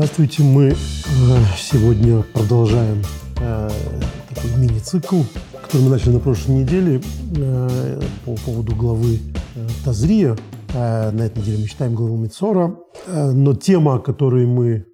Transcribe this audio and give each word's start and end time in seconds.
Здравствуйте, 0.00 0.42
мы 0.42 0.68
э, 0.68 0.74
сегодня 1.58 2.22
продолжаем 2.32 3.02
э, 3.38 3.68
такой 4.30 4.50
мини-цикл, 4.56 5.20
который 5.62 5.82
мы 5.82 5.90
начали 5.90 6.14
на 6.14 6.20
прошлой 6.20 6.52
неделе 6.52 7.02
э, 7.36 8.00
по 8.24 8.34
поводу 8.36 8.74
главы 8.74 9.18
Тазрия. 9.84 10.38
На 10.72 11.20
этой 11.20 11.40
неделе 11.40 11.58
мы 11.58 11.68
читаем 11.68 11.94
главу 11.94 12.16
Мицора, 12.16 12.78
но 13.06 13.52
тема, 13.52 13.96
о 13.96 13.98
которой 13.98 14.46
мы 14.46 14.86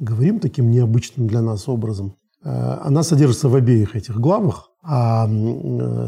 говорим 0.00 0.40
таким 0.40 0.72
необычным 0.72 1.28
для 1.28 1.40
нас 1.40 1.68
образом, 1.68 2.16
она 2.42 3.04
содержится 3.04 3.48
в 3.48 3.54
обеих 3.54 3.94
этих 3.94 4.18
главах, 4.18 4.72
а 4.82 5.28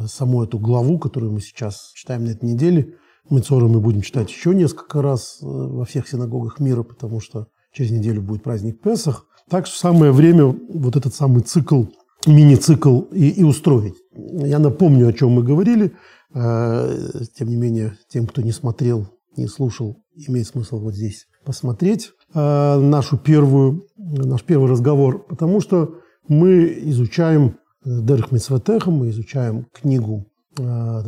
саму 0.08 0.42
эту 0.42 0.58
главу, 0.58 0.98
которую 0.98 1.30
мы 1.30 1.40
сейчас 1.40 1.92
читаем 1.94 2.24
на 2.24 2.30
этой 2.30 2.46
неделе, 2.46 2.94
Мицора 3.30 3.68
мы 3.68 3.78
будем 3.78 4.02
читать 4.02 4.30
еще 4.30 4.52
несколько 4.52 5.00
раз 5.00 5.38
во 5.42 5.84
всех 5.84 6.08
синагогах 6.08 6.58
мира, 6.58 6.82
потому 6.82 7.20
что 7.20 7.46
Через 7.72 7.90
неделю 7.92 8.22
будет 8.22 8.42
праздник 8.42 8.80
Песах. 8.80 9.26
Так 9.48 9.66
что 9.66 9.78
самое 9.78 10.12
время 10.12 10.46
вот 10.46 10.96
этот 10.96 11.14
самый 11.14 11.42
цикл, 11.42 11.84
мини-цикл 12.26 13.00
и, 13.12 13.30
и 13.30 13.42
устроить. 13.42 13.94
Я 14.12 14.58
напомню, 14.58 15.08
о 15.08 15.12
чем 15.12 15.30
мы 15.30 15.42
говорили. 15.42 15.92
Э, 16.34 17.10
тем 17.36 17.48
не 17.48 17.56
менее, 17.56 17.96
тем, 18.08 18.26
кто 18.26 18.42
не 18.42 18.52
смотрел, 18.52 19.08
не 19.36 19.46
слушал, 19.46 19.96
имеет 20.14 20.46
смысл 20.46 20.78
вот 20.78 20.94
здесь 20.94 21.26
посмотреть 21.44 22.12
э, 22.34 22.78
нашу 22.78 23.18
первую, 23.18 23.84
наш 23.96 24.44
первый 24.44 24.70
разговор, 24.70 25.26
потому 25.26 25.60
что 25.60 25.96
мы 26.28 26.64
изучаем 26.84 27.56
Дерх 27.84 28.30
Митсватеха, 28.30 28.90
мы 28.90 29.10
изучаем 29.10 29.66
книгу 29.72 30.26
э, 30.58 31.02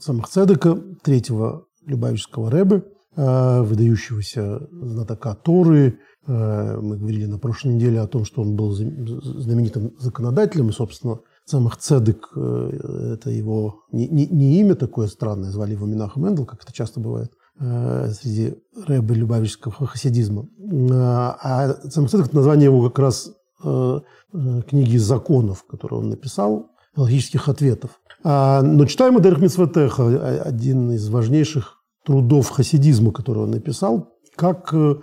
Самых 0.00 0.28
Цедека, 0.28 0.80
третьего 1.02 1.66
Любавического 1.84 2.50
Рэбе, 2.50 2.76
Э, 2.76 2.99
выдающегося 3.20 4.68
знатока 4.70 5.34
Торы. 5.34 5.98
Э, 6.26 6.78
мы 6.80 6.96
говорили 6.96 7.26
на 7.26 7.38
прошлой 7.38 7.74
неделе 7.74 8.00
о 8.00 8.06
том, 8.06 8.24
что 8.24 8.42
он 8.42 8.56
был 8.56 8.72
знаменитым 8.72 9.92
законодателем, 9.98 10.68
и, 10.68 10.72
собственно, 10.72 11.20
Самых 11.46 11.78
Цедек 11.78 12.28
э,– 12.36 13.14
это 13.14 13.30
его 13.30 13.80
не, 13.90 14.06
не, 14.08 14.26
не 14.26 14.60
имя 14.60 14.74
такое 14.74 15.08
странное, 15.08 15.50
звали 15.50 15.72
его 15.72 15.86
Минахам 15.86 16.28
Эндл, 16.28 16.44
как 16.44 16.62
это 16.62 16.72
часто 16.72 17.00
бывает 17.00 17.32
среди 17.58 18.54
рэбы 18.86 19.14
любавического 19.14 19.86
хасидизма. 19.86 20.48
А 20.90 21.74
Самых 21.90 22.10
Цедек– 22.10 22.32
название 22.32 22.66
его 22.66 22.88
как 22.88 22.98
раз 22.98 23.32
книги 23.60 24.96
законов, 24.96 25.66
которые 25.66 25.98
он 25.98 26.08
написал, 26.08 26.70
логических 26.96 27.50
ответов. 27.50 27.90
А, 28.22 28.62
но 28.62 28.86
читаем 28.86 29.18
Адерх 29.18 29.40
Митсватеха, 29.40 30.40
один 30.40 30.92
из 30.92 31.08
важнейших 31.10 31.79
трудов 32.04 32.48
хасидизма, 32.50 33.12
которые 33.12 33.44
он 33.44 33.50
написал, 33.50 34.08
как 34.36 34.72
э, 34.72 34.96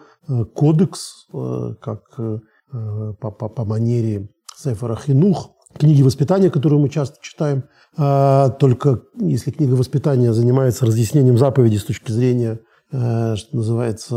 кодекс, 0.54 1.28
э, 1.34 1.76
как 1.82 2.02
э, 2.18 2.40
по, 3.20 3.32
по, 3.32 3.50
по 3.50 3.66
манере 3.66 4.30
Сефера 4.56 4.96
Хинух, 4.96 5.52
книги 5.78 6.02
воспитания, 6.02 6.50
которые 6.50 6.80
мы 6.82 6.90
часто 6.90 7.18
читаем. 7.22 7.64
А, 7.96 8.50
только 8.50 9.04
если 9.20 9.52
книга 9.52 9.76
воспитания 9.76 10.34
занимается 10.34 10.86
разъяснением 10.86 11.38
заповедей 11.38 11.78
с 11.78 11.86
точки 11.86 12.12
зрения, 12.12 12.60
что 12.90 13.48
называется, 13.52 14.16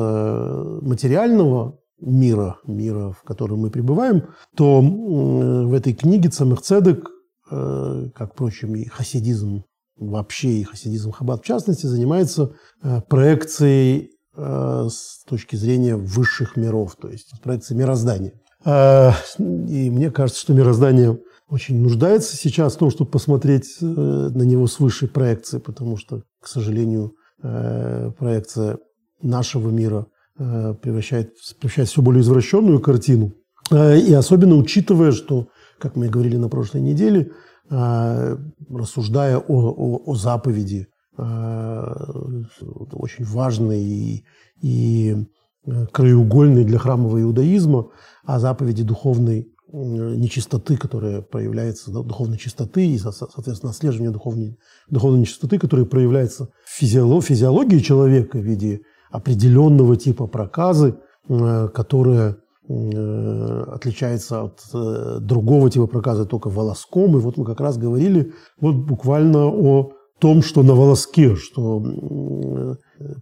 материального 0.82 1.78
мира, 2.00 2.58
мира, 2.66 3.12
в 3.12 3.22
котором 3.24 3.60
мы 3.60 3.70
пребываем, 3.70 4.28
то 4.56 4.80
в 4.80 5.74
этой 5.74 5.92
книге 5.92 6.28
Цамых 6.28 6.62
Цедек, 6.62 7.10
как, 7.48 8.32
впрочем, 8.32 8.76
и 8.76 8.86
хасидизм 8.86 9.64
вообще 10.00 10.48
и 10.48 10.64
хасидизм 10.64 11.12
Хаббат 11.12 11.42
в 11.42 11.46
частности, 11.46 11.86
занимается 11.86 12.52
э, 12.82 13.00
проекцией 13.08 14.12
э, 14.34 14.88
с 14.90 15.22
точки 15.28 15.56
зрения 15.56 15.94
высших 15.94 16.56
миров, 16.56 16.96
то 17.00 17.08
есть 17.08 17.30
проекцией 17.42 17.78
мироздания. 17.78 18.32
Э, 18.64 19.10
и 19.38 19.90
мне 19.90 20.10
кажется, 20.10 20.40
что 20.40 20.54
мироздание 20.54 21.20
очень 21.48 21.80
нуждается 21.82 22.36
сейчас 22.36 22.74
в 22.74 22.78
том, 22.78 22.90
чтобы 22.90 23.10
посмотреть 23.10 23.78
на 23.80 24.42
него 24.42 24.68
с 24.68 24.78
высшей 24.78 25.08
проекции, 25.08 25.58
потому 25.58 25.96
что, 25.96 26.22
к 26.40 26.46
сожалению, 26.46 27.14
проекция 27.40 28.78
нашего 29.20 29.70
мира 29.70 30.06
превращает, 30.36 31.34
превращает 31.60 31.88
все 31.88 32.02
более 32.02 32.20
извращенную 32.20 32.78
картину. 32.78 33.32
И 33.72 34.14
особенно 34.14 34.54
учитывая, 34.54 35.10
что, 35.10 35.48
как 35.80 35.96
мы 35.96 36.06
и 36.06 36.08
говорили 36.08 36.36
на 36.36 36.48
прошлой 36.48 36.82
неделе, 36.82 37.32
рассуждая 37.70 39.38
о, 39.38 39.42
о, 39.48 40.02
о 40.06 40.14
заповеди, 40.14 40.88
э, 41.16 41.94
очень 42.92 43.24
важной 43.24 43.80
и, 43.82 44.24
и 44.60 45.16
э, 45.66 45.86
краеугольной 45.86 46.64
для 46.64 46.78
храмового 46.78 47.22
иудаизма, 47.22 47.88
о 48.24 48.38
заповеди 48.40 48.82
духовной 48.82 49.52
нечистоты, 49.72 50.76
которая 50.76 51.22
проявляется, 51.22 51.92
духовной 51.92 52.38
чистоты 52.38 52.88
и, 52.88 52.98
соответственно, 52.98 53.70
отслеживание 53.70 54.10
духовной, 54.10 54.58
духовной 54.88 55.20
нечистоты, 55.20 55.60
которая 55.60 55.86
проявляется 55.86 56.48
в 56.64 56.76
физиологии 56.76 57.78
человека 57.78 58.38
в 58.38 58.42
виде 58.42 58.80
определенного 59.12 59.96
типа 59.96 60.26
проказы, 60.26 60.96
которая 61.28 62.32
Э, 62.32 62.49
отличается 62.70 64.44
от 64.44 64.60
э, 64.72 65.18
другого 65.20 65.70
типа 65.70 65.86
проказа 65.86 66.24
только 66.24 66.48
волоском. 66.50 67.16
И 67.16 67.20
вот 67.20 67.36
мы 67.36 67.44
как 67.44 67.60
раз 67.60 67.78
говорили 67.78 68.32
вот 68.60 68.76
буквально 68.76 69.46
о 69.46 69.90
том, 70.20 70.42
что 70.42 70.62
на 70.62 70.74
волоске, 70.74 71.34
что 71.34 71.82
э, 71.82 72.74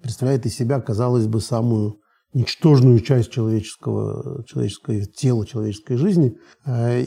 представляет 0.02 0.44
из 0.44 0.54
себя, 0.54 0.80
казалось 0.80 1.26
бы, 1.26 1.40
самую 1.40 1.98
ничтожную 2.34 3.00
часть 3.00 3.30
человеческого, 3.30 4.44
человеческого 4.44 5.06
тела, 5.06 5.46
человеческой 5.46 5.96
жизни, 5.96 6.36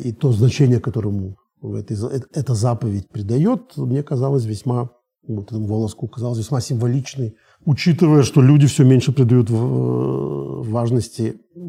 и 0.03 0.13
то 0.13 0.31
значение, 0.31 0.79
которому 0.79 1.35
этой, 1.61 1.95
эта 2.33 2.55
заповедь 2.55 3.07
придает, 3.07 3.77
мне 3.77 4.01
казалось 4.01 4.45
весьма, 4.45 4.89
вот 5.27 5.45
этому 5.51 5.67
волоску 5.67 6.07
казалось 6.07 6.39
весьма 6.39 6.59
символичной 6.59 7.35
учитывая, 7.65 8.23
что 8.23 8.41
люди 8.41 8.67
все 8.67 8.83
меньше 8.83 9.11
придают 9.11 9.49
важности 9.51 11.35
э, 11.55 11.59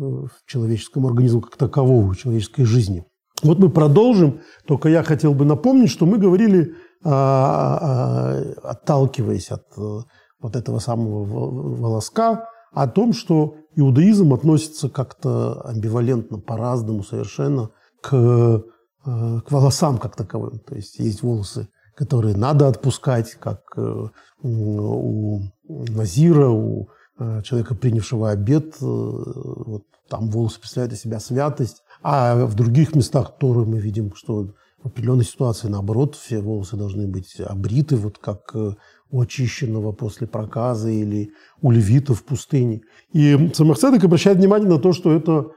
человеческому 0.47 1.09
организму 1.09 1.41
как 1.41 1.57
такового, 1.57 2.15
человеческой 2.17 2.65
жизни. 2.65 3.05
Вот 3.43 3.59
мы 3.59 3.69
продолжим, 3.71 4.41
только 4.67 4.89
я 4.89 5.03
хотел 5.03 5.35
бы 5.35 5.45
напомнить, 5.45 5.91
что 5.91 6.07
мы 6.07 6.19
говорили, 6.19 6.75
отталкиваясь 8.63 9.51
от 9.51 9.65
э, 9.77 10.01
вот 10.41 10.55
этого 10.55 10.79
самого 10.79 11.25
волоска, 11.25 12.45
о 12.73 12.87
том, 12.87 13.13
что 13.13 13.57
иудаизм 13.75 14.33
относится 14.33 14.89
как-то 14.89 15.61
амбивалентно, 15.63 16.39
по-разному 16.39 17.03
совершенно 17.03 17.71
к, 18.01 18.15
э, 18.15 18.61
к 19.05 19.51
волосам 19.51 19.99
как 19.99 20.17
таковым. 20.17 20.61
То 20.61 20.77
есть 20.77 20.99
есть 20.99 21.23
волосы, 21.23 21.69
которые 22.03 22.37
надо 22.37 22.69
отпускать, 22.69 23.35
как 23.35 23.79
у 24.43 25.41
назира, 25.69 26.49
у 26.49 26.89
э, 27.19 27.43
человека, 27.43 27.75
принявшего 27.75 28.31
обед, 28.31 28.77
э, 28.81 28.85
вот 28.85 29.85
там 30.09 30.29
волосы 30.31 30.61
представляют 30.61 30.95
из 30.95 31.01
себя 31.01 31.21
святость, 31.21 31.83
а 32.03 32.45
в 32.47 32.55
других 32.55 32.95
местах 32.95 33.37
Торы 33.39 33.65
мы 33.65 33.79
видим, 33.79 34.15
что 34.15 34.49
в 34.83 34.87
определенной 34.87 35.25
ситуации, 35.25 35.69
наоборот, 35.69 36.17
все 36.17 36.41
волосы 36.41 36.77
должны 36.77 37.07
быть 37.07 37.41
обриты, 37.41 37.97
вот 37.97 38.19
как 38.19 38.51
э, 38.55 38.73
у 39.11 39.21
очищенного 39.21 39.93
после 39.93 40.27
проказа 40.27 40.91
или 40.91 41.33
у 41.61 41.71
левита 41.71 42.15
в 42.15 42.25
пустыне. 42.25 42.83
И 43.13 43.51
Самарцедек 43.55 44.05
обращает 44.05 44.39
внимание 44.39 44.69
на 44.69 44.79
то, 44.79 44.93
что 44.93 45.13
это 45.13 45.53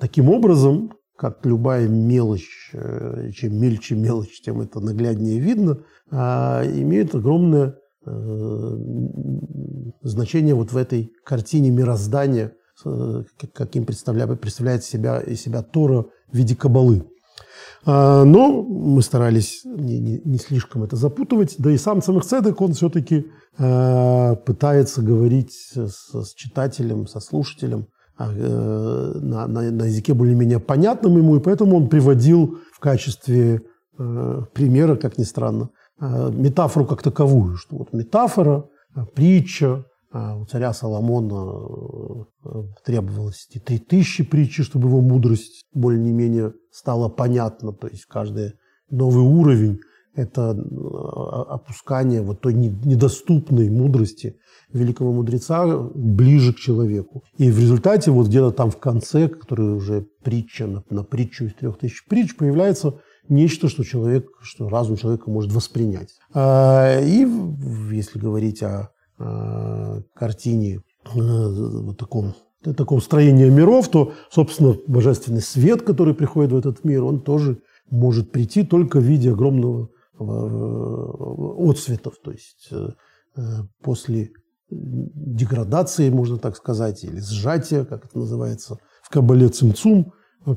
таким 0.00 0.30
образом, 0.30 0.92
как 1.18 1.44
любая 1.44 1.88
мелочь, 1.88 2.70
чем 2.72 3.60
мельче 3.60 3.96
мелочь, 3.96 4.40
тем 4.40 4.60
это 4.60 4.80
нагляднее 4.80 5.40
видно, 5.40 5.80
имеет 6.10 7.14
огромное 7.14 7.74
Э, 8.08 8.78
значение 10.02 10.54
вот 10.54 10.72
в 10.72 10.76
этой 10.76 11.12
картине 11.24 11.70
мироздания, 11.70 12.52
э, 12.84 13.24
каким 13.52 13.84
представляет, 13.84 14.40
представляет 14.40 14.84
себя, 14.84 15.20
из 15.20 15.42
себя 15.42 15.62
Тора 15.62 16.06
в 16.30 16.36
виде 16.36 16.56
кабалы. 16.56 17.04
А, 17.84 18.24
но 18.24 18.62
мы 18.62 19.02
старались 19.02 19.62
не, 19.64 19.98
не, 19.98 20.20
не 20.24 20.38
слишком 20.38 20.84
это 20.84 20.96
запутывать. 20.96 21.56
Да 21.58 21.70
и 21.70 21.78
сам 21.78 22.02
Самых 22.02 22.24
Цедек, 22.24 22.60
он 22.60 22.72
все-таки 22.72 23.26
э, 23.58 24.36
пытается 24.46 25.02
говорить 25.02 25.52
с, 25.52 26.24
с 26.24 26.34
читателем, 26.34 27.06
со 27.06 27.20
слушателем 27.20 27.88
на, 28.18 29.46
на, 29.46 29.70
на 29.70 29.84
языке 29.84 30.12
более-менее 30.14 30.58
понятном 30.58 31.16
ему, 31.16 31.36
и 31.36 31.40
поэтому 31.40 31.76
он 31.76 31.88
приводил 31.88 32.58
в 32.72 32.80
качестве 32.80 33.62
примера, 33.96 34.96
как 34.96 35.18
ни 35.18 35.24
странно, 35.24 35.70
Э, 36.00 36.30
метафору 36.32 36.86
как 36.86 37.02
таковую, 37.02 37.56
что 37.56 37.76
вот 37.76 37.92
метафора, 37.92 38.68
э, 38.94 39.00
притча, 39.14 39.84
э, 40.12 40.34
у 40.36 40.44
царя 40.46 40.72
Соломона 40.72 42.24
требовалось 42.84 43.48
три 43.64 43.78
тысячи 43.78 44.22
притчи, 44.22 44.62
чтобы 44.62 44.88
его 44.88 45.00
мудрость 45.00 45.66
более-менее 45.74 46.52
стала 46.70 47.08
понятна. 47.08 47.72
То 47.72 47.88
есть 47.88 48.04
каждый 48.06 48.52
новый 48.90 49.24
уровень 49.24 49.80
это 50.18 50.50
опускание 51.48 52.22
вот 52.22 52.40
той 52.40 52.54
недоступной 52.54 53.70
мудрости 53.70 54.36
великого 54.72 55.12
мудреца 55.12 55.64
ближе 55.94 56.52
к 56.52 56.56
человеку. 56.56 57.22
И 57.38 57.50
в 57.50 57.58
результате 57.58 58.10
вот 58.10 58.26
где-то 58.26 58.50
там 58.50 58.70
в 58.70 58.78
конце, 58.78 59.28
который 59.28 59.74
уже 59.74 60.06
притча 60.22 60.66
на, 60.66 60.82
на 60.90 61.04
притчу 61.04 61.44
из 61.44 61.54
трех 61.54 61.78
тысяч 61.78 62.04
притч, 62.06 62.36
появляется 62.36 62.94
нечто, 63.28 63.68
что 63.68 63.84
человек, 63.84 64.26
что 64.42 64.68
разум 64.68 64.96
человека 64.96 65.30
может 65.30 65.52
воспринять. 65.52 66.10
А, 66.34 67.00
и 67.00 67.26
если 67.92 68.18
говорить 68.18 68.62
о, 68.62 68.90
о 69.18 70.02
картине 70.14 70.76
э, 70.76 70.80
вот 71.14 71.96
таком 71.96 72.34
таком 72.76 73.00
строении 73.00 73.48
миров, 73.48 73.88
то, 73.88 74.14
собственно, 74.30 74.76
божественный 74.88 75.40
свет, 75.40 75.82
который 75.82 76.12
приходит 76.12 76.50
в 76.50 76.56
этот 76.56 76.84
мир, 76.84 77.04
он 77.04 77.20
тоже 77.20 77.60
может 77.88 78.32
прийти 78.32 78.64
только 78.64 78.98
в 78.98 79.04
виде 79.04 79.30
огромного 79.30 79.90
отцветов. 80.18 82.14
То 82.22 82.30
есть 82.32 82.68
э, 82.70 82.88
после 83.82 84.30
деградации, 84.70 86.10
можно 86.10 86.38
так 86.38 86.56
сказать, 86.56 87.04
или 87.04 87.20
сжатия, 87.20 87.84
как 87.84 88.04
это 88.04 88.18
называется 88.18 88.78
в 89.02 89.10
Кабале 89.10 89.48
цимцум, 89.48 90.12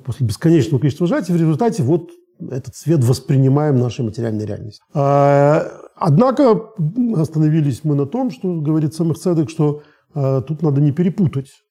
после 0.06 0.28
бесконечного 0.28 0.80
количества 0.80 1.08
сжатия, 1.08 1.34
в 1.34 1.38
результате 1.38 1.84
вот 1.84 2.10
этот 2.50 2.76
свет 2.76 3.04
воспринимаем 3.04 3.78
нашей 3.78 4.04
материальной 4.04 4.46
реальностью. 4.46 4.84
А, 4.94 5.66
однако 5.96 6.72
остановились 7.16 7.84
мы 7.84 7.96
на 7.96 8.06
том, 8.06 8.32
что 8.32 8.60
говорит 8.60 8.94
Самых 8.94 9.18
Цедек, 9.18 9.50
что 9.50 9.84
тут 10.14 10.62
надо 10.62 10.82
не 10.82 10.92
перепутать 10.92 11.52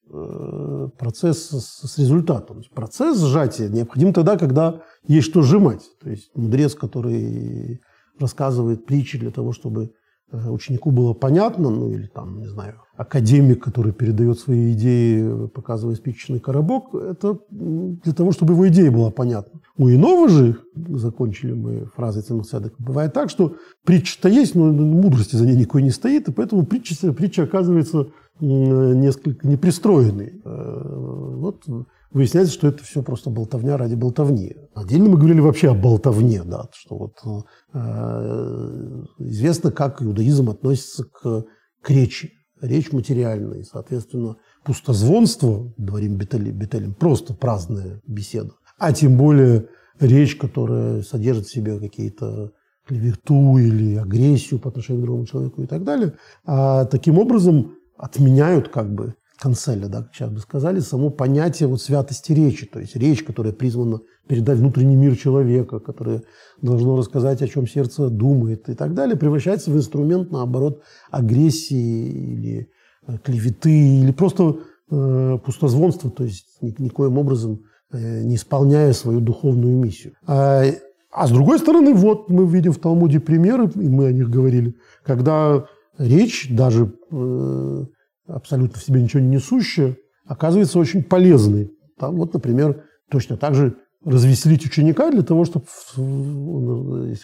процесс 0.97 1.49
с 1.49 1.97
результатом. 1.97 2.63
Процесс 2.73 3.19
сжатия 3.19 3.69
необходим 3.69 4.13
тогда, 4.13 4.37
когда 4.37 4.81
есть 5.07 5.27
что 5.27 5.41
сжимать. 5.41 5.83
То 6.01 6.09
есть 6.09 6.31
мудрец, 6.35 6.75
который 6.75 7.81
рассказывает 8.19 8.85
притчи 8.85 9.17
для 9.17 9.31
того, 9.31 9.51
чтобы 9.51 9.91
Э, 9.91 10.00
ученику 10.31 10.91
было 10.91 11.13
понятно, 11.13 11.69
ну 11.69 11.89
или 11.91 12.07
там, 12.07 12.39
не 12.39 12.47
знаю, 12.47 12.75
академик, 12.95 13.63
который 13.63 13.93
передает 13.93 14.39
свои 14.39 14.73
идеи, 14.73 15.47
показывая 15.47 15.95
спичечный 15.95 16.39
коробок, 16.39 16.93
это 16.93 17.39
для 17.49 18.13
того, 18.13 18.31
чтобы 18.31 18.53
его 18.53 18.67
идея 18.67 18.91
была 18.91 19.11
понятна. 19.11 19.59
У 19.77 19.89
иного 19.89 20.29
же, 20.29 20.57
закончили 20.75 21.53
мы 21.53 21.85
фразой 21.95 22.23
Цимацедека, 22.23 22.75
бывает 22.79 23.13
так, 23.13 23.29
что 23.29 23.55
притча-то 23.85 24.29
есть, 24.29 24.55
но 24.55 24.71
мудрости 24.71 25.35
за 25.35 25.45
ней 25.45 25.55
никакой 25.55 25.81
не 25.81 25.91
стоит, 25.91 26.27
и 26.27 26.31
поэтому 26.31 26.65
притча, 26.65 27.11
притча 27.13 27.43
оказывается 27.43 28.07
несколько 28.39 29.47
непристроенной. 29.47 30.41
Э, 30.43 31.35
вот 31.35 31.63
выясняется, 32.11 32.53
что 32.53 32.67
это 32.67 32.83
все 32.83 33.01
просто 33.01 33.29
болтовня 33.29 33.77
ради 33.77 33.95
болтовни. 33.95 34.55
Отдельно 34.73 35.09
мы 35.09 35.17
говорили 35.17 35.39
вообще 35.39 35.71
о 35.71 35.73
болтовне, 35.73 36.43
да, 36.43 36.65
что 36.73 36.97
вот 36.97 37.45
э, 37.73 39.03
известно, 39.19 39.71
как 39.71 40.01
иудаизм 40.01 40.49
относится 40.49 41.05
к, 41.05 41.45
к 41.81 41.89
речи. 41.89 42.31
Речь 42.61 42.91
материальная, 42.91 43.63
соответственно, 43.63 44.35
пустозвонство, 44.63 45.73
говорим 45.77 46.17
Бетелем, 46.17 46.55
Бетелем, 46.57 46.93
просто 46.93 47.33
праздная 47.33 48.01
беседа. 48.05 48.51
А 48.77 48.93
тем 48.93 49.17
более 49.17 49.67
речь, 49.99 50.35
которая 50.35 51.01
содержит 51.01 51.47
в 51.47 51.51
себе 51.51 51.79
какие-то 51.79 52.51
клевету 52.87 53.57
или 53.57 53.95
агрессию 53.95 54.59
по 54.59 54.69
отношению 54.69 55.01
к 55.01 55.05
другому 55.05 55.25
человеку 55.25 55.63
и 55.63 55.65
так 55.65 55.83
далее, 55.83 56.13
а 56.45 56.85
таким 56.85 57.17
образом 57.17 57.77
отменяют 57.97 58.69
как 58.69 58.93
бы 58.93 59.15
канцеля, 59.41 59.87
да, 59.87 60.07
сейчас 60.13 60.29
бы 60.29 60.39
сказали, 60.39 60.79
само 60.81 61.09
понятие 61.09 61.67
вот 61.67 61.81
святости 61.81 62.31
речи, 62.31 62.67
то 62.67 62.79
есть 62.79 62.95
речь, 62.95 63.23
которая 63.23 63.53
призвана 63.53 64.01
передать 64.27 64.59
внутренний 64.59 64.95
мир 64.95 65.17
человека, 65.17 65.79
которая 65.79 66.21
должно 66.61 66.95
рассказать, 66.95 67.41
о 67.41 67.47
чем 67.47 67.67
сердце 67.67 68.09
думает 68.09 68.69
и 68.69 68.75
так 68.75 68.93
далее, 68.93 69.17
превращается 69.17 69.71
в 69.71 69.75
инструмент, 69.75 70.31
наоборот, 70.31 70.83
агрессии 71.09 72.09
или 72.09 72.69
э, 73.07 73.17
клеветы, 73.23 74.01
или 74.01 74.11
просто 74.11 74.59
э, 74.91 75.39
пустозвонства, 75.43 76.11
то 76.11 76.23
есть 76.23 76.45
никоим 76.61 77.17
образом 77.17 77.63
э, 77.91 78.21
не 78.21 78.35
исполняя 78.35 78.93
свою 78.93 79.21
духовную 79.21 79.75
миссию. 79.75 80.13
А, 80.27 80.65
а 81.11 81.27
с 81.27 81.31
другой 81.31 81.57
стороны, 81.57 81.95
вот 81.95 82.29
мы 82.29 82.45
видим 82.45 82.73
в 82.73 82.77
Талмуде 82.77 83.19
примеры, 83.19 83.71
и 83.73 83.89
мы 83.89 84.05
о 84.05 84.11
них 84.11 84.29
говорили, 84.29 84.75
когда 85.03 85.65
речь 85.97 86.47
даже 86.51 86.93
э, 87.09 87.85
абсолютно 88.27 88.79
в 88.79 88.83
себе 88.83 89.01
ничего 89.01 89.21
не 89.21 89.35
несущая, 89.35 89.97
оказывается 90.25 90.79
очень 90.79 91.03
полезной. 91.03 91.71
Там 91.97 92.15
вот, 92.15 92.33
например, 92.33 92.83
точно 93.09 93.37
так 93.37 93.55
же 93.55 93.77
развеселить 94.03 94.65
ученика 94.65 95.11
для 95.11 95.21
того, 95.21 95.45
чтобы, 95.45 95.65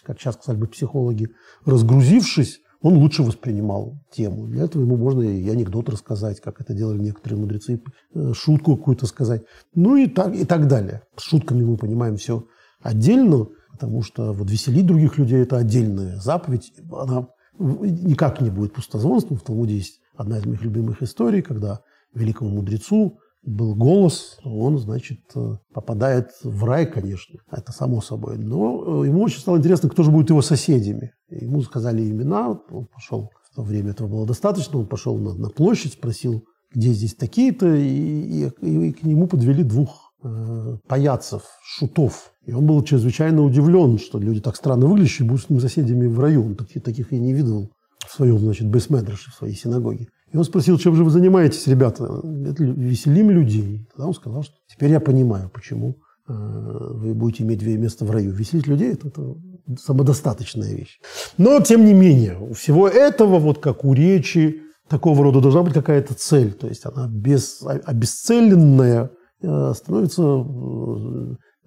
как 0.03 0.19
сейчас 0.19 0.35
сказали 0.35 0.59
бы 0.59 0.67
психологи, 0.67 1.29
разгрузившись, 1.65 2.59
он 2.81 2.97
лучше 2.97 3.23
воспринимал 3.23 3.95
тему. 4.11 4.47
Для 4.47 4.65
этого 4.65 4.83
ему 4.83 4.97
можно 4.97 5.23
и 5.23 5.49
анекдот 5.49 5.89
рассказать, 5.89 6.39
как 6.39 6.61
это 6.61 6.73
делали 6.73 6.99
некоторые 6.99 7.39
мудрецы, 7.39 7.81
э, 8.13 8.33
шутку 8.33 8.77
какую-то 8.77 9.07
сказать, 9.07 9.43
ну 9.73 9.95
и 9.95 10.07
так, 10.07 10.35
и 10.35 10.45
так 10.45 10.67
далее. 10.67 11.01
С 11.15 11.23
шутками 11.23 11.63
мы 11.63 11.77
понимаем 11.77 12.17
все 12.17 12.45
отдельно, 12.81 13.47
потому 13.71 14.03
что 14.03 14.31
вот 14.31 14.49
веселить 14.51 14.85
других 14.85 15.17
людей– 15.17 15.41
это 15.41 15.57
отдельная 15.57 16.17
заповедь, 16.17 16.71
она 16.91 17.27
никак 17.59 18.41
не 18.41 18.51
будет 18.51 18.73
пустозвонством. 18.73 19.37
В 19.37 19.41
Талмуде 19.41 19.75
есть 19.75 19.99
одна 20.17 20.37
из 20.39 20.45
моих 20.45 20.61
любимых 20.61 21.01
историй, 21.03 21.41
когда 21.41 21.81
великому 22.13 22.49
мудрецу 22.49 23.19
был 23.43 23.75
голос, 23.75 24.37
он, 24.43 24.77
значит, 24.77 25.19
э, 25.35 25.55
попадает 25.73 26.31
в 26.43 26.65
рай, 26.65 26.85
конечно, 26.85 27.39
это 27.49 27.71
само 27.71 28.01
собой. 28.01 28.37
Но 28.37 29.03
э, 29.03 29.07
ему 29.07 29.23
очень 29.23 29.39
стало 29.39 29.57
интересно, 29.57 29.89
кто 29.89 30.03
же 30.03 30.11
будет 30.11 30.29
его 30.29 30.41
соседями. 30.41 31.13
Ему 31.29 31.61
сказали 31.61 32.01
имена, 32.01 32.49
он 32.49 32.87
пошел, 32.87 33.31
в 33.49 33.55
то 33.55 33.63
время 33.63 33.91
этого 33.91 34.07
было 34.07 34.27
достаточно, 34.27 34.79
он 34.79 34.87
пошел 34.87 35.17
на, 35.17 35.33
на 35.33 35.49
площадь, 35.49 35.93
спросил, 35.93 36.43
где 36.73 36.91
здесь 36.91 37.15
такие-то, 37.15 37.73
и, 37.73 38.49
и, 38.49 38.89
и 38.89 38.91
к 38.91 39.03
нему 39.03 39.27
подвели 39.27 39.63
двух 39.63 40.13
э, 40.23 40.77
паяцев, 40.87 41.43
шутов. 41.63 42.33
И 42.45 42.51
он 42.51 42.65
был 42.65 42.83
чрезвычайно 42.83 43.43
удивлен, 43.43 43.97
что 43.97 44.19
люди 44.19 44.41
так 44.41 44.57
странно 44.57 44.87
выглядящие 44.87 45.27
будут 45.27 45.45
с 45.45 45.49
ним 45.49 45.61
соседями 45.61 46.07
в 46.07 46.19
раю. 46.19 46.45
Он 46.45 46.55
таких, 46.55 46.83
таких 46.83 47.13
я 47.13 47.19
не 47.19 47.33
видел 47.33 47.71
в 48.07 48.13
своем, 48.13 48.39
значит, 48.39 48.67
бейсмедрше, 48.67 49.31
в 49.31 49.35
своей 49.35 49.55
синагоге. 49.55 50.07
И 50.31 50.37
он 50.37 50.43
спросил, 50.43 50.77
чем 50.77 50.95
же 50.95 51.03
вы 51.03 51.09
занимаетесь, 51.09 51.67
ребята? 51.67 52.21
Веселим 52.23 53.29
людей. 53.29 53.87
Тогда 53.91 54.07
он 54.07 54.13
сказал, 54.13 54.43
что 54.43 54.55
теперь 54.67 54.91
я 54.91 54.99
понимаю, 54.99 55.49
почему 55.53 55.97
э, 56.27 56.33
вы 56.33 57.13
будете 57.13 57.43
иметь 57.43 57.59
две 57.59 57.77
места 57.77 58.05
в 58.05 58.11
раю. 58.11 58.31
Веселить 58.31 58.67
людей 58.67 58.91
это,– 58.91 59.07
это 59.09 59.35
самодостаточная 59.79 60.73
вещь. 60.73 60.99
Но, 61.37 61.61
тем 61.61 61.85
не 61.85 61.93
менее, 61.93 62.37
у 62.39 62.53
всего 62.53 62.87
этого, 62.87 63.39
вот 63.39 63.59
как 63.59 63.85
у 63.85 63.93
речи, 63.93 64.61
такого 64.89 65.23
рода 65.23 65.39
должна 65.39 65.63
быть 65.63 65.73
какая-то 65.73 66.13
цель. 66.13 66.51
То 66.53 66.67
есть 66.67 66.85
она 66.85 67.07
без, 67.07 67.61
обесцеленная 67.63 69.11
э, 69.41 69.73
становится 69.75 70.23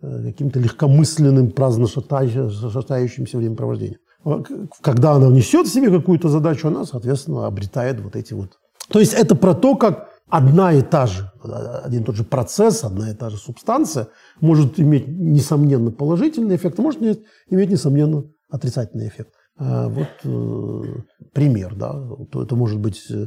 э, 0.03 0.25
каким-то 0.27 0.61
легкомысленным, 0.61 1.51
праздно 1.51 1.87
шатающимся 1.87 3.39
времяпровождением. 3.39 4.01
Когда 4.83 5.13
она 5.13 5.29
несет 5.29 5.67
в 5.67 5.73
себе 5.73 5.91
какую-то 5.91 6.29
задачу, 6.29 6.69
она, 6.69 6.85
соответственно, 6.85 7.47
обретает 7.47 8.01
вот 8.01 8.17
эти 8.17 8.35
вот. 8.35 8.59
То 8.89 8.99
есть 8.99 9.15
это 9.15 9.35
про 9.35 9.55
то, 9.55 9.77
как 9.77 10.09
одна 10.29 10.73
и 10.73 10.83
та 10.83 11.07
же, 11.07 11.31
один 11.85 12.03
и 12.03 12.05
тот 12.05 12.17
же 12.17 12.25
процесс, 12.25 12.85
одна 12.85 13.11
и 13.11 13.15
та 13.15 13.31
же 13.31 13.37
субстанция 13.37 14.09
может 14.41 14.79
иметь, 14.79 15.09
несомненно, 15.09 15.91
положительный 15.91 16.57
эффект, 16.57 16.79
а 16.79 16.83
может 16.83 17.01
иметь, 17.01 17.71
несомненно, 17.71 18.25
отрицательный 18.51 19.09
эффект. 19.09 19.33
А 19.57 19.89
вот 19.89 20.09
э, 20.25 20.83
пример, 21.33 21.75
да, 21.75 22.03
это 22.35 22.57
может 22.57 22.79
быть 22.79 23.03
э, 23.11 23.27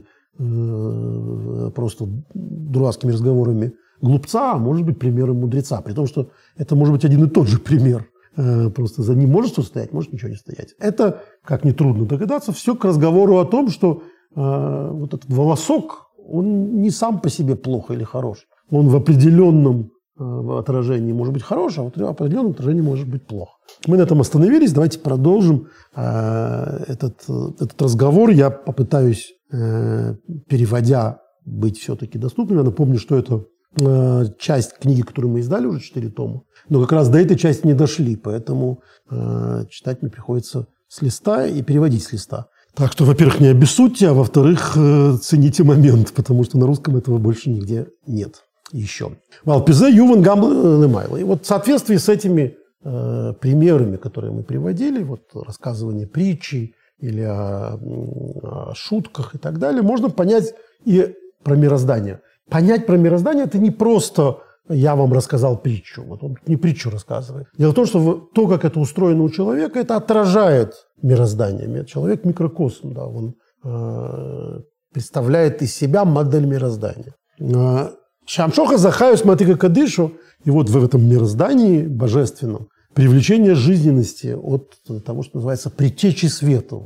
просто 1.75 2.07
дурацкими 2.33 3.11
разговорами 3.11 3.73
глупца, 4.01 4.53
а 4.53 4.57
может 4.57 4.85
быть 4.85 4.99
примером 4.99 5.41
мудреца, 5.41 5.81
при 5.81 5.93
том, 5.93 6.07
что 6.07 6.29
это 6.57 6.75
может 6.75 6.93
быть 6.93 7.05
один 7.05 7.23
и 7.23 7.29
тот 7.29 7.47
же 7.47 7.59
пример. 7.59 8.07
Э, 8.35 8.69
просто 8.69 9.03
за 9.03 9.13
ним 9.15 9.29
может 9.29 9.51
что 9.51 9.61
стоять, 9.61 9.93
может 9.93 10.11
ничего 10.11 10.29
не 10.29 10.35
стоять. 10.35 10.73
Это, 10.79 11.21
как 11.43 11.63
нетрудно 11.63 12.05
догадаться, 12.05 12.51
все 12.51 12.75
к 12.75 12.83
разговору 12.85 13.37
о 13.37 13.45
том, 13.45 13.69
что 13.69 14.01
э, 14.35 14.89
вот 14.91 15.13
этот 15.13 15.29
волосок, 15.29 16.07
он 16.17 16.81
не 16.81 16.89
сам 16.89 17.19
по 17.19 17.29
себе 17.29 17.55
плохо 17.55 17.93
или 17.93 18.03
хорош. 18.03 18.45
Он 18.71 18.87
в 18.87 18.95
определенном 18.95 19.91
э, 20.19 20.57
отражении 20.57 21.13
может 21.13 21.33
быть 21.33 21.43
хорош, 21.43 21.77
а 21.77 21.83
в 21.83 21.87
определенном 21.87 22.51
отражении 22.51 22.81
может 22.81 23.07
быть 23.07 23.27
плохо. 23.27 23.51
Мы 23.85 23.97
на 23.97 24.01
этом 24.01 24.19
остановились, 24.21 24.73
давайте 24.73 24.99
продолжим 24.99 25.67
этот, 25.95 27.23
этот 27.27 27.81
разговор. 27.81 28.29
Я 28.29 28.49
попытаюсь, 28.49 29.33
переводя, 29.49 31.19
быть 31.45 31.77
все-таки 31.79 32.17
доступным. 32.17 32.59
Я 32.59 32.63
напомню, 32.63 32.99
что 32.99 33.17
это 33.17 33.45
э, 33.79 34.25
часть 34.39 34.77
книги, 34.79 35.01
которую 35.01 35.33
мы 35.33 35.39
издали 35.39 35.65
уже 35.65 35.79
4 35.81 36.09
тома. 36.09 36.43
Но 36.69 36.81
как 36.81 36.91
раз 36.93 37.09
до 37.09 37.19
этой 37.19 37.37
части 37.37 37.65
не 37.65 37.73
дошли, 37.73 38.15
поэтому 38.15 38.81
э, 39.09 39.65
читать 39.69 40.01
мне 40.01 40.11
приходится 40.11 40.67
с 40.87 41.01
листа 41.01 41.45
и 41.45 41.61
переводить 41.61 42.03
с 42.03 42.13
листа. 42.13 42.47
Так 42.75 42.91
что, 42.91 43.05
во-первых, 43.05 43.39
не 43.39 43.47
обессудьте, 43.47 44.09
а 44.09 44.13
во-вторых, 44.13 44.73
э, 44.75 45.17
цените 45.21 45.63
момент, 45.63 46.11
потому 46.13 46.43
что 46.43 46.57
на 46.57 46.65
русском 46.65 46.97
этого 46.97 47.17
больше 47.17 47.49
нигде 47.49 47.87
нет 48.07 48.43
еще. 48.71 49.11
Валпизе 49.45 49.89
Юван 49.89 50.21
Гамл 50.21 51.17
И 51.17 51.23
вот 51.23 51.43
в 51.43 51.45
соответствии 51.45 51.97
с 51.97 52.09
этими 52.09 52.57
э, 52.83 53.33
примерами, 53.39 53.97
которые 53.97 54.33
мы 54.33 54.43
приводили, 54.43 55.03
вот 55.03 55.21
рассказывание 55.33 56.07
притчи 56.07 56.73
или 56.99 57.21
о, 57.21 57.75
о 57.75 58.73
шутках 58.75 59.35
и 59.35 59.37
так 59.37 59.59
далее, 59.59 59.83
можно 59.83 60.09
понять 60.09 60.53
и 60.83 61.13
про 61.43 61.55
мироздание. 61.55 62.21
Понять 62.49 62.85
про 62.85 62.97
мироздание– 62.97 63.45
это 63.45 63.57
не 63.57 63.71
просто 63.71 64.39
я 64.69 64.95
вам 64.95 65.11
рассказал 65.11 65.57
притчу. 65.57 66.03
Вот 66.03 66.23
он 66.23 66.37
не 66.47 66.55
притчу 66.55 66.89
рассказывает. 66.89 67.47
Дело 67.57 67.71
в 67.71 67.75
том, 67.75 67.85
что 67.85 68.29
то, 68.33 68.47
как 68.47 68.63
это 68.63 68.79
устроено 68.79 69.23
у 69.23 69.29
человека, 69.29 69.79
это 69.79 69.97
отражает 69.97 70.73
мироздание. 71.01 71.85
Человек 71.85 72.23
микрокосм, 72.23 72.93
да, 72.93 73.05
он 73.05 73.35
э, 73.63 74.61
представляет 74.93 75.61
из 75.61 75.75
себя 75.75 76.05
модель 76.05 76.45
мироздания. 76.45 77.13
Э, 77.39 77.89
Шамшоха 78.25 78.77
Захаю 78.77 79.17
Матика 79.25 79.57
Кадышу, 79.57 80.13
и 80.45 80.49
вот 80.49 80.69
в 80.69 80.83
этом 80.83 81.07
мироздании 81.09 81.85
божественном 81.85 82.69
привлечение 82.93 83.55
жизненности 83.55 84.35
от 84.35 84.79
того, 85.03 85.23
что 85.23 85.37
называется 85.37 85.69
предтечи 85.69 86.27
света. 86.27 86.77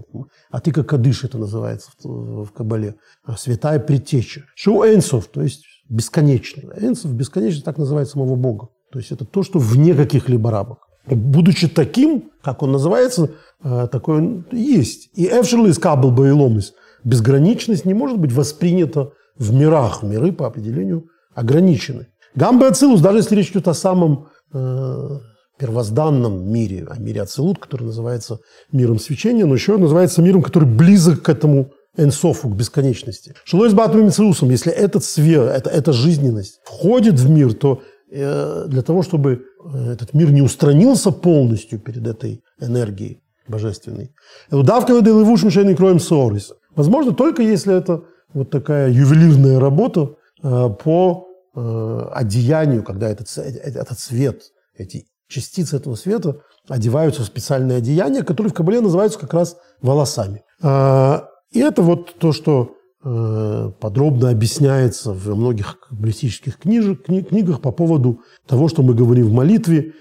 А 0.50 0.60
ты 0.60 0.72
как 0.72 0.90
Кадыш 0.90 1.24
это 1.24 1.38
называется 1.38 1.92
в, 2.04 2.46
в 2.46 2.52
Кабале. 2.52 2.96
Святая 3.38 3.80
предтеча. 3.80 4.46
Шоу 4.56 4.84
Энсов, 4.86 5.28
то 5.28 5.42
есть 5.42 5.64
бесконечно. 5.90 6.74
Энсов 6.80 7.14
бесконечно 7.14 7.64
так 7.64 7.78
называет 7.78 8.10
самого 8.10 8.36
Бога. 8.36 8.70
То 8.92 9.00
есть 9.00 9.12
это 9.12 9.26
то, 9.26 9.44
что 9.44 9.60
вне 9.60 9.94
каких-либо 9.94 10.52
рамок. 10.52 10.80
Будучи 11.06 11.68
таким, 11.68 12.32
как 12.42 12.64
он 12.64 12.74
называется, 12.74 13.32
э, 13.64 13.88
такой 13.92 14.18
он 14.18 14.46
есть. 14.52 15.10
И 15.14 15.26
Эвшерли 15.26 15.70
из 15.70 15.80
Кабл 15.80 16.12
Баиломис. 16.12 16.74
Безграничность 17.04 17.86
не 17.86 17.94
может 17.94 18.20
быть 18.20 18.34
воспринята 18.34 19.12
в 19.38 19.54
мирах. 19.54 20.04
Миры 20.04 20.32
по 20.32 20.48
определению 20.48 21.08
ограничены. 21.34 22.08
Гамбе 22.36 22.68
Ацилус, 22.68 23.02
даже 23.02 23.20
если 23.20 23.36
речь 23.36 23.52
идет 23.52 23.68
о 23.68 23.74
самом 23.74 24.28
э, 24.54 25.20
первозданном 25.58 26.52
мире, 26.52 26.86
о 26.90 27.00
мире 27.00 27.22
Ацилут, 27.22 27.60
который 27.60 27.84
называется 27.84 28.40
миром 28.72 29.00
свечения, 29.00 29.46
но 29.46 29.54
еще 29.54 29.78
называется 29.78 30.22
миром, 30.22 30.42
который 30.42 30.68
близок 30.68 31.24
к 31.24 31.30
этому 31.30 31.72
энсофу, 31.98 32.50
к 32.50 32.56
бесконечности. 32.56 33.34
Шилой 33.44 33.70
с 33.70 33.74
Батом 33.74 34.08
если 34.08 34.72
этот 34.72 35.04
свет, 35.04 35.50
это, 35.50 35.70
эта 35.70 35.94
жизненность 35.94 36.60
входит 36.64 37.20
в 37.20 37.30
мир, 37.30 37.54
то 37.54 37.82
э, 38.12 38.66
для 38.68 38.82
того, 38.84 39.02
чтобы 39.02 39.42
э, 39.74 39.92
этот 39.94 40.14
мир 40.14 40.32
не 40.32 40.42
устранился 40.42 41.12
полностью 41.12 41.80
перед 41.80 42.06
этой 42.06 42.44
энергией 42.60 43.22
божественной, 43.48 44.12
удавка 44.52 44.94
над 44.94 45.06
левушим 45.06 45.50
шейный 45.50 45.76
кроем 45.76 46.00
сорис. 46.00 46.54
Возможно, 46.76 47.14
только 47.14 47.42
если 47.42 47.76
это 47.76 48.04
вот 48.34 48.52
такая 48.52 48.90
ювелирная 48.90 49.60
работа 49.60 50.16
э, 50.44 50.70
по 50.84 51.28
э, 51.56 52.10
одеянию, 52.14 52.84
когда 52.84 53.10
этот, 53.10 53.28
э, 53.38 53.42
этот 53.42 54.00
свет, 54.00 54.44
эти 54.76 55.08
частицы 55.28 55.78
этого 55.78 55.96
света 55.96 56.42
одеваются 56.68 57.22
в 57.22 57.26
специальное 57.26 57.78
одеяние, 57.78 58.24
которые 58.24 58.52
в 58.52 58.56
Кабале 58.56 58.82
называются 58.82 59.20
как 59.20 59.34
раз 59.34 59.58
волосами. 59.82 60.44
А, 60.62 61.28
и 61.52 61.60
это 61.60 61.82
вот 61.82 62.16
то, 62.20 62.34
что 62.34 62.76
э, 63.04 63.72
подробно 63.80 64.30
объясняется 64.30 65.14
в 65.14 65.36
многих 65.36 65.80
каббалистических 65.80 66.58
книжек, 66.58 67.06
книгах 67.06 67.62
по 67.62 67.72
поводу 67.72 68.22
того, 68.48 68.68
что 68.68 68.84
мы 68.84 68.94
говорим 68.94 69.28
в 69.28 69.34
молитве. 69.34 69.94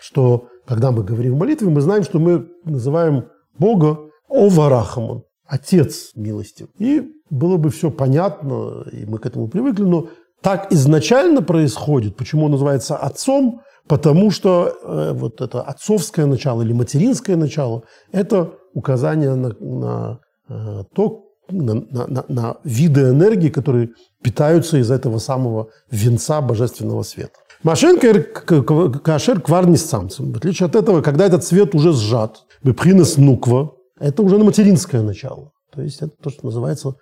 Что 0.00 0.48
когда 0.66 0.90
мы 0.90 1.04
говорим 1.04 1.34
в 1.34 1.38
молитве, 1.38 1.68
мы 1.68 1.80
знаем, 1.80 2.02
что 2.02 2.18
мы 2.18 2.48
называем 2.64 3.26
Бога 3.58 3.98
оварахамон, 4.28 5.22
Отец 5.46 6.12
милостив. 6.14 6.68
И 6.78 7.12
было 7.30 7.56
бы 7.56 7.70
все 7.70 7.90
понятно, 7.90 8.84
и 8.92 9.04
мы 9.06 9.18
к 9.18 9.26
этому 9.26 9.48
привыкли, 9.48 9.82
но 9.84 10.08
так 10.40 10.72
изначально 10.72 11.42
происходит. 11.42 12.16
Почему 12.16 12.46
он 12.46 12.52
называется 12.52 12.96
отцом? 12.96 13.62
Потому 13.86 14.30
что 14.30 14.72
э, 14.82 15.12
вот 15.12 15.40
это 15.40 15.60
отцовское 15.62 16.26
начало 16.26 16.62
или 16.62 16.72
материнское 16.72 17.36
начало– 17.36 17.82
это 18.12 18.52
указание 18.72 19.34
на, 19.34 19.54
на 19.60 20.20
э, 20.48 20.84
то, 20.94 21.24
на, 21.50 21.74
на, 21.74 22.24
на 22.28 22.56
виды 22.64 23.10
энергии, 23.10 23.50
которые 23.50 23.90
питаются 24.22 24.78
из 24.78 24.90
этого 24.90 25.18
самого 25.18 25.68
венца 25.90 26.40
божественного 26.40 27.02
света. 27.02 27.38
Машинка 27.62 28.22
кашер 28.22 29.40
кварни 29.40 29.76
с 29.76 29.86
самцем. 29.86 30.32
В 30.32 30.36
отличие 30.36 30.66
от 30.66 30.76
этого, 30.76 31.02
когда 31.02 31.26
этот 31.26 31.44
цвет 31.44 31.74
уже 31.74 31.92
сжат, 31.92 32.44
бепхинес 32.62 33.16
нуква, 33.16 33.73
это 33.98 34.22
уже 34.22 34.38
на 34.38 34.44
материнское 34.44 35.02
начало. 35.02 35.52
То 35.72 35.82
есть 35.82 36.02
это 36.02 36.12
то, 36.22 36.30
что 36.30 36.46
называется 36.46 36.94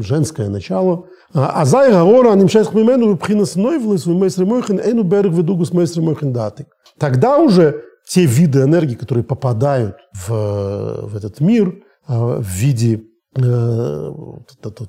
женское 0.00 0.48
начало. 0.48 1.06
А 1.34 1.64
зай 1.64 1.92
гавора 1.92 2.34
нимшайх 2.34 2.72
мимену 2.74 3.16
пхинас 3.16 3.56
нойвлес 3.56 4.06
в 4.06 4.14
мейсре 4.14 4.46
мойхен 4.46 4.80
эйну 4.80 5.02
берг 5.02 5.32
ведугус 5.32 5.72
мейсре 5.72 6.02
мойхен 6.02 6.32
датик. 6.32 6.66
Тогда 6.98 7.38
уже 7.38 7.82
те 8.08 8.24
виды 8.24 8.62
энергии, 8.62 8.94
которые 8.94 9.22
попадают 9.22 9.96
в, 10.14 11.08
в 11.08 11.16
этот 11.16 11.40
мир 11.40 11.82
а, 12.06 12.40
в 12.40 12.46
виде 12.46 13.02
э, 13.36 14.12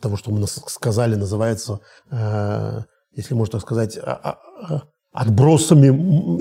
того, 0.02 0.16
что 0.16 0.32
мы 0.32 0.48
сказали, 0.48 1.16
называется, 1.16 1.82
э, 2.10 2.80
если 3.14 3.34
можно 3.34 3.54
так 3.54 3.62
сказать, 3.62 3.98
а, 4.02 4.38
а, 4.62 4.84
отбросами 5.12 5.88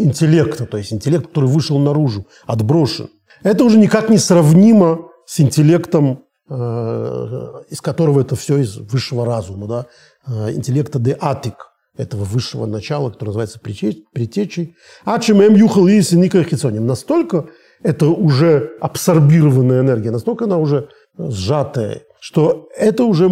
интеллекта, 0.00 0.66
то 0.66 0.76
есть 0.76 0.92
интеллект, 0.92 1.26
который 1.26 1.48
вышел 1.48 1.78
наружу, 1.78 2.26
отброшен. 2.46 3.08
Это 3.42 3.64
уже 3.64 3.78
никак 3.78 4.10
не 4.10 4.18
сравнимо 4.18 5.08
с 5.26 5.40
интеллектом 5.40 6.24
Э, 6.50 7.62
из 7.68 7.82
которого 7.82 8.22
это 8.22 8.34
все 8.36 8.56
из 8.56 8.78
высшего 8.78 9.26
разума, 9.26 9.66
да, 9.66 9.86
э, 10.26 10.54
интеллекта 10.54 10.98
де 10.98 11.14
атик, 11.20 11.56
этого 11.94 12.24
высшего 12.24 12.64
начала, 12.64 13.10
которое 13.10 13.30
называется 13.30 13.60
притечей. 13.60 14.74
А 15.04 15.18
чем 15.18 15.42
эм 15.42 15.54
юхал 15.54 15.86
и 15.88 15.98
никахицоним. 15.98 16.86
Настолько 16.86 17.48
это 17.82 18.06
уже 18.06 18.70
абсорбированная 18.80 19.82
энергия, 19.82 20.10
настолько 20.10 20.46
она 20.46 20.56
уже 20.56 20.88
сжатая, 21.18 22.00
что 22.18 22.68
это 22.74 23.04
уже 23.04 23.26
э, 23.26 23.28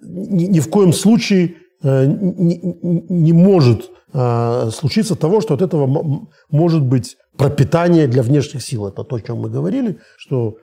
ни 0.00 0.60
в 0.60 0.70
коем 0.70 0.92
случае 0.92 1.56
не 1.82 3.32
может 3.32 3.90
случиться 4.12 5.16
того, 5.16 5.40
что 5.40 5.54
от 5.54 5.62
этого 5.62 6.28
может 6.50 6.82
быть 6.82 7.16
пропитание 7.38 8.06
для 8.08 8.22
внешних 8.22 8.62
сил. 8.62 8.86
Это 8.88 9.04
то, 9.04 9.16
о 9.16 9.20
чем 9.20 9.38
мы 9.38 9.48
говорили, 9.48 9.98
что 10.18 10.58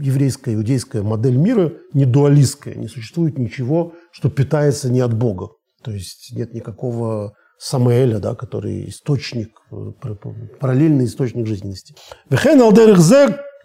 еврейская, 0.00 0.54
иудейская 0.54 1.02
модель 1.02 1.36
мира 1.36 1.72
не 1.94 2.04
дуалистская. 2.04 2.74
Не 2.74 2.88
существует 2.88 3.38
ничего, 3.38 3.94
что 4.12 4.28
питается 4.28 4.90
не 4.90 5.00
от 5.00 5.14
Бога. 5.14 5.50
То 5.82 5.92
есть 5.92 6.32
нет 6.32 6.52
никакого 6.52 7.34
Самуэля, 7.58 8.18
да, 8.18 8.34
который 8.34 8.88
источник, 8.88 9.60
э, 9.72 9.92
параллельный 10.60 11.06
источник 11.06 11.46
жизненности. 11.46 11.94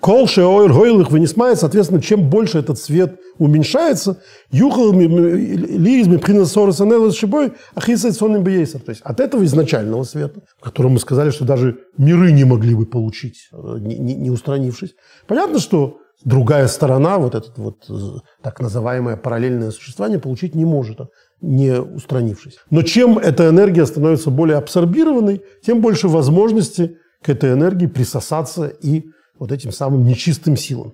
Кол 0.04 0.28
шеоир 0.28 0.74
гойлых 0.74 1.12
вынесмает, 1.12 1.60
соответственно, 1.60 2.02
чем 2.02 2.30
больше 2.30 2.58
этот 2.58 2.78
свет 2.78 3.22
уменьшается, 3.38 4.18
юхал 4.52 4.92
лизми 4.92 6.18
приносорса 6.18 6.86
шибой, 7.14 7.54
ахисает 7.74 8.14
сонным 8.14 8.44
бейсер. 8.44 8.82
То 8.82 8.90
есть 8.90 9.02
от 9.02 9.22
этого 9.22 9.46
изначального 9.46 10.04
света, 10.04 10.42
которого 10.62 10.92
мы 10.92 11.00
сказали, 11.00 11.30
что 11.30 11.46
даже 11.46 11.78
миры 11.98 12.34
не 12.34 12.44
могли 12.44 12.76
бы 12.76 12.86
получить, 12.86 13.48
э, 13.54 13.78
не, 13.80 13.98
не, 13.98 14.14
не 14.16 14.30
устранившись. 14.30 14.94
Понятно, 15.26 15.60
что 15.60 16.00
другая 16.26 16.68
сторона, 16.68 17.18
вот 17.18 17.34
это 17.36 17.50
вот 17.56 17.86
э, 17.90 17.94
так 18.42 18.60
называемое 18.60 19.16
параллельное 19.16 19.72
существование, 19.72 20.20
получить 20.20 20.54
не 20.54 20.66
может, 20.66 21.00
не 21.40 21.80
устранившись. 21.80 22.58
Но 22.70 22.82
чем 22.82 23.20
эта 23.20 23.48
энергия 23.48 23.86
становится 23.86 24.32
более 24.32 24.58
абсорбированной, 24.58 25.44
тем 25.66 25.80
больше 25.80 26.10
возможности 26.10 26.98
к 27.22 27.30
этой 27.30 27.54
энергии 27.54 27.86
присосаться 27.86 28.68
и 28.68 29.06
вот 29.40 29.52
этим 29.52 29.72
самым 29.72 30.06
нечистым 30.06 30.58
силам. 30.58 30.94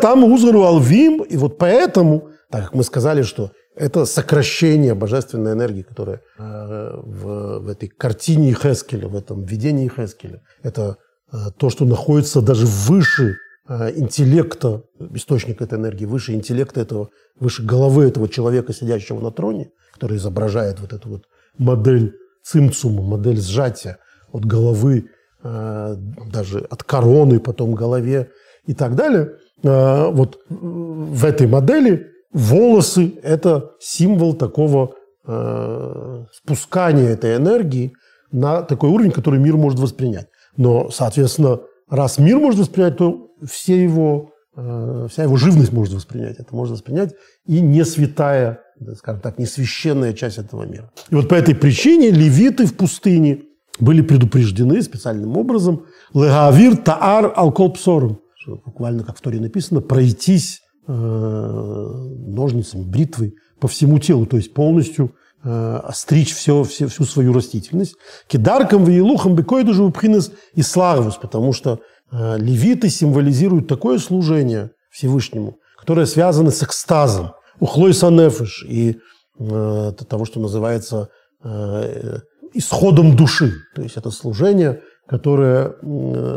Там 0.00 0.24
узору 0.24 0.62
алвим, 0.62 1.22
и 1.22 1.36
вот 1.36 1.58
поэтому, 1.58 2.30
так 2.50 2.64
как 2.64 2.74
мы 2.74 2.82
сказали, 2.82 3.22
что 3.22 3.50
это 3.74 4.04
сокращение 4.04 4.94
божественной 4.94 5.52
энергии, 5.52 5.82
которая 5.82 6.20
э, 6.38 7.00
в, 7.02 7.58
в 7.60 7.68
этой 7.68 7.88
картине 7.88 8.54
Хескеля, 8.54 9.08
в 9.08 9.16
этом 9.16 9.44
видении 9.44 9.88
Хескеля, 9.88 10.42
это 10.62 10.98
э, 11.32 11.36
то, 11.56 11.70
что 11.70 11.84
находится 11.84 12.42
даже 12.42 12.66
выше 12.66 13.36
э, 13.68 13.92
интеллекта, 13.96 14.82
источник 15.14 15.62
этой 15.62 15.78
энергии, 15.78 16.04
выше 16.04 16.34
интеллекта 16.34 16.82
этого, 16.82 17.08
выше 17.40 17.62
головы 17.62 18.04
этого 18.04 18.28
человека, 18.28 18.74
сидящего 18.74 19.20
на 19.20 19.30
троне, 19.30 19.70
который 19.94 20.18
изображает 20.18 20.80
вот 20.80 20.92
эту 20.92 21.08
вот 21.08 21.22
модель 21.56 22.14
цимцума, 22.44 23.02
модель 23.02 23.40
сжатия 23.40 23.98
от 24.32 24.44
головы 24.44 25.08
даже 25.42 26.60
от 26.70 26.84
короны, 26.84 27.40
потом 27.40 27.74
голове 27.74 28.30
и 28.66 28.74
так 28.74 28.94
далее. 28.94 29.32
Э, 29.62 30.10
вот 30.10 30.38
в 30.48 31.24
этой 31.24 31.46
модели 31.46 32.08
волосы– 32.32 33.14
это 33.22 33.72
символ 33.80 34.34
такого 34.34 34.94
э, 35.26 36.24
спускания 36.32 37.10
этой 37.10 37.36
энергии 37.36 37.92
на 38.30 38.62
такой 38.62 38.90
уровень, 38.90 39.12
который 39.12 39.38
мир 39.38 39.56
может 39.56 39.78
воспринять. 39.78 40.28
Но, 40.56 40.90
соответственно, 40.90 41.60
раз 41.88 42.18
мир 42.18 42.38
может 42.38 42.60
воспринять, 42.60 42.96
то 42.96 43.28
все 43.48 43.82
его 43.82 44.30
э, 44.56 45.06
вся 45.10 45.24
его 45.24 45.36
живность 45.36 45.72
может 45.72 45.94
воспринять. 45.94 46.38
Это 46.38 46.54
можно 46.54 46.74
воспринять 46.74 47.14
и 47.46 47.60
не 47.60 47.84
святая, 47.84 48.60
скажем 48.96 49.20
так, 49.20 49.38
не 49.38 49.46
священная 49.46 50.12
часть 50.12 50.38
этого 50.38 50.64
мира. 50.64 50.90
И 51.10 51.14
вот 51.14 51.28
по 51.28 51.34
этой 51.34 51.54
причине 51.54 52.10
левиты 52.10 52.66
в 52.66 52.76
пустыне 52.76 53.42
были 53.82 54.00
предупреждены 54.00 54.80
специальным 54.80 55.36
образом 55.36 55.86
«Легавир 56.14 56.76
таар 56.76 57.32
алкол 57.34 57.72
псором», 57.72 58.20
буквально, 58.64 59.02
как 59.02 59.18
в 59.18 59.20
Торе 59.20 59.40
написано, 59.40 59.80
пройтись 59.80 60.60
э, 60.86 60.92
ножницами, 60.92 62.84
бритвой 62.84 63.34
по 63.60 63.66
всему 63.66 63.98
телу, 63.98 64.24
то 64.26 64.36
есть 64.36 64.54
полностью 64.54 65.16
э, 65.42 65.80
остричь 65.82 66.32
все, 66.32 66.62
все, 66.62 66.86
всю 66.86 67.04
свою 67.04 67.32
растительность. 67.32 67.96
Кидарком, 68.28 68.84
веелухом, 68.84 69.34
бекойду 69.34 69.74
же 69.74 69.82
упхинес 69.82 70.30
и 70.54 70.62
славус, 70.62 71.16
потому 71.16 71.52
что 71.52 71.80
э, 72.12 72.38
левиты 72.38 72.88
символизируют 72.88 73.66
такое 73.66 73.98
служение 73.98 74.70
Всевышнему, 74.92 75.56
которое 75.76 76.06
связано 76.06 76.52
с 76.52 76.62
экстазом, 76.62 77.32
ухлой 77.58 77.94
санефиш 77.94 78.64
и 78.68 78.98
э, 79.40 79.92
того, 80.08 80.24
что 80.24 80.38
называется 80.38 81.08
э, 81.42 82.20
исходом 82.54 83.16
души. 83.16 83.52
То 83.74 83.82
есть 83.82 83.96
это 83.96 84.10
служение, 84.10 84.82
которое 85.06 85.74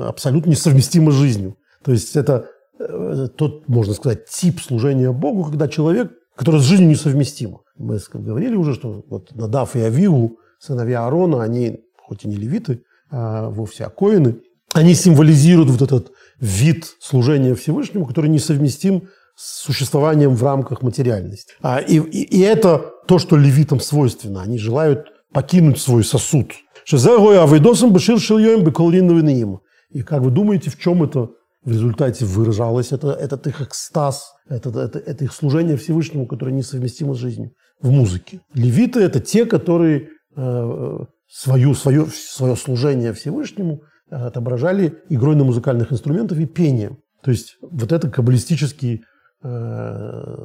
абсолютно 0.07 0.51
несовместимо 0.51 1.11
с 1.11 1.15
жизнью. 1.15 1.57
То 1.83 1.91
есть 1.91 2.15
это 2.15 2.47
э, 2.79 3.27
тот, 3.35 3.67
можно 3.67 3.93
сказать, 3.93 4.25
тип 4.27 4.59
служения 4.59 5.11
Богу, 5.11 5.45
когда 5.45 5.67
человек, 5.67 6.11
который 6.35 6.59
с 6.59 6.63
жизнью 6.63 6.89
несовместим. 6.89 7.59
Мы 7.77 7.99
говорили 8.13 8.55
уже, 8.55 8.73
что 8.73 9.03
вот 9.07 9.35
Надав 9.35 9.75
и 9.75 9.81
Авиу, 9.81 10.37
сыновья 10.59 11.05
Аарона, 11.05 11.43
они, 11.43 11.81
хоть 11.97 12.25
и 12.25 12.27
не 12.27 12.35
левиты, 12.35 12.83
а 13.11 13.49
вовсе 13.49 13.85
а 13.85 13.89
коины, 13.89 14.41
они 14.73 14.93
символизируют 14.93 15.69
вот 15.69 15.81
этот 15.81 16.11
вид 16.39 16.85
служения 16.99 17.55
Всевышнему, 17.55 18.05
который 18.05 18.29
несовместим 18.29 19.09
с 19.35 19.63
существованием 19.63 20.35
в 20.35 20.43
рамках 20.43 20.81
материальности. 20.81 21.53
А, 21.61 21.79
и, 21.79 21.97
и, 21.97 22.23
и 22.23 22.39
это 22.41 22.91
то, 23.07 23.19
что 23.19 23.37
левитам 23.37 23.79
свойственно. 23.79 24.41
Они 24.41 24.57
желают 24.57 25.07
покинуть 25.33 25.79
свой 25.79 26.03
сосуд. 26.03 26.53
И 29.89 30.01
как 30.01 30.21
вы 30.21 30.31
думаете, 30.31 30.69
в 30.69 30.79
чем 30.79 31.03
это 31.03 31.29
в 31.63 31.71
результате 31.71 32.25
выражалось 32.25 32.91
это, 32.91 33.11
этот 33.11 33.47
их 33.47 33.61
экстаз, 33.61 34.33
это, 34.47 34.69
это, 34.79 34.99
это 34.99 35.23
их 35.23 35.33
служение 35.33 35.77
Всевышнему, 35.77 36.27
которое 36.27 36.51
несовместимо 36.51 37.15
с 37.15 37.17
жизнью 37.17 37.51
в 37.81 37.89
музыке. 37.89 38.41
Левиты– 38.53 38.99
это 39.01 39.19
те, 39.19 39.45
которые 39.45 40.09
э, 40.35 40.97
свою, 41.27 41.73
свое, 41.73 42.05
свое 42.05 42.55
служение 42.55 43.13
Всевышнему 43.13 43.81
э, 44.11 44.15
отображали 44.15 44.99
игрой 45.09 45.35
на 45.35 45.43
музыкальных 45.43 45.91
инструментах 45.91 46.37
и 46.37 46.45
пением. 46.45 46.99
То 47.23 47.31
есть 47.31 47.57
вот 47.61 47.91
это 47.91 48.09
каббалистический 48.11 49.03
э, 49.43 50.35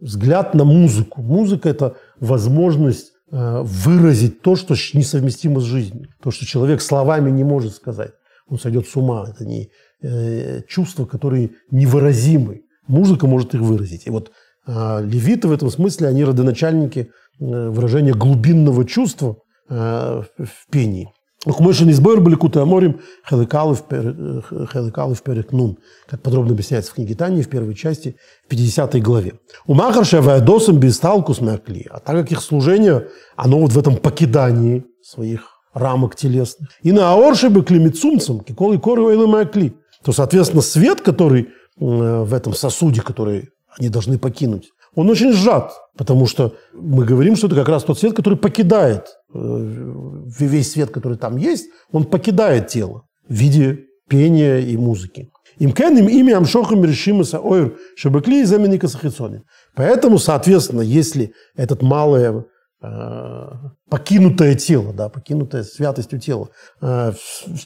взгляд 0.00 0.54
на 0.54 0.64
музыку. 0.64 1.20
Музыка– 1.20 1.68
это 1.70 1.96
возможность 2.20 3.13
выразить 3.36 4.42
то, 4.42 4.54
что 4.54 4.74
несовместимо 4.92 5.60
с 5.60 5.64
жизнью, 5.64 6.08
то, 6.22 6.30
что 6.30 6.46
человек 6.46 6.80
словами 6.80 7.30
не 7.30 7.42
может 7.42 7.74
сказать. 7.74 8.12
Он 8.46 8.58
сойдет 8.60 8.86
с 8.86 8.94
ума. 8.94 9.26
Это 9.28 9.44
не, 9.44 9.70
Э, 10.06 10.60
чувства, 10.68 11.06
которые 11.06 11.52
невыразимы. 11.70 12.64
Музыка 12.86 13.26
может 13.26 13.54
их 13.54 13.62
выразить. 13.62 14.06
И 14.06 14.10
вот 14.10 14.32
э, 14.66 15.00
левиты 15.02 15.48
в 15.48 15.52
этом 15.52 15.70
смысле, 15.70 16.08
они 16.08 16.24
родоначальники 16.24 17.08
э, 17.40 17.68
выражения 17.70 18.12
глубинного 18.12 18.84
чувства 18.84 19.38
э, 19.70 20.22
в 20.36 20.70
пении. 20.70 21.08
Ухмышин 21.44 21.90
избор 21.90 22.20
были 22.20 22.34
куты 22.34 22.60
аморим 22.60 23.00
хеликалы 23.28 23.74
в 23.74 25.22
перекнун, 25.22 25.78
как 26.08 26.22
подробно 26.22 26.52
объясняется 26.52 26.90
в 26.90 26.94
книге 26.94 27.14
Тани 27.14 27.42
в 27.42 27.48
первой 27.48 27.74
части, 27.74 28.16
в 28.44 28.48
50 28.48 29.02
главе. 29.02 29.34
У 29.66 29.74
Махарша 29.74 30.22
Ваядосом 30.22 30.78
без 30.78 30.96
сталку 30.96 31.34
смеркли, 31.34 31.86
а 31.90 32.00
так 32.00 32.16
как 32.16 32.32
их 32.32 32.40
служение, 32.40 33.08
оно 33.36 33.58
вот 33.58 33.72
в 33.72 33.78
этом 33.78 33.96
покидании 33.96 34.84
своих 35.02 35.48
рамок 35.74 36.16
телесных. 36.16 36.70
И 36.82 36.92
на 36.92 37.12
аорше 37.12 37.50
бы 37.50 37.62
климицумцем, 37.62 38.40
кикол 38.40 38.72
и 38.72 38.78
коры 38.78 39.46
кли 39.46 39.74
то, 40.04 40.12
соответственно, 40.12 40.62
свет, 40.62 41.00
который 41.00 41.42
э, 41.42 41.48
в 41.78 42.34
этом 42.34 42.54
сосуде, 42.54 43.00
который 43.00 43.48
они 43.78 43.88
должны 43.88 44.18
покинуть, 44.18 44.70
он 44.94 45.10
очень 45.10 45.32
сжат, 45.32 45.72
потому 45.96 46.26
что 46.26 46.54
мы 46.72 47.04
говорим, 47.04 47.36
что 47.36 47.46
это 47.46 47.56
как 47.56 47.68
раз 47.68 47.84
тот 47.84 47.98
свет, 47.98 48.14
который 48.14 48.38
покидает 48.38 49.08
э, 49.34 49.38
весь 49.38 50.72
свет, 50.72 50.90
который 50.90 51.18
там 51.18 51.36
есть, 51.36 51.66
он 51.92 52.04
покидает 52.04 52.68
тело 52.68 53.02
в 53.28 53.34
виде 53.34 53.80
пения 54.08 54.58
и 54.58 54.76
музыки. 54.76 55.30
Им 55.58 55.72
кенным 55.72 56.08
ими 56.08 56.32
амшохам 56.32 56.84
решимаса 56.84 57.40
ойр 57.40 57.76
шабакли 57.96 58.42
и 58.42 58.44
заменика 58.44 58.88
сахицони. 58.88 59.42
Поэтому, 59.74 60.18
соответственно, 60.18 60.80
если 60.80 61.32
этот 61.56 61.80
малое 61.82 62.44
э, 62.82 63.50
покинутое 63.88 64.54
тело, 64.56 64.92
да, 64.92 65.08
покинутое 65.08 65.62
святостью 65.62 66.18
тело, 66.20 66.48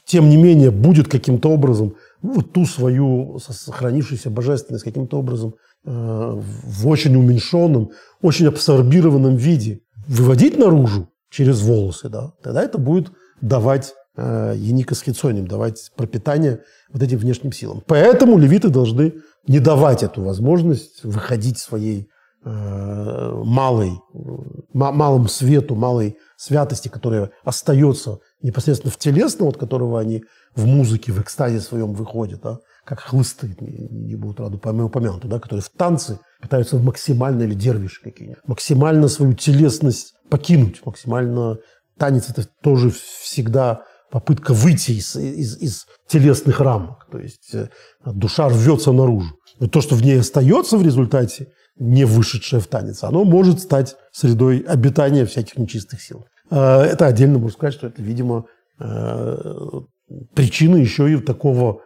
тем 0.05 0.29
не 0.29 0.37
менее 0.37 0.71
будет 0.71 1.07
каким-то 1.07 1.49
образом 1.49 1.95
вот 2.21 2.53
ту 2.53 2.65
свою 2.65 3.39
сохранившуюся 3.39 4.29
божественность 4.29 4.83
каким-то 4.83 5.17
образом 5.17 5.55
э, 5.55 5.68
в 5.83 6.87
очень 6.87 7.15
уменьшенном, 7.15 7.91
очень 8.21 8.47
абсорбированном 8.47 9.37
виде 9.37 9.81
выводить 10.07 10.57
наружу 10.57 11.09
через 11.29 11.61
волосы, 11.61 12.09
да, 12.09 12.33
тогда 12.43 12.63
это 12.63 12.77
будет 12.77 13.11
давать 13.41 13.93
э, 14.17 14.55
еника 14.57 14.95
с 14.95 15.01
хитсоним, 15.01 15.47
давать 15.47 15.91
пропитание 15.95 16.61
вот 16.91 17.01
этим 17.03 17.17
внешним 17.17 17.51
силам. 17.51 17.83
Поэтому 17.85 18.37
левиты 18.37 18.69
должны 18.69 19.13
не 19.47 19.59
давать 19.59 20.03
эту 20.03 20.21
возможность 20.21 21.03
выходить 21.03 21.59
своей 21.59 22.09
э, 22.43 23.31
малой, 23.45 23.93
малым 24.73 25.27
свету, 25.27 25.75
малой 25.75 26.17
святости, 26.37 26.87
которая 26.87 27.31
остается 27.43 28.19
непосредственно 28.41 28.91
в 28.91 28.97
телесном, 28.97 29.49
от 29.49 29.57
которого 29.57 29.99
они 29.99 30.23
в 30.55 30.65
музыке, 30.65 31.11
в 31.11 31.21
экстазе 31.21 31.59
своем 31.59 31.93
выходят, 31.93 32.41
да, 32.41 32.59
как 32.89 33.01
хлысты, 33.01 33.55
не, 33.59 34.15
будут 34.15 34.39
раду 34.39 34.57
упомянуты, 34.57 35.27
да, 35.27 35.39
которые 35.39 35.61
в 35.61 35.69
танце 35.69 36.19
пытаются 36.41 36.77
максимально, 36.79 37.43
или 37.43 37.53
дервиши 37.53 38.01
какие-нибудь, 38.01 38.41
максимально 38.47 39.07
свою 39.07 39.33
телесность 39.33 40.15
покинуть, 40.27 40.83
максимально 40.83 41.59
танец 41.99 42.31
это 42.31 42.47
тоже 42.63 42.89
всегда 42.89 43.83
попытка 44.09 44.55
выйти 44.55 44.93
из, 44.93 45.15
из, 45.15 45.57
из 45.61 45.85
телесных 46.07 46.59
рамок, 46.61 47.05
то 47.11 47.19
есть 47.19 47.53
э, 47.53 47.69
душа 48.05 48.49
рвется 48.49 48.91
наружу. 48.91 49.35
Но 49.59 49.67
то, 49.67 49.81
что 49.81 49.93
в 49.93 50.01
ней 50.01 50.19
остается 50.19 50.75
в 50.75 50.81
результате, 50.81 51.49
не 51.77 52.05
вышедшее 52.05 52.59
в 52.59 52.65
танец, 52.65 53.03
оно 53.03 53.23
может 53.23 53.59
стать 53.59 53.97
средой 54.11 54.61
обитания 54.61 55.27
всяких 55.27 55.57
нечистых 55.57 56.01
сил. 56.01 56.25
Э, 56.49 56.81
это 56.81 57.05
отдельно 57.05 57.37
можно 57.37 57.55
сказать, 57.55 57.75
что 57.75 57.85
это, 57.85 58.01
видимо, 58.01 58.45
э, 58.79 59.35
причина 60.33 60.77
еще 60.77 61.13
и 61.13 61.17
такого 61.17 61.81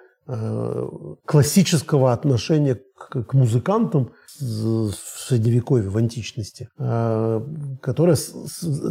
классического 1.25 2.13
отношения 2.13 2.79
к, 2.97 3.23
к 3.23 3.33
музыкантам 3.33 4.11
в 4.39 4.91
средневековье, 5.27 5.89
в 5.89 5.97
античности, 5.97 6.69
э, 6.77 7.41
которая 7.81 8.17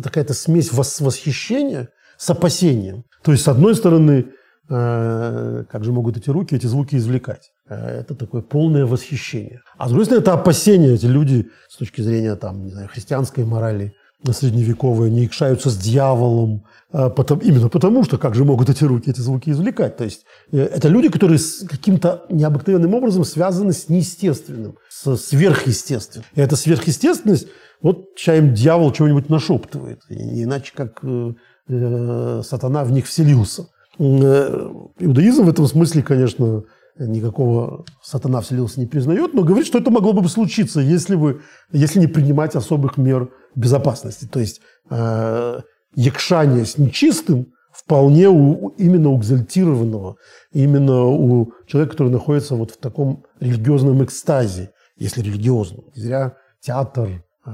такая-то 0.02 0.34
смесь 0.34 0.72
восхищения 0.72 1.88
с 2.16 2.30
опасением. 2.30 3.04
То 3.22 3.32
есть, 3.32 3.44
с 3.44 3.48
одной 3.48 3.74
стороны, 3.74 4.26
э, 4.68 5.64
как 5.68 5.84
же 5.84 5.92
могут 5.92 6.16
эти 6.16 6.30
руки 6.30 6.54
эти 6.54 6.66
звуки 6.66 6.96
извлекать? 6.96 7.50
Это 7.66 8.14
такое 8.14 8.42
полное 8.42 8.84
восхищение. 8.84 9.62
А 9.78 9.86
с 9.86 9.88
другой 9.88 10.04
стороны, 10.04 10.22
это 10.22 10.34
опасение. 10.34 10.94
Эти 10.94 11.06
люди 11.06 11.48
с 11.68 11.76
точки 11.76 12.02
зрения 12.02 12.36
там, 12.36 12.64
не 12.64 12.70
знаю, 12.70 12.88
христианской 12.88 13.44
морали 13.44 13.94
средневековые 14.30 15.10
не 15.10 15.26
икшаются 15.26 15.70
с 15.70 15.76
дьяволом, 15.76 16.64
а, 16.92 17.12
именно 17.42 17.68
потому, 17.68 18.04
что 18.04 18.18
как 18.18 18.34
же 18.34 18.44
могут 18.44 18.68
эти 18.68 18.84
руки 18.84 19.10
эти 19.10 19.20
звуки 19.20 19.50
извлекать. 19.50 19.96
То 19.96 20.04
есть 20.04 20.24
э, 20.52 20.58
это 20.58 20.88
люди, 20.88 21.08
которые 21.08 21.40
каким-то 21.68 22.24
необыкновенным 22.28 22.94
образом 22.94 23.24
связаны 23.24 23.72
с 23.72 23.88
неестественным, 23.88 24.76
с 24.88 25.16
сверхъестественным. 25.16 26.26
И 26.34 26.40
эта 26.40 26.54
сверхъестественность, 26.54 27.48
вот 27.80 28.14
чаем 28.14 28.54
дьявол 28.54 28.92
чего-нибудь 28.92 29.28
нашептывает, 29.28 30.02
иначе 30.08 30.72
как 30.76 31.00
э, 31.02 31.32
э, 31.68 32.42
сатана 32.44 32.84
в 32.84 32.92
них 32.92 33.06
вселился. 33.06 33.68
Иудаизм 33.98 35.44
в 35.44 35.48
этом 35.48 35.66
смысле, 35.66 36.02
конечно, 36.02 36.64
никакого 36.98 37.84
сатана 38.02 38.40
вселился 38.40 38.80
не 38.80 38.86
признает, 38.86 39.34
но 39.34 39.42
говорит, 39.42 39.66
что 39.66 39.78
это 39.78 39.90
могло 39.90 40.12
бы 40.12 40.28
случиться, 40.28 40.80
если, 40.80 41.16
бы, 41.16 41.42
если 41.72 42.00
не 42.00 42.06
принимать 42.06 42.54
особых 42.54 42.96
мер 42.96 43.30
безопасности. 43.54 44.26
То 44.26 44.40
есть 44.40 44.60
э, 44.90 45.60
якшание 45.94 46.64
с 46.64 46.78
нечистым 46.78 47.52
вполне 47.72 48.28
у, 48.28 48.68
именно 48.78 49.10
у 49.10 49.18
экзальтированного, 49.18 50.16
именно 50.52 51.04
у 51.04 51.52
человека, 51.66 51.92
который 51.92 52.12
находится 52.12 52.54
вот 52.54 52.72
в 52.72 52.76
таком 52.76 53.24
религиозном 53.40 54.04
экстазе, 54.04 54.70
если 54.96 55.22
религиозном. 55.22 55.86
Не 55.96 56.02
зря 56.02 56.36
театр, 56.60 57.24
э, 57.46 57.50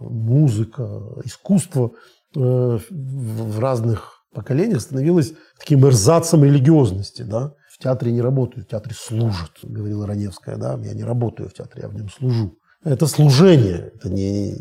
музыка, 0.00 1.00
искусство 1.24 1.92
э, 2.36 2.78
в 2.90 3.58
разных 3.58 4.24
поколениях 4.32 4.80
становилось 4.80 5.32
таким 5.58 5.84
эрзацем 5.86 6.44
религиозности, 6.44 7.22
да, 7.22 7.54
в 7.80 7.82
театре 7.82 8.12
не 8.12 8.20
работают, 8.20 8.66
в 8.66 8.70
театре 8.70 8.94
служат, 8.94 9.52
говорила 9.62 10.06
Раневская, 10.06 10.58
да, 10.58 10.78
я 10.84 10.92
не 10.92 11.02
работаю 11.02 11.48
в 11.48 11.54
театре, 11.54 11.84
я 11.84 11.88
в 11.88 11.94
нем 11.94 12.10
служу. 12.10 12.58
Это 12.84 13.06
служение, 13.06 13.90
это 13.94 14.10
не, 14.10 14.54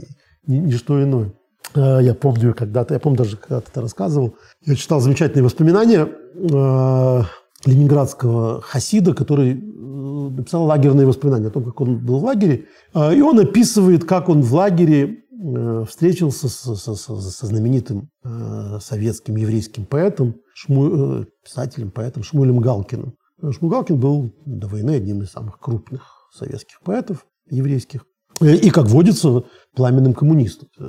не, 0.47 0.59
не 0.59 0.71
что 0.71 1.03
иное. 1.03 1.33
А, 1.75 1.99
я 1.99 2.13
помню 2.13 2.53
когда-то, 2.53 2.93
я 2.93 2.99
помню 3.01 3.17
даже 3.17 3.35
когда-то 3.35 3.71
это 3.71 3.81
рассказывал, 3.81 4.35
я 4.65 4.75
читал 4.75 5.01
замечательные 5.01 5.43
воспоминания 5.43 6.07
э, 6.07 7.21
ленинградского 7.65 8.61
хасида, 8.61 9.13
который 9.13 9.51
э, 9.51 10.29
написал 10.37 10.63
лагерные 10.63 11.05
воспоминания 11.05 11.47
о 11.47 11.51
том, 11.51 11.65
как 11.65 11.81
он 11.81 11.97
был 11.97 12.19
в 12.19 12.23
лагере. 12.23 12.67
Э, 12.93 13.13
и 13.13 13.19
он 13.19 13.37
описывает, 13.37 14.05
как 14.05 14.29
он 14.29 14.43
в 14.43 14.53
лагере 14.53 15.17
э, 15.31 15.85
встретился 15.89 16.47
со, 16.47 16.75
со, 16.75 16.95
со 16.95 17.45
знаменитым 17.45 18.09
э, 18.23 18.79
советским 18.81 19.35
еврейским 19.35 19.85
поэтом, 19.85 20.35
Шму, 20.59 21.21
э, 21.21 21.25
писателем, 21.43 21.91
поэтом 21.91 22.23
Шмулем 22.23 22.59
Галкиным. 22.59 23.13
Шмуль 23.41 23.71
Галкин 23.71 23.99
был 23.99 24.33
до 24.45 24.67
войны 24.67 24.91
одним 24.91 25.21
из 25.21 25.31
самых 25.31 25.59
крупных 25.59 26.29
советских 26.33 26.81
поэтов 26.81 27.25
еврейских. 27.49 28.05
И, 28.41 28.69
как 28.69 28.87
водится, 28.87 29.43
пламенным 29.75 30.13
коммунистом. 30.13 30.67
Э, 30.77 30.83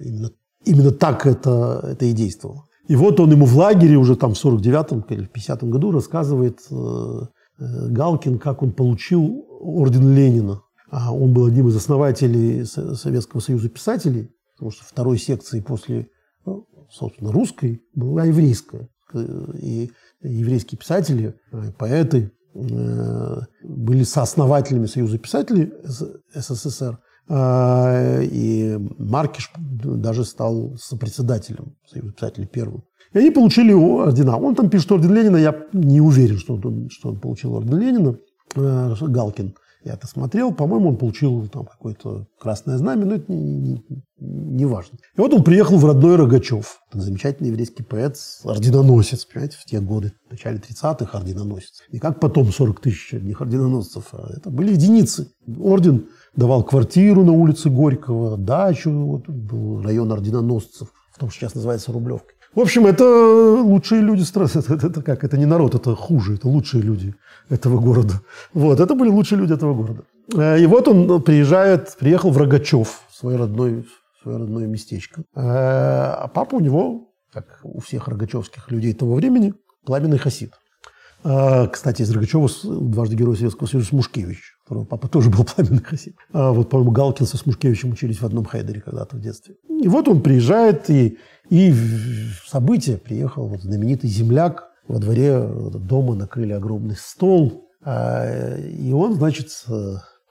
именно, 0.00 0.30
именно 0.64 0.90
так 0.90 1.26
это, 1.26 1.80
это 1.84 2.04
и 2.04 2.12
действовало. 2.12 2.64
И 2.88 2.96
вот 2.96 3.20
он 3.20 3.30
ему 3.30 3.46
в 3.46 3.56
лагере 3.56 3.96
уже 3.96 4.16
там 4.16 4.34
в 4.34 4.44
49-м 4.44 5.04
или 5.08 5.24
в 5.24 5.30
50-м 5.30 5.70
году 5.70 5.92
рассказывает 5.92 6.60
э, 6.70 6.74
э, 6.74 7.88
Галкин, 7.88 8.38
как 8.38 8.62
он 8.62 8.72
получил 8.72 9.46
орден 9.60 10.14
Ленина. 10.14 10.62
А 10.90 11.14
он 11.14 11.32
был 11.32 11.46
одним 11.46 11.68
из 11.68 11.76
основателей 11.76 12.64
Советского 12.64 13.40
союза 13.40 13.68
писателей, 13.68 14.30
потому 14.54 14.70
что 14.70 14.84
второй 14.84 15.18
секции 15.18 15.60
после, 15.60 16.08
ну, 16.44 16.66
собственно, 16.90 17.32
русской 17.32 17.82
была 17.94 18.24
еврейская. 18.24 18.88
И 19.14 19.90
еврейские 20.22 20.78
писатели, 20.78 21.34
поэты 21.78 22.32
были 22.54 24.04
сооснователями 24.04 24.86
Союза 24.86 25.18
писателей 25.18 25.72
СССР. 26.34 26.98
А, 27.26 28.20
и 28.20 28.76
Маркиш 28.98 29.50
даже 29.56 30.24
стал 30.24 30.76
сопредседателем 30.76 31.74
Союза 31.86 32.12
писателей 32.12 32.46
первым. 32.46 32.84
И 33.14 33.18
они 33.18 33.30
получили 33.30 33.72
ордена. 33.72 34.36
Он 34.36 34.54
там 34.54 34.68
пишет 34.68 34.92
орден 34.92 35.14
Ленина. 35.14 35.36
Я 35.36 35.66
не 35.72 36.00
уверен, 36.00 36.36
что 36.38 36.54
он, 36.54 36.88
что 36.90 37.10
он 37.10 37.20
получил 37.20 37.54
орден 37.54 37.78
Ленина. 37.78 38.18
Э, 38.56 38.94
Галкин. 39.00 39.54
Я 39.84 39.92
это 39.92 40.06
смотрел. 40.06 40.52
По-моему, 40.52 40.88
он 40.88 40.96
получил 40.96 41.46
там 41.48 41.66
какое-то 41.66 42.26
красное 42.40 42.78
знамя, 42.78 43.04
но 43.04 43.16
это 43.16 43.30
не, 43.30 43.42
не, 43.54 43.84
не 44.18 44.64
важно. 44.64 44.98
И 45.14 45.20
вот 45.20 45.34
он 45.34 45.44
приехал 45.44 45.76
в 45.76 45.84
родной 45.84 46.16
Рогачев. 46.16 46.80
Это 46.90 47.02
замечательный 47.02 47.48
еврейский 47.48 47.82
поэт, 47.82 48.16
орденоносец, 48.44 49.26
понимаете, 49.26 49.58
в 49.58 49.64
те 49.66 49.80
годы, 49.80 50.14
в 50.26 50.30
начале 50.30 50.58
30-х 50.58 51.18
орденоносец. 51.18 51.82
Не 51.92 51.98
как 51.98 52.18
потом 52.18 52.50
40 52.50 52.80
тысяч 52.80 53.12
одних 53.12 53.42
орденоносцев, 53.42 54.06
а 54.14 54.30
это 54.34 54.48
были 54.48 54.72
единицы. 54.72 55.28
Орден 55.58 56.08
давал 56.34 56.64
квартиру 56.64 57.22
на 57.22 57.32
улице 57.32 57.68
Горького, 57.68 58.38
дачу, 58.38 58.90
вот 58.90 59.28
был 59.28 59.82
район 59.82 60.10
орденоносцев, 60.10 60.88
в 61.12 61.18
том, 61.18 61.28
что 61.28 61.40
сейчас 61.40 61.54
называется 61.54 61.92
Рублевкой. 61.92 62.34
В 62.54 62.60
общем, 62.60 62.86
это 62.86 63.04
лучшие 63.04 64.00
люди 64.00 64.22
страны. 64.22 64.48
Это, 64.54 64.86
это 64.86 65.02
как? 65.02 65.24
Это 65.24 65.36
не 65.36 65.46
народ, 65.46 65.74
это 65.74 65.94
хуже, 65.96 66.34
это 66.34 66.48
лучшие 66.48 66.82
люди 66.82 67.14
этого 67.50 67.80
города. 67.80 68.20
Вот, 68.52 68.80
это 68.80 68.94
были 68.94 69.10
лучшие 69.10 69.38
люди 69.38 69.52
этого 69.52 69.74
города. 69.74 70.02
Э, 70.36 70.58
и 70.60 70.66
вот 70.66 70.88
он 70.88 71.22
приезжает, 71.22 71.96
приехал 71.98 72.30
в 72.30 72.38
Рогачев, 72.38 73.00
свой 73.10 73.36
родной, 73.36 73.84
свое 74.22 74.38
родное 74.38 74.66
местечко. 74.66 75.22
Э, 75.22 75.24
а 75.34 76.28
папа 76.28 76.56
у 76.56 76.60
него, 76.60 77.08
как 77.32 77.60
у 77.64 77.80
всех 77.80 78.08
рогачевских 78.08 78.70
людей 78.70 78.94
того 78.94 79.14
времени, 79.14 79.54
пламенный 79.84 80.18
хасид. 80.18 80.52
Э, 81.24 81.66
кстати, 81.68 82.02
из 82.02 82.10
Рогачева 82.10 82.48
дважды 82.64 83.16
Герой 83.16 83.36
Советского 83.36 83.66
Союза 83.66 83.88
Смушкевич 83.88 84.54
которого 84.64 84.84
папа 84.84 85.08
тоже 85.08 85.30
был 85.30 85.44
пламенный 85.56 85.82
хасид. 85.82 86.16
А 86.32 86.52
вот, 86.52 86.70
по-моему, 86.70 86.90
Галкин 86.90 87.26
со 87.26 87.36
Смушкевичем 87.36 87.92
учились 87.92 88.20
в 88.20 88.26
одном 88.26 88.44
хайдере 88.44 88.80
когда-то 88.80 89.16
в 89.16 89.20
детстве. 89.20 89.56
И 89.68 89.88
вот 89.88 90.08
он 90.08 90.22
приезжает, 90.22 90.88
и, 90.90 91.18
и 91.50 91.70
в 91.70 92.48
событие 92.48 92.96
приехал 92.96 93.46
вот 93.46 93.60
знаменитый 93.60 94.08
земляк. 94.10 94.70
Во 94.88 94.98
дворе 94.98 95.46
дома 95.46 96.14
накрыли 96.14 96.52
огромный 96.52 96.96
стол. 96.96 97.68
А, 97.82 98.56
и 98.56 98.92
он, 98.92 99.14
значит, 99.14 99.48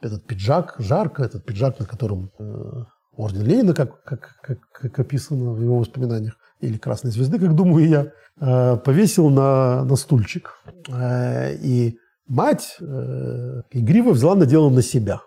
этот 0.01 0.25
пиджак, 0.25 0.75
жарко, 0.79 1.23
этот 1.23 1.45
пиджак, 1.45 1.79
на 1.79 1.86
котором 1.86 2.32
э, 2.38 2.84
орден 3.15 3.43
Ленина, 3.43 3.73
как, 3.73 4.03
как, 4.03 4.36
как, 4.41 4.60
как 4.71 4.99
описано 4.99 5.53
в 5.53 5.62
его 5.62 5.77
воспоминаниях, 5.79 6.38
или 6.63 6.78
Красной 6.78 7.12
Звезды, 7.12 7.39
как 7.39 7.56
думаю 7.56 7.88
я, 7.88 8.12
э, 8.39 8.78
повесил 8.78 9.30
на, 9.30 9.84
на 9.84 9.95
стульчик. 9.95 10.56
Э, 10.89 11.56
и 11.56 11.97
Мать 12.28 12.78
э, 12.80 13.62
игриво 13.71 14.12
взяла 14.12 14.36
на 14.36 14.45
дело 14.45 14.69
на 14.69 14.82
себя. 14.82 15.21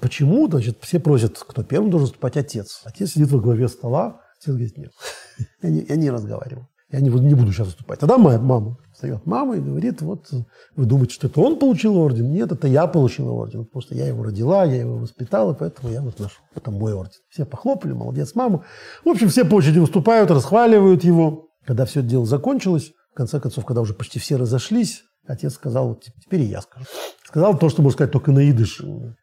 Почему? 0.00 0.48
Значит, 0.48 0.78
все 0.80 0.98
просят, 0.98 1.38
кто 1.38 1.62
первым 1.62 1.90
должен 1.90 2.06
выступать 2.06 2.36
отец. 2.36 2.82
Отец 2.84 3.12
сидит 3.12 3.30
во 3.30 3.38
главе 3.38 3.68
стола. 3.68 4.20
Отец 4.40 4.54
говорит, 4.54 4.76
нет, 4.76 4.92
я 5.62 5.70
не, 5.70 5.86
я 5.88 5.96
не 5.96 6.10
разговариваю. 6.10 6.68
Я 6.90 7.00
не, 7.00 7.10
не 7.10 7.34
буду 7.34 7.52
сейчас 7.52 7.66
выступать. 7.66 7.98
Тогда 7.98 8.16
моя 8.16 8.38
мама 8.38 8.78
встает 8.92 9.26
мама 9.26 9.56
и 9.56 9.60
говорит, 9.60 10.00
вот 10.00 10.26
вы 10.74 10.84
думаете, 10.86 11.14
что 11.14 11.26
это 11.26 11.40
он 11.40 11.58
получил 11.58 11.98
орден? 11.98 12.30
Нет, 12.30 12.50
это 12.50 12.66
я 12.66 12.86
получила 12.86 13.30
орден. 13.32 13.66
Просто 13.66 13.94
я 13.94 14.06
его 14.06 14.22
родила, 14.22 14.64
я 14.64 14.80
его 14.80 14.96
воспитала, 14.96 15.52
поэтому 15.52 15.92
я 15.92 16.00
вот 16.00 16.18
ношу. 16.18 16.40
Это 16.54 16.70
мой 16.70 16.94
орден. 16.94 17.20
Все 17.28 17.44
похлопали, 17.44 17.92
молодец, 17.92 18.34
мама. 18.34 18.64
В 19.04 19.08
общем, 19.08 19.28
все 19.28 19.44
по 19.44 19.56
очереди 19.56 19.78
выступают, 19.78 20.30
расхваливают 20.30 21.04
его. 21.04 21.48
Когда 21.66 21.84
все 21.84 22.00
это 22.00 22.08
дело 22.08 22.24
закончилось, 22.24 22.92
в 23.12 23.14
конце 23.14 23.38
концов, 23.38 23.66
когда 23.66 23.82
уже 23.82 23.92
почти 23.92 24.18
все 24.18 24.36
разошлись, 24.36 25.02
Отец 25.28 25.54
сказал, 25.54 25.88
вот 25.90 26.04
теперь 26.24 26.40
и 26.40 26.46
я 26.46 26.62
скажу. 26.62 26.86
Сказал 27.26 27.58
то, 27.58 27.68
что 27.68 27.82
можно 27.82 27.94
сказать 27.96 28.12
только 28.12 28.32
на 28.32 28.50
идыш. 28.50 28.80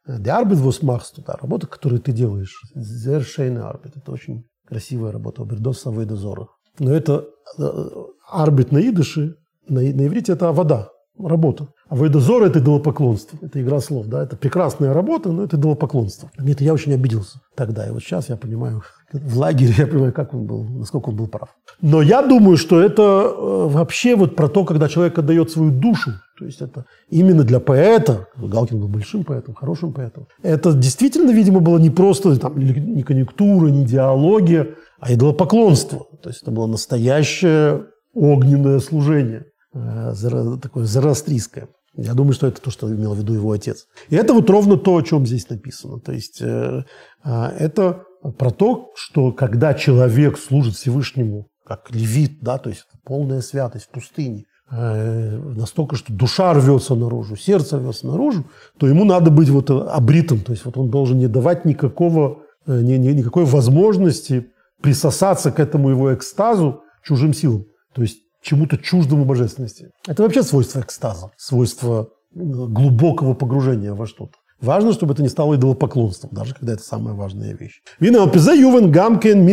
Arbeit, 0.07 0.61
was 0.61 0.83
machst 0.83 1.17
du 1.17 1.23
Работа, 1.25 1.65
которую 1.65 1.99
ты 1.99 2.11
делаешь. 2.11 2.61
Schöne 2.75 3.57
Arbeit. 3.57 3.93
Это 3.95 4.11
очень 4.11 4.47
красивая 4.67 5.11
работа. 5.11 5.43
Бердос 5.43 5.87
Авейдозора. 5.87 6.47
Но 6.79 6.93
это 6.93 7.25
арбит 8.29 8.71
на 8.71 8.79
идыше, 8.79 9.37
на, 9.67 9.81
на 9.81 10.07
иврите 10.07 10.33
это 10.33 10.51
вода, 10.51 10.89
работа. 11.19 11.67
А 11.87 11.95
Вейдозор– 11.95 12.43
это 12.45 12.59
идолопоклонство. 12.59 13.37
Это 13.41 13.61
игра 13.61 13.79
слов. 13.79 14.07
Да? 14.07 14.23
Это 14.23 14.35
прекрасная 14.35 14.93
работа, 14.93 15.31
но 15.31 15.43
это 15.43 15.55
идолопоклонство. 15.57 16.31
Нет, 16.39 16.61
я 16.61 16.73
очень 16.73 16.93
обиделся 16.93 17.39
тогда. 17.55 17.87
И 17.87 17.91
вот 17.91 18.01
сейчас 18.01 18.29
я 18.29 18.37
понимаю, 18.37 18.83
в 19.13 19.37
лагере 19.37 19.73
я 19.77 19.87
понимаю, 19.87 20.13
как 20.13 20.33
он 20.33 20.45
был, 20.45 20.63
насколько 20.63 21.09
он 21.09 21.15
был 21.15 21.27
прав. 21.27 21.49
Но 21.81 22.01
я 22.01 22.21
думаю, 22.21 22.57
что 22.57 22.81
это 22.81 23.01
э, 23.01 23.67
вообще 23.67 24.15
вот 24.15 24.35
про 24.35 24.49
то, 24.49 24.65
когда 24.65 24.89
человек 24.89 25.17
отдает 25.19 25.51
свою 25.51 25.71
душу. 25.71 26.11
То 26.37 26.45
есть 26.45 26.61
это 26.61 26.85
именно 27.09 27.43
для 27.43 27.59
поэта, 27.59 28.27
Галкин 28.35 28.79
был 28.79 28.89
большим 28.89 29.23
поэтом, 29.23 29.53
хорошим 29.55 29.93
поэтом, 29.93 30.27
это 30.43 30.73
действительно, 30.73 31.31
видимо, 31.31 31.61
было 31.61 31.77
не 31.77 31.89
просто 31.89 32.37
там, 32.37 32.59
не 32.59 33.03
конъюнктура, 33.03 33.67
не 33.67 33.83
идеология, 33.83 34.75
а 34.99 35.13
идолопоклонство. 35.13 36.07
То 36.21 36.29
есть 36.29 36.41
это 36.41 36.51
было 36.51 36.67
настоящее 36.67 37.85
огненное 38.13 38.79
служение, 38.79 39.45
такое 40.61 40.85
зарастрийское. 40.85 41.67
Я 41.97 42.13
думаю, 42.13 42.33
что 42.33 42.47
это 42.47 42.61
то, 42.61 42.71
что 42.71 42.93
имел 42.93 43.13
в 43.13 43.17
виду 43.17 43.33
его 43.33 43.51
отец. 43.51 43.87
И 44.09 44.15
это 44.15 44.33
вот 44.33 44.49
ровно 44.49 44.77
то, 44.77 44.97
о 44.97 45.01
чем 45.01 45.25
здесь 45.25 45.49
написано. 45.49 45.99
То 45.99 46.11
есть 46.11 46.41
э, 46.41 46.83
э, 47.23 47.45
это 47.57 48.03
про 48.37 48.51
то, 48.51 48.91
что 48.95 49.31
когда 49.31 49.73
человек 49.73 50.37
служит 50.37 50.75
Всевышнему, 50.75 51.47
как 51.65 51.91
левит, 51.91 52.39
да, 52.41 52.57
то 52.57 52.69
есть 52.69 52.85
полная 53.03 53.41
святость 53.41 53.85
в 53.85 53.89
пустыне, 53.89 54.45
э, 54.71 55.37
настолько, 55.37 55.95
что 55.95 56.11
душа 56.11 56.53
рвется 56.53 56.95
наружу, 56.95 57.37
сердце 57.37 57.77
рвется 57.77 58.07
наружу, 58.07 58.45
то 58.77 58.87
ему 58.87 59.05
надо 59.05 59.31
быть 59.31 59.49
вот 59.49 59.69
обритым, 59.71 60.41
то 60.41 60.51
есть 60.51 60.65
вот 60.65 60.77
он 60.77 60.89
должен 60.89 61.17
не 61.17 61.27
давать 61.27 61.63
никакого, 61.65 62.39
э, 62.67 62.81
ни, 62.81 62.93
ни, 62.93 63.09
никакой 63.09 63.45
возможности 63.45 64.47
присосаться 64.81 65.51
к 65.51 65.59
этому 65.59 65.89
его 65.89 66.13
экстазу 66.13 66.81
чужим 67.03 67.33
силам, 67.33 67.65
то 67.93 68.01
есть 68.01 68.24
чему-то 68.45 68.77
чуждому 68.77 69.25
божественности. 69.25 69.89
Это 70.07 70.23
вообще 70.23 70.43
свойство 70.43 70.79
экстаза, 70.79 71.31
свойство 71.35 72.09
э, 72.33 72.39
глубокого 72.39 73.33
погружения 73.33 73.93
во 73.93 74.05
что-то. 74.05 74.33
Важно, 74.61 74.93
чтобы 74.93 75.13
это 75.13 75.21
не 75.21 75.29
стало 75.29 75.55
идолопоклонством, 75.55 76.29
даже 76.31 76.53
когда 76.53 76.73
это 76.73 76.83
самая 76.83 77.13
важная 77.13 77.53
вещь. 77.53 77.81
Ювен 78.53 78.91
гамкен 78.91 79.45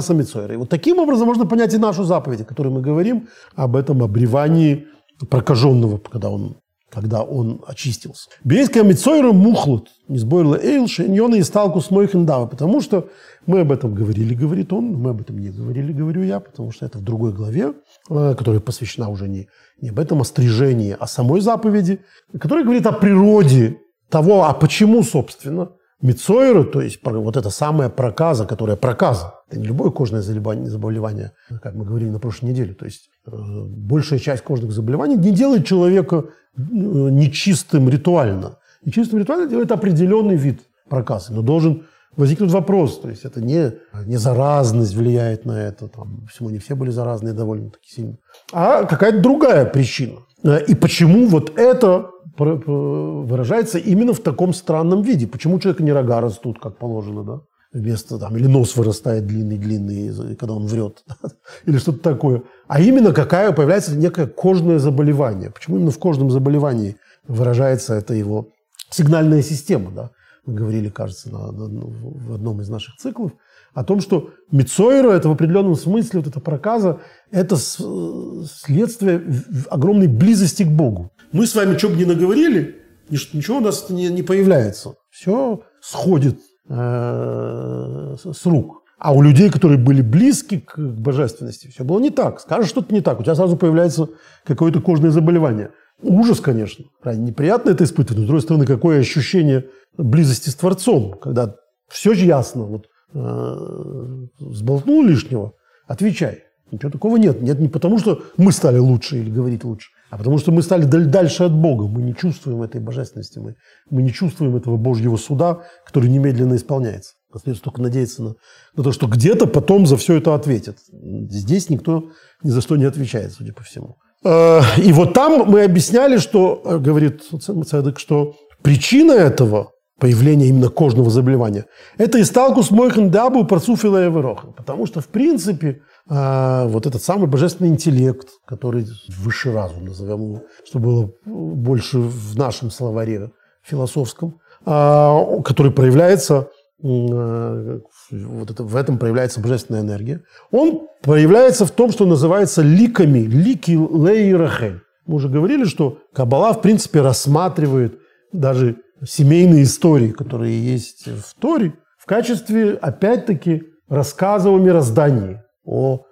самицойра. 0.00 0.54
И 0.54 0.56
вот 0.56 0.68
таким 0.68 0.98
образом 0.98 1.26
можно 1.26 1.44
понять 1.46 1.74
и 1.74 1.78
нашу 1.78 2.04
заповедь, 2.04 2.42
о 2.42 2.44
которой 2.44 2.68
мы 2.68 2.80
говорим, 2.80 3.28
об 3.56 3.74
этом 3.74 4.02
обревании 4.02 4.86
прокаженного, 5.28 5.98
когда 5.98 6.30
он 6.30 6.58
когда 6.90 7.22
он 7.22 7.62
очистился. 7.66 8.30
Бейская 8.44 8.82
мицойра 8.82 9.32
мухлут, 9.32 9.88
не 10.08 10.18
сбойла 10.18 10.58
эйл, 10.60 10.88
шеньона 10.88 11.36
и 11.36 11.42
сталку 11.42 11.80
с 11.80 11.90
мойхендава, 11.90 12.46
потому 12.46 12.80
что 12.80 13.08
мы 13.46 13.60
об 13.60 13.72
этом 13.72 13.94
говорили, 13.94 14.34
говорит 14.34 14.72
он, 14.72 14.94
мы 14.94 15.10
об 15.10 15.20
этом 15.20 15.38
не 15.38 15.50
говорили, 15.50 15.92
говорю 15.92 16.22
я, 16.22 16.40
потому 16.40 16.72
что 16.72 16.86
это 16.86 16.98
в 16.98 17.02
другой 17.02 17.32
главе, 17.32 17.74
э, 18.10 18.34
которая 18.36 18.60
посвящена 18.60 19.08
уже 19.08 19.28
не, 19.28 19.48
не 19.80 19.90
об 19.90 19.98
этом 19.98 20.20
острижении, 20.20 20.96
а 20.98 21.06
самой 21.06 21.40
заповеди, 21.40 22.00
которая 22.40 22.64
говорит 22.64 22.86
о 22.86 22.92
природе 22.92 23.78
того, 24.08 24.44
а 24.44 24.54
почему, 24.54 25.02
собственно, 25.02 25.72
Мицойра, 26.00 26.62
то 26.62 26.80
есть 26.80 27.00
вот 27.02 27.36
эта 27.36 27.50
самая 27.50 27.88
проказа, 27.88 28.46
которая 28.46 28.76
проказа, 28.76 29.34
это 29.50 29.58
не 29.58 29.66
любое 29.66 29.90
кожное 29.90 30.22
заболевание, 30.22 31.32
как 31.60 31.74
мы 31.74 31.84
говорили 31.84 32.10
на 32.10 32.20
прошлой 32.20 32.50
неделе. 32.50 32.72
То 32.72 32.84
есть 32.84 33.10
э, 33.26 33.30
большая 33.32 34.20
часть 34.20 34.44
кожных 34.44 34.70
заболеваний 34.70 35.16
не 35.16 35.32
делает 35.32 35.66
человека 35.66 36.26
э, 36.56 36.60
нечистым 36.60 37.88
ритуально. 37.88 38.58
Нечистым 38.84 39.18
ритуально 39.18 39.48
делает 39.48 39.72
определенный 39.72 40.36
вид 40.36 40.60
проказы, 40.88 41.32
но 41.32 41.42
должен 41.42 41.84
возникнуть 42.16 42.50
вопрос, 42.50 43.00
то 43.00 43.08
есть 43.08 43.24
это 43.24 43.40
не, 43.40 43.72
не 44.06 44.16
заразность 44.16 44.94
влияет 44.94 45.44
на 45.44 45.52
это, 45.52 45.88
там, 45.88 46.26
всему 46.32 46.50
не 46.50 46.58
все 46.58 46.74
были 46.74 46.90
заразные 46.90 47.32
довольно-таки 47.32 47.90
сильно, 47.90 48.16
а 48.52 48.84
какая-то 48.84 49.20
другая 49.20 49.64
причина. 49.66 50.20
Э, 50.44 50.64
и 50.64 50.74
почему 50.74 51.26
вот 51.26 51.58
это 51.58 52.10
выражается 52.38 53.78
именно 53.78 54.12
в 54.12 54.20
таком 54.20 54.52
странном 54.52 55.02
виде? 55.02 55.26
Почему 55.26 55.56
у 55.56 55.60
человека 55.60 55.82
не 55.82 55.92
рога 55.92 56.20
растут, 56.20 56.58
как 56.58 56.78
положено, 56.78 57.24
да? 57.24 57.40
Вместо 57.70 58.18
там, 58.18 58.34
или 58.36 58.46
нос 58.46 58.76
вырастает 58.76 59.26
длинный-длинный, 59.26 60.36
когда 60.36 60.54
он 60.54 60.66
врет, 60.66 61.04
или 61.66 61.76
что-то 61.76 61.98
такое. 61.98 62.42
А 62.66 62.80
именно 62.80 63.12
какая 63.12 63.52
появляется 63.52 63.94
некое 63.94 64.26
кожное 64.26 64.78
заболевание. 64.78 65.50
Почему 65.50 65.76
именно 65.76 65.90
в 65.90 65.98
кожном 65.98 66.30
заболевании 66.30 66.96
выражается 67.26 67.94
это 67.94 68.14
его 68.14 68.48
сигнальная 68.90 69.42
система, 69.42 69.90
да? 69.90 70.10
Мы 70.46 70.54
говорили, 70.54 70.88
кажется, 70.88 71.30
на, 71.30 71.52
на, 71.52 71.68
в 71.68 72.32
одном 72.32 72.62
из 72.62 72.70
наших 72.70 72.96
циклов– 72.96 73.32
о 73.74 73.84
том, 73.84 74.00
что 74.00 74.30
Мицойра– 74.50 75.10
это 75.12 75.28
в 75.28 75.32
определенном 75.32 75.76
смысле, 75.76 76.20
вот 76.20 76.28
эта 76.28 76.40
проказа, 76.40 77.00
это 77.30 77.56
следствие 77.56 79.22
огромной 79.70 80.08
близости 80.08 80.62
к 80.62 80.68
Богу. 80.68 81.10
Мы 81.32 81.46
с 81.46 81.54
вами 81.54 81.76
что 81.76 81.88
бы 81.88 81.96
ни 81.96 82.04
наговорили, 82.04 82.76
ничего 83.10 83.58
у 83.58 83.60
нас 83.60 83.90
не, 83.90 84.08
не 84.08 84.22
появляется. 84.22 84.94
Все 85.10 85.60
сходит 85.80 86.38
э, 86.68 88.16
с 88.16 88.46
рук. 88.46 88.82
А 88.98 89.12
у 89.12 89.22
людей, 89.22 89.48
которые 89.48 89.78
были 89.78 90.02
близки 90.02 90.58
к 90.58 90.76
божественности, 90.76 91.68
все 91.68 91.84
было 91.84 92.00
не 92.00 92.10
так. 92.10 92.40
Скажешь 92.40 92.70
что-то 92.70 92.92
не 92.92 93.00
так, 93.00 93.20
у 93.20 93.22
тебя 93.22 93.36
сразу 93.36 93.56
появляется 93.56 94.08
какое-то 94.44 94.80
кожное 94.80 95.10
заболевание. 95.10 95.70
Ужас, 96.02 96.40
конечно. 96.40 96.84
Неприятно 97.04 97.70
это 97.70 97.84
испытывать. 97.84 98.18
Но, 98.18 98.24
с 98.24 98.26
другой 98.26 98.42
стороны, 98.42 98.66
какое 98.66 99.00
ощущение 99.00 99.66
близости 99.96 100.50
с 100.50 100.54
Творцом, 100.54 101.12
когда 101.20 101.54
все 101.88 102.14
же 102.14 102.24
ясно. 102.24 102.64
Вот 102.64 102.86
сболтнул 103.12 105.02
лишнего, 105.02 105.52
отвечай. 105.86 106.44
Ничего 106.70 106.90
такого 106.90 107.16
нет. 107.16 107.40
Нет 107.40 107.58
не 107.60 107.68
потому, 107.68 107.98
что 107.98 108.22
мы 108.36 108.52
стали 108.52 108.78
лучше 108.78 109.18
или 109.18 109.30
говорить 109.30 109.64
лучше, 109.64 109.88
а 110.10 110.18
потому 110.18 110.38
что 110.38 110.52
мы 110.52 110.62
стали 110.62 110.84
дальше 110.84 111.44
от 111.44 111.52
Бога. 111.52 111.86
Мы 111.86 112.02
не 112.02 112.14
чувствуем 112.14 112.62
этой 112.62 112.80
божественности, 112.80 113.38
мы, 113.38 113.54
мы 113.90 114.02
не 114.02 114.12
чувствуем 114.12 114.56
этого 114.56 114.76
Божьего 114.76 115.16
суда, 115.16 115.62
который 115.86 116.10
немедленно 116.10 116.56
исполняется. 116.56 117.14
Остается 117.32 117.62
только 117.62 117.82
надеяться 117.82 118.22
на, 118.22 118.34
на 118.76 118.82
то, 118.82 118.92
что 118.92 119.06
где-то 119.06 119.46
потом 119.46 119.86
за 119.86 119.96
все 119.96 120.16
это 120.16 120.34
ответят. 120.34 120.78
Здесь 120.90 121.68
никто 121.68 122.10
ни 122.42 122.50
за 122.50 122.60
что 122.60 122.76
не 122.76 122.84
отвечает, 122.84 123.32
судя 123.32 123.52
по 123.52 123.62
всему. 123.62 123.96
Э, 124.24 124.60
и 124.78 124.92
вот 124.92 125.14
там 125.14 125.48
мы 125.50 125.64
объясняли, 125.64 126.18
что, 126.18 126.62
э, 126.64 126.78
говорит 126.78 127.22
Цадык, 127.40 127.98
что 127.98 128.34
причина 128.62 129.12
этого 129.12 129.72
появления 129.98 130.46
именно 130.46 130.68
кожного 130.68 131.10
заболевания. 131.10 131.66
Это 131.96 132.20
исталкус 132.20 132.70
мойхан 132.70 133.10
дабу 133.10 133.44
парцуфила 133.44 134.06
эверохан. 134.06 134.52
Потому 134.52 134.86
что, 134.86 135.00
в 135.00 135.08
принципе, 135.08 135.82
а, 136.08 136.66
вот 136.66 136.86
этот 136.86 137.02
самый 137.02 137.28
божественный 137.28 137.70
интеллект, 137.70 138.28
который 138.46 138.86
высший 139.08 139.52
разум, 139.52 139.86
назовем 139.86 140.22
его, 140.22 140.42
чтобы 140.66 140.84
было 140.84 141.10
больше 141.26 141.98
в 141.98 142.36
нашем 142.36 142.70
словаре 142.70 143.30
философском, 143.62 144.38
а, 144.64 145.40
который 145.42 145.72
проявляется, 145.72 146.48
а, 146.82 147.80
вот 148.12 148.50
это, 148.50 148.62
в 148.62 148.76
этом 148.76 148.98
проявляется 148.98 149.40
божественная 149.40 149.82
энергия, 149.82 150.22
он 150.50 150.86
проявляется 151.02 151.66
в 151.66 151.72
том, 151.72 151.90
что 151.90 152.06
называется 152.06 152.62
ликами, 152.62 153.20
лики 153.20 153.72
лей 153.72 154.34
рахель. 154.34 154.80
Мы 155.06 155.16
уже 155.16 155.28
говорили, 155.28 155.64
что 155.64 155.98
Каббала, 156.14 156.52
в 156.52 156.60
принципе, 156.60 157.00
рассматривает 157.00 157.98
даже 158.32 158.76
семейные 159.04 159.64
истории, 159.64 160.10
которые 160.10 160.60
есть 160.60 161.06
в 161.06 161.34
Торе, 161.38 161.74
в 161.98 162.06
качестве, 162.06 162.74
опять-таки, 162.74 163.64
рассказа 163.88 164.50
о 164.50 164.58
мироздании, 164.58 165.42
о 165.64 166.02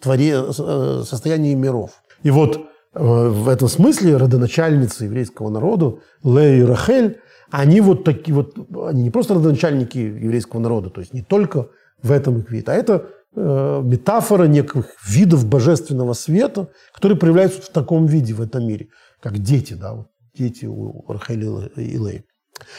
творе, 0.00 0.42
э, 0.58 1.02
состоянии 1.04 1.54
миров. 1.54 2.02
И 2.22 2.30
вот 2.30 2.56
э, 2.56 2.58
в 2.94 3.48
этом 3.48 3.68
смысле 3.68 4.16
родоначальницы 4.16 5.04
еврейского 5.04 5.50
народа 5.50 5.98
Лея 6.24 6.58
и 6.58 6.62
Рахель, 6.62 7.18
они 7.50 7.80
вот 7.80 8.04
такие 8.04 8.34
вот, 8.34 8.54
они 8.88 9.04
не 9.04 9.10
просто 9.10 9.34
родоначальники 9.34 9.98
еврейского 9.98 10.60
народа, 10.60 10.90
то 10.90 11.00
есть 11.00 11.14
не 11.14 11.22
только 11.22 11.68
в 12.02 12.10
этом 12.10 12.38
их 12.38 12.50
вид, 12.50 12.68
а 12.68 12.74
это 12.74 13.06
э, 13.34 13.80
метафора 13.84 14.44
неких 14.44 14.86
видов 15.06 15.46
божественного 15.46 16.12
света, 16.12 16.68
которые 16.92 17.18
проявляются 17.18 17.62
в 17.62 17.68
таком 17.68 18.06
виде 18.06 18.34
в 18.34 18.40
этом 18.40 18.66
мире, 18.66 18.88
как 19.20 19.38
дети, 19.38 19.74
да, 19.74 19.94
вот 19.94 20.06
дети 20.36 20.66
у 20.66 21.04
Рахели 21.08 21.68
и 21.76 21.98
Лей. 21.98 22.24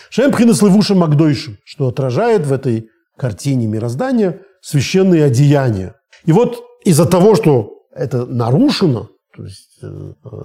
Шем 0.09 0.31
пхинес 0.31 0.61
левушем 0.61 0.99
магдойшим, 0.99 1.57
что 1.63 1.87
отражает 1.87 2.45
в 2.45 2.53
этой 2.53 2.89
картине 3.17 3.67
мироздания 3.67 4.41
священные 4.61 5.25
одеяния. 5.25 5.95
И 6.25 6.31
вот 6.31 6.63
из-за 6.83 7.05
того, 7.05 7.35
что 7.35 7.83
это 7.91 8.25
нарушено, 8.25 9.09
то 9.35 9.43
есть 9.43 9.77
э, 9.81 10.13
э, 10.23 10.39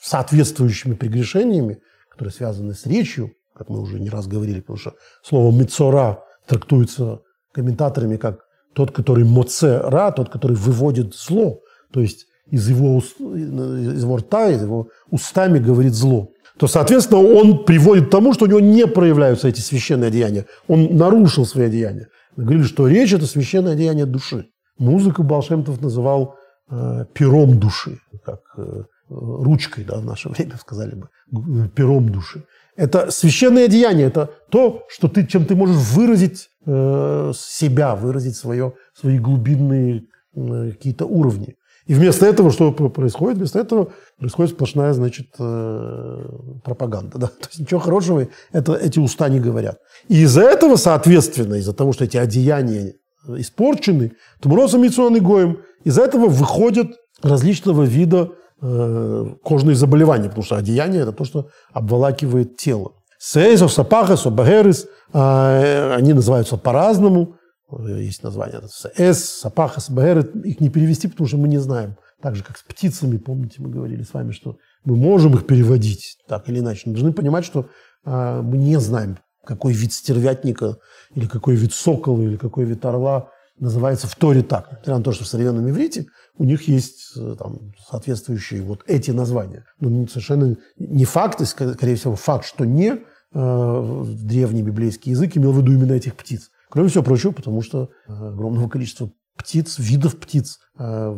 соответствующими 0.00 0.94
прегрешениями, 0.94 1.78
которые 2.10 2.32
связаны 2.32 2.74
с 2.74 2.86
речью, 2.86 3.32
как 3.54 3.68
мы 3.68 3.80
уже 3.80 4.00
не 4.00 4.10
раз 4.10 4.26
говорили, 4.26 4.60
потому 4.60 4.78
что 4.78 4.94
слово 5.22 5.54
«мецора» 5.56 6.22
трактуется 6.46 7.20
комментаторами 7.52 8.16
как 8.16 8.40
тот, 8.74 8.90
который 8.90 9.24
моце-ра, 9.24 10.10
тот, 10.10 10.28
который 10.28 10.56
выводит 10.56 11.14
зло, 11.14 11.60
то 11.92 12.00
есть 12.00 12.26
из 12.50 12.68
его, 12.68 12.98
из 12.98 14.02
его 14.02 14.16
рта, 14.16 14.50
из 14.50 14.62
его 14.62 14.88
устами 15.10 15.58
говорит 15.58 15.94
зло, 15.94 16.28
то, 16.58 16.66
соответственно, 16.66 17.20
он 17.20 17.64
приводит 17.64 18.06
к 18.06 18.10
тому, 18.10 18.32
что 18.32 18.44
у 18.44 18.48
него 18.48 18.60
не 18.60 18.86
проявляются 18.86 19.48
эти 19.48 19.60
священные 19.60 20.08
одеяния. 20.08 20.46
Он 20.68 20.96
нарушил 20.96 21.46
свои 21.46 21.66
одеяния. 21.66 22.08
Мы 22.36 22.44
говорили, 22.44 22.64
что 22.64 22.86
речь– 22.86 23.12
это 23.14 23.26
священное 23.26 23.72
одеяние 23.72 24.06
души. 24.06 24.46
Музыку 24.78 25.22
Балшемтов 25.22 25.80
называл 25.80 26.36
э, 26.70 27.06
пером 27.12 27.58
души, 27.58 27.98
как 28.24 28.40
э, 28.56 28.82
ручкой, 29.08 29.84
да, 29.84 29.98
в 29.98 30.04
наше 30.04 30.28
время 30.30 30.56
сказали 30.58 30.94
бы, 30.94 31.68
пером 31.74 32.10
души. 32.10 32.44
Это 32.76 33.10
священное 33.10 33.66
одеяние, 33.66 34.06
это 34.06 34.30
то, 34.50 34.84
что 34.88 35.08
ты, 35.08 35.26
чем 35.26 35.46
ты 35.46 35.54
можешь 35.54 35.76
выразить 35.76 36.48
э, 36.66 37.32
себя, 37.36 37.94
выразить 37.94 38.36
свое, 38.36 38.74
свои 38.94 39.18
глубинные 39.18 40.04
э, 40.34 40.70
какие-то 40.72 41.06
уровни. 41.06 41.56
И 41.86 41.94
вместо 41.94 42.24
этого 42.24 42.50
что 42.50 42.72
происходит? 42.72 43.38
Вместо 43.38 43.58
этого 43.58 43.92
происходит 44.18 44.52
сплошная, 44.52 44.94
значит, 44.94 45.26
э, 45.38 46.26
пропаганда. 46.64 47.18
Да? 47.18 47.26
То 47.26 47.48
есть 47.48 47.60
ничего 47.60 47.80
хорошего 47.80 48.26
это, 48.52 48.74
эти 48.74 48.98
уста 48.98 49.28
не 49.28 49.38
говорят. 49.38 49.78
И 50.08 50.22
из-за 50.22 50.42
этого, 50.42 50.76
соответственно, 50.76 51.54
из-за 51.56 51.74
того, 51.74 51.92
что 51.92 52.04
эти 52.04 52.16
одеяния 52.16 52.94
испорчены, 53.28 54.12
Тмуросом 54.40 54.84
и 54.84 55.20
Гоем, 55.20 55.58
из-за 55.84 56.02
этого 56.02 56.26
выходят 56.26 56.88
различного 57.22 57.82
вида 57.82 58.30
э, 58.62 59.26
кожные 59.42 59.76
заболевания, 59.76 60.28
потому 60.28 60.44
что 60.44 60.56
одеяние– 60.56 61.02
это 61.02 61.12
то, 61.12 61.24
что 61.24 61.48
обволакивает 61.72 62.56
тело. 62.56 62.92
Сейзов, 63.18 63.72
сапахас, 63.72 64.26
обагерис, 64.26 64.86
э, 65.12 65.94
они 65.94 66.14
называются 66.14 66.56
по-разному– 66.56 67.36
есть 67.88 68.22
название. 68.22 68.62
С, 68.68 69.14
Сапахас, 69.14 69.90
Баэр, 69.90 70.20
их 70.44 70.60
не 70.60 70.68
перевести, 70.68 71.08
потому 71.08 71.28
что 71.28 71.36
мы 71.36 71.48
не 71.48 71.58
знаем. 71.58 71.96
Так 72.22 72.36
же, 72.36 72.42
как 72.42 72.56
с 72.56 72.62
птицами, 72.62 73.16
помните, 73.16 73.56
мы 73.58 73.68
говорили 73.68 74.02
с 74.02 74.14
вами, 74.14 74.32
что 74.32 74.56
мы 74.84 74.96
можем 74.96 75.34
их 75.34 75.46
переводить 75.46 76.18
так 76.28 76.48
или 76.48 76.60
иначе. 76.60 76.82
Мы 76.86 76.92
должны 76.94 77.12
понимать, 77.12 77.44
что 77.44 77.68
а, 78.04 78.42
мы 78.42 78.56
не 78.56 78.78
знаем, 78.80 79.18
какой 79.44 79.72
вид 79.72 79.92
стервятника, 79.92 80.78
или 81.14 81.26
какой 81.26 81.54
вид 81.56 81.72
сокола, 81.72 82.22
или 82.22 82.36
какой 82.36 82.64
вид 82.64 82.84
орла 82.84 83.28
называется 83.58 84.06
в 84.06 84.16
Торе 84.16 84.42
так. 84.42 84.68
Несмотря 84.70 84.98
на 84.98 85.04
то, 85.04 85.12
что 85.12 85.24
в 85.24 85.28
современном 85.28 85.68
иврите 85.68 86.06
у 86.36 86.44
них 86.44 86.66
есть 86.66 87.16
э, 87.16 87.36
там, 87.38 87.72
соответствующие 87.88 88.62
вот 88.62 88.82
эти 88.86 89.10
названия. 89.10 89.64
Но 89.80 90.06
совершенно 90.08 90.56
не 90.76 91.04
факт, 91.04 91.46
скорее 91.46 91.94
всего, 91.96 92.16
факт, 92.16 92.46
что 92.46 92.64
не 92.64 92.94
э, 93.32 94.04
древний 94.22 94.62
библейский 94.62 95.12
язык 95.12 95.36
имел 95.36 95.52
в 95.52 95.58
виду 95.58 95.72
именно 95.72 95.92
этих 95.92 96.16
птиц. 96.16 96.50
Кроме 96.74 96.88
всего 96.88 97.04
прочего, 97.04 97.30
потому 97.30 97.62
что 97.62 97.90
э, 98.08 98.12
огромного 98.12 98.68
количества 98.68 99.08
птиц, 99.36 99.78
видов 99.78 100.18
птиц 100.18 100.58
э, 100.76 101.16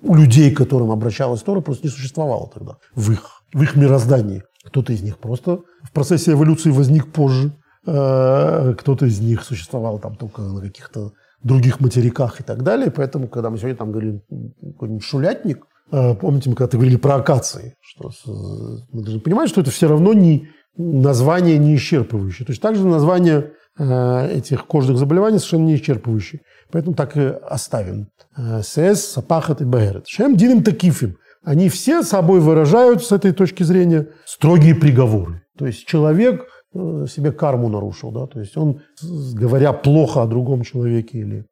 у 0.00 0.14
людей, 0.14 0.52
к 0.52 0.58
которым 0.58 0.92
обращалась 0.92 1.42
Тора, 1.42 1.60
просто 1.60 1.88
не 1.88 1.90
существовало 1.90 2.48
тогда 2.54 2.76
в 2.94 3.10
их, 3.10 3.42
в 3.52 3.60
их 3.60 3.74
мироздании. 3.74 4.44
Кто-то 4.64 4.92
из 4.92 5.02
них 5.02 5.18
просто 5.18 5.62
в 5.82 5.90
процессе 5.92 6.32
эволюции 6.32 6.70
возник 6.70 7.12
позже, 7.12 7.52
э, 7.84 8.74
кто-то 8.78 9.06
из 9.06 9.18
них 9.18 9.42
существовал 9.42 9.98
там 9.98 10.14
только 10.14 10.42
на 10.42 10.60
каких-то 10.60 11.10
других 11.42 11.80
материках 11.80 12.40
и 12.40 12.44
так 12.44 12.62
далее. 12.62 12.92
Поэтому, 12.92 13.26
когда 13.26 13.50
мы 13.50 13.58
сегодня 13.58 13.76
там 13.76 13.90
говорим 13.90 14.22
какой-нибудь 14.60 15.02
шулятник, 15.02 15.66
помните, 15.90 16.48
мы 16.48 16.54
когда-то 16.54 16.76
говорили 16.76 16.96
про 16.96 17.16
акации, 17.16 17.74
что 17.80 18.12
мы 18.92 19.02
должны 19.02 19.20
понимать, 19.20 19.50
что 19.50 19.60
это 19.60 19.72
все 19.72 19.88
равно 19.88 20.14
не, 20.14 20.48
название 20.76 21.58
не 21.58 21.74
исчерпывающее. 21.76 22.46
То 22.46 22.52
есть 22.52 22.62
также 22.62 22.86
название 22.86 23.52
этих 23.76 24.66
кожных 24.66 24.98
заболеваний 24.98 25.38
совершенно 25.38 25.66
не 25.66 25.76
исчерпывающее. 25.76 26.40
Поэтому 26.70 26.94
так 26.94 27.16
и 27.16 27.20
оставим. 27.48 28.08
Э, 28.36 28.62
СС, 28.62 29.12
Сапахат 29.12 29.60
и 29.60 29.64
Багерет. 29.64 30.06
Шем 30.06 30.36
Диним 30.36 30.62
Такифим. 30.62 31.16
Они 31.42 31.68
все 31.68 32.02
собой 32.02 32.40
выражают 32.40 33.04
с 33.04 33.12
этой 33.12 33.32
точки 33.32 33.62
зрения 33.62 34.08
строгие 34.24 34.74
приговоры. 34.74 35.42
То 35.58 35.66
есть 35.66 35.86
человек 35.86 36.46
э, 36.74 37.06
себе 37.08 37.32
карму 37.32 37.68
нарушил, 37.68 38.10
да, 38.12 38.26
то 38.26 38.40
есть 38.40 38.56
он, 38.56 38.80
говоря 39.34 39.72
плохо 39.72 40.22
о 40.22 40.26
другом 40.26 40.62
человеке 40.62 41.18
или 41.18 41.44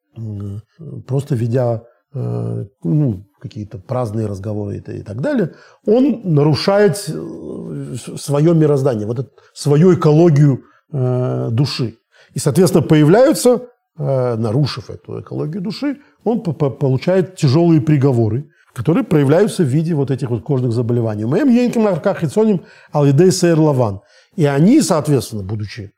просто 1.06 1.34
ведя 1.34 1.82
ну, 2.14 3.24
какие-то 3.40 3.78
праздные 3.78 4.26
разговоры 4.26 4.76
и 4.76 5.02
так 5.02 5.22
далее, 5.22 5.54
он 5.86 6.20
нарушает 6.24 6.98
свое 6.98 8.54
мироздание, 8.54 9.06
вот 9.06 9.20
эту, 9.20 9.30
свою 9.54 9.94
экологию 9.94 10.64
э, 10.92 11.48
души. 11.50 11.96
И, 12.34 12.38
соответственно, 12.38 12.82
появляются, 12.82 13.68
э, 13.98 14.36
нарушив 14.36 14.90
эту 14.90 15.20
экологию 15.20 15.62
души, 15.62 15.98
он 16.24 16.42
получает 16.42 17.36
тяжелые 17.36 17.80
приговоры, 17.80 18.48
которые 18.72 19.04
проявляются 19.04 19.62
в 19.62 19.66
виде 19.66 19.94
вот 19.94 20.10
этих 20.10 20.30
вот 20.30 20.42
кожных 20.42 20.72
заболеваний. 20.72 21.24
Моим 21.24 21.48
енким 21.48 21.86
арках 21.86 22.20
хитсоним 22.20 22.62
алидей 22.92 23.52
лаван. 23.52 24.00
И 24.36 24.46
они, 24.46 24.80
соответственно, 24.80 25.42
будучи, 25.42 25.92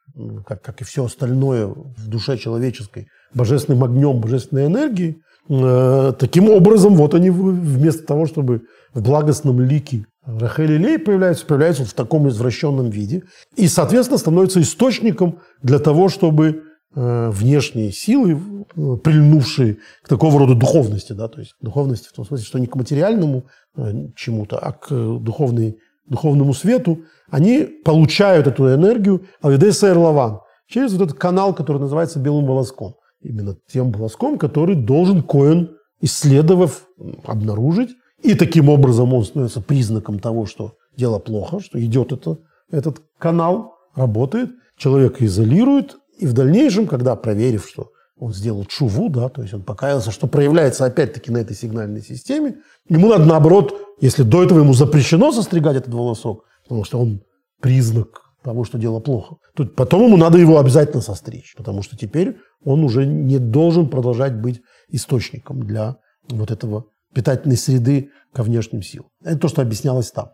как, 0.47 0.62
как 0.62 0.81
и 0.81 0.85
все 0.85 1.05
остальное 1.05 1.66
в 1.66 2.09
душе 2.09 2.37
человеческой, 2.37 3.09
божественным 3.33 3.85
огнем, 3.85 4.20
божественной 4.20 4.66
энергией, 4.66 5.23
таким 5.46 6.48
образом, 6.48 6.96
вот 6.96 7.14
они 7.14 7.30
вместо 7.30 8.07
того, 8.07 8.26
чтобы 8.26 8.62
в 8.94 9.02
благостном 9.02 9.61
лике 9.61 10.07
Рахель 10.26 10.72
и 10.72 10.78
Лей 10.78 10.98
появляются, 10.98 11.44
появляются 11.44 11.85
в 11.85 11.92
таком 11.92 12.28
извращенном 12.28 12.88
виде 12.90 13.24
и, 13.57 13.68
соответственно, 13.68 14.18
становятся 14.18 14.61
источником 14.61 15.40
для 15.62 15.78
того, 15.78 16.09
чтобы 16.09 16.62
э, 16.94 17.30
внешние 17.30 17.92
силы, 17.92 18.40
э, 18.76 18.96
прильнувшие 19.02 19.78
к 20.02 20.09
такого 20.09 20.38
рода 20.38 20.54
духовности, 20.54 21.12
да, 21.12 21.28
то 21.28 21.40
есть 21.40 21.54
духовности 21.61 22.09
в 22.09 22.12
том 22.12 22.24
смысле, 22.24 22.46
что 22.46 22.59
не 22.59 22.66
к 22.66 22.74
материальному 22.74 23.46
э, 23.76 23.92
чему-то, 24.16 24.59
а 24.59 24.72
к 24.72 24.88
духовной, 24.88 25.78
духовному 26.07 26.54
свету, 26.54 27.00
они 27.30 27.68
получают 27.85 28.46
эту 28.46 28.74
энергию 28.74 29.26
Алидеса 29.42 29.98
Лаван 29.98 30.40
через 30.68 30.92
вот 30.94 31.02
этот 31.02 31.18
канал, 31.18 31.54
который 31.54 31.78
называется 31.78 32.18
белым 32.18 32.46
волоском. 32.46 32.94
Именно 33.24 33.56
тем 33.66 33.90
волоском, 33.90 34.38
который 34.38 34.76
должен 34.76 35.22
Коэн, 35.22 35.70
исследовав, 36.00 36.87
обнаружить, 37.24 37.90
и 38.22 38.34
таким 38.34 38.68
образом 38.68 39.12
он 39.14 39.24
становится 39.24 39.60
признаком 39.60 40.18
того, 40.18 40.46
что 40.46 40.74
дело 40.96 41.18
плохо, 41.18 41.60
что 41.60 41.82
идет 41.82 42.12
это, 42.12 42.38
этот 42.70 43.02
канал, 43.18 43.74
работает, 43.94 44.50
человека 44.76 45.24
изолирует, 45.24 45.96
и 46.18 46.26
в 46.26 46.32
дальнейшем, 46.34 46.87
когда 46.87 47.16
проверив, 47.16 47.66
что 47.68 47.90
он 48.18 48.32
сделал 48.32 48.64
чуву, 48.66 49.08
да, 49.08 49.28
то 49.28 49.42
есть 49.42 49.54
он 49.54 49.62
покаялся, 49.62 50.10
что 50.10 50.26
проявляется 50.26 50.84
опять-таки 50.84 51.30
на 51.30 51.38
этой 51.38 51.56
сигнальной 51.56 52.02
системе, 52.02 52.56
ему 52.88 53.08
надо 53.08 53.24
наоборот, 53.24 53.74
если 54.00 54.22
до 54.22 54.44
этого 54.44 54.60
ему 54.60 54.74
запрещено 54.74 55.32
состригать 55.32 55.76
этот 55.76 55.92
волосок, 55.92 56.44
потому 56.62 56.84
что 56.84 57.00
он 57.00 57.22
признак 57.60 58.23
того, 58.44 58.64
что 58.64 58.78
дело 58.78 59.00
плохо, 59.00 59.37
то 59.57 59.64
потом 59.64 60.04
ему 60.04 60.16
надо 60.16 60.38
его 60.38 60.59
обязательно 60.59 61.00
состричь, 61.00 61.54
потому 61.57 61.83
что 61.83 61.96
теперь 61.96 62.37
он 62.62 62.85
уже 62.85 63.07
не 63.07 63.38
должен 63.38 63.88
продолжать 63.88 64.35
быть 64.40 64.61
источником 64.88 65.62
для 65.62 65.96
вот 66.28 66.50
этого 66.50 66.85
питательной 67.14 67.57
среды 67.57 68.11
ко 68.33 68.42
внешним 68.42 68.83
силам. 68.83 69.09
Это 69.24 69.38
то, 69.38 69.48
что 69.48 69.62
объяснялось 69.62 70.11
там. 70.11 70.30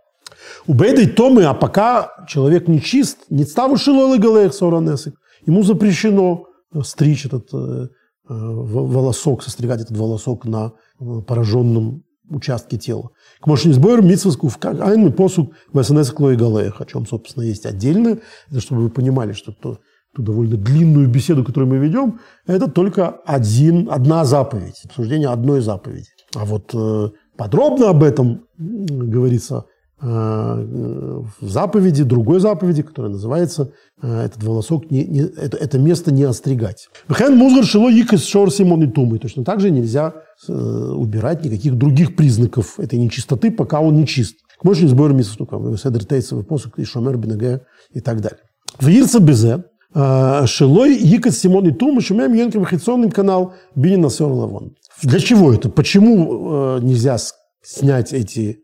У 0.66 0.74
Бейда 0.74 1.02
и 1.02 1.06
Томы, 1.06 1.44
а 1.44 1.54
пока 1.54 2.10
человек 2.26 2.68
не 2.68 2.80
чист, 2.80 3.18
не 3.30 3.44
ставу 3.44 3.76
шилой 3.76 4.18
галех 4.18 4.54
соранесик, 4.54 5.14
ему 5.46 5.62
запрещено 5.62 6.46
стричь 6.82 7.26
этот 7.26 7.52
э, 7.54 7.56
э 7.56 7.88
волосок, 8.28 9.42
состригать 9.42 9.82
этот 9.82 9.96
волосок 9.96 10.44
на 10.44 10.72
э, 11.00 11.20
пораженном 11.26 12.02
участке 12.30 12.78
тела. 12.78 13.10
К 13.40 13.56
сборам 13.56 14.08
митсваску 14.08 14.48
в 14.48 14.58
айну 14.64 15.12
посуд 15.12 15.52
в 15.72 15.82
СНС 15.82 16.10
Клои 16.10 16.36
Галех, 16.36 16.80
о 16.80 16.86
чем, 16.86 17.06
собственно, 17.06 17.44
есть 17.44 17.66
отдельно, 17.66 18.18
это 18.50 18.60
чтобы 18.60 18.82
вы 18.82 18.90
понимали, 18.90 19.32
что 19.32 19.52
то, 19.52 19.78
ту 20.14 20.22
довольно 20.22 20.56
длинную 20.56 21.08
беседу, 21.08 21.44
которую 21.44 21.70
мы 21.70 21.78
ведем, 21.78 22.20
это 22.46 22.70
только 22.70 23.08
один, 23.08 23.88
одна 23.90 24.24
заповедь, 24.24 24.80
обсуждение 24.84 25.28
одной 25.28 25.60
заповеди. 25.60 26.08
А 26.34 26.44
вот 26.44 26.70
э, 26.74 27.10
подробно 27.36 27.90
об 27.90 28.02
этом 28.02 28.46
говорится 28.58 29.66
в 30.00 31.26
заповеди, 31.42 32.04
другой 32.04 32.40
заповеди, 32.40 32.82
которая 32.82 33.12
называется 33.12 33.72
э, 34.02 34.24
«Этот 34.24 34.42
волосок, 34.42 34.90
не, 34.90 35.04
не, 35.04 35.20
это, 35.20 35.56
это 35.56 35.78
место 35.78 36.10
не 36.10 36.22
остригать». 36.22 36.88
Бхен 37.08 37.36
музгар 37.36 37.64
шило 37.64 37.90
из 37.90 38.24
шор 38.24 38.50
симон 38.50 38.82
и 38.82 38.86
тумы. 38.86 39.18
Точно 39.18 39.44
так 39.44 39.60
же 39.60 39.70
нельзя 39.70 40.14
убирать 40.48 41.44
никаких 41.44 41.76
других 41.76 42.16
признаков 42.16 42.80
этой 42.80 42.98
нечистоты, 42.98 43.50
пока 43.50 43.80
он 43.80 43.96
не 43.96 44.06
чист. 44.06 44.36
Можно 44.62 44.88
сбор 44.88 45.12
мисстукам, 45.12 45.76
седр 45.76 46.04
тейцевый 46.04 46.44
посох, 46.44 46.78
и 46.78 46.84
шомер 46.84 47.18
бенеге 47.18 47.62
и 47.92 48.00
так 48.00 48.20
далее. 48.20 48.40
В 48.78 48.88
Ирце 48.88 49.18
Безе 49.20 49.64
Шилой 49.92 50.96
Якот 50.96 51.34
Симон 51.34 51.66
и 51.66 51.72
Тум, 51.72 52.00
Шумем 52.00 52.32
Йенкем 52.32 52.64
Хитсонный 52.64 53.10
канал 53.10 53.54
Бинина 53.74 54.08
Серлавон. 54.08 54.76
Для 55.02 55.18
чего 55.18 55.52
это? 55.52 55.68
Почему 55.68 56.76
э, 56.76 56.80
нельзя 56.82 57.16
снять 57.62 58.12
эти, 58.12 58.50
э, 58.50 58.56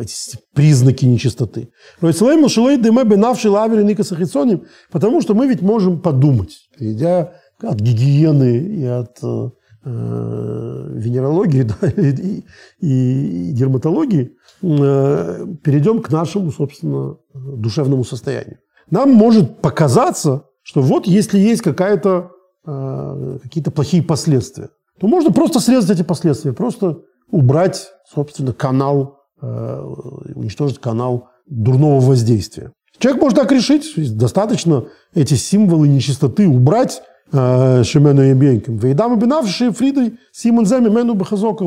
эти 0.00 0.38
признаки 0.54 1.04
нечистоты? 1.04 1.70
Потому 4.90 5.20
что 5.20 5.34
мы 5.34 5.46
ведь 5.48 5.62
можем 5.62 6.00
подумать, 6.00 6.68
идя 6.78 7.32
от 7.60 7.80
гигиены 7.80 8.58
и 8.58 8.84
от 8.84 9.18
э, 9.22 9.50
венерологии 9.84 11.62
да, 11.80 11.88
и, 11.88 12.44
и, 12.80 13.50
и 13.50 13.52
дерматологии, 13.52 14.36
э, 14.62 15.46
перейдем 15.62 16.02
к 16.02 16.10
нашему, 16.10 16.52
собственно, 16.52 17.16
душевному 17.34 18.04
состоянию 18.04 18.58
нам 18.90 19.12
может 19.12 19.60
показаться, 19.60 20.44
что 20.62 20.80
вот 20.80 21.06
если 21.06 21.38
есть 21.38 21.62
какая-то, 21.62 22.30
э, 22.66 23.38
какие-то 23.42 23.70
плохие 23.70 24.02
последствия, 24.02 24.70
то 25.00 25.06
можно 25.06 25.30
просто 25.30 25.60
срезать 25.60 25.90
эти 25.90 26.02
последствия, 26.02 26.52
просто 26.52 27.02
убрать, 27.30 27.90
собственно, 28.12 28.52
канал, 28.52 29.20
э, 29.40 29.82
уничтожить 30.34 30.80
канал 30.80 31.28
дурного 31.46 32.00
воздействия. 32.00 32.72
Человек 32.98 33.22
может 33.22 33.38
так 33.38 33.52
решить, 33.52 34.16
достаточно 34.16 34.84
эти 35.14 35.34
символы 35.34 35.88
нечистоты 35.88 36.48
убрать, 36.48 37.02
э, 37.32 37.82
Шемену 37.84 38.22
и 38.22 38.34
Бенкем. 38.34 38.76
Вейдам 38.76 39.14
и 39.14 39.20
Бенавши 39.20 39.70
Фридой 39.70 40.18
Симон 40.32 40.66
Земи 40.66 40.88
Мену 40.88 41.14
Бахазока 41.14 41.64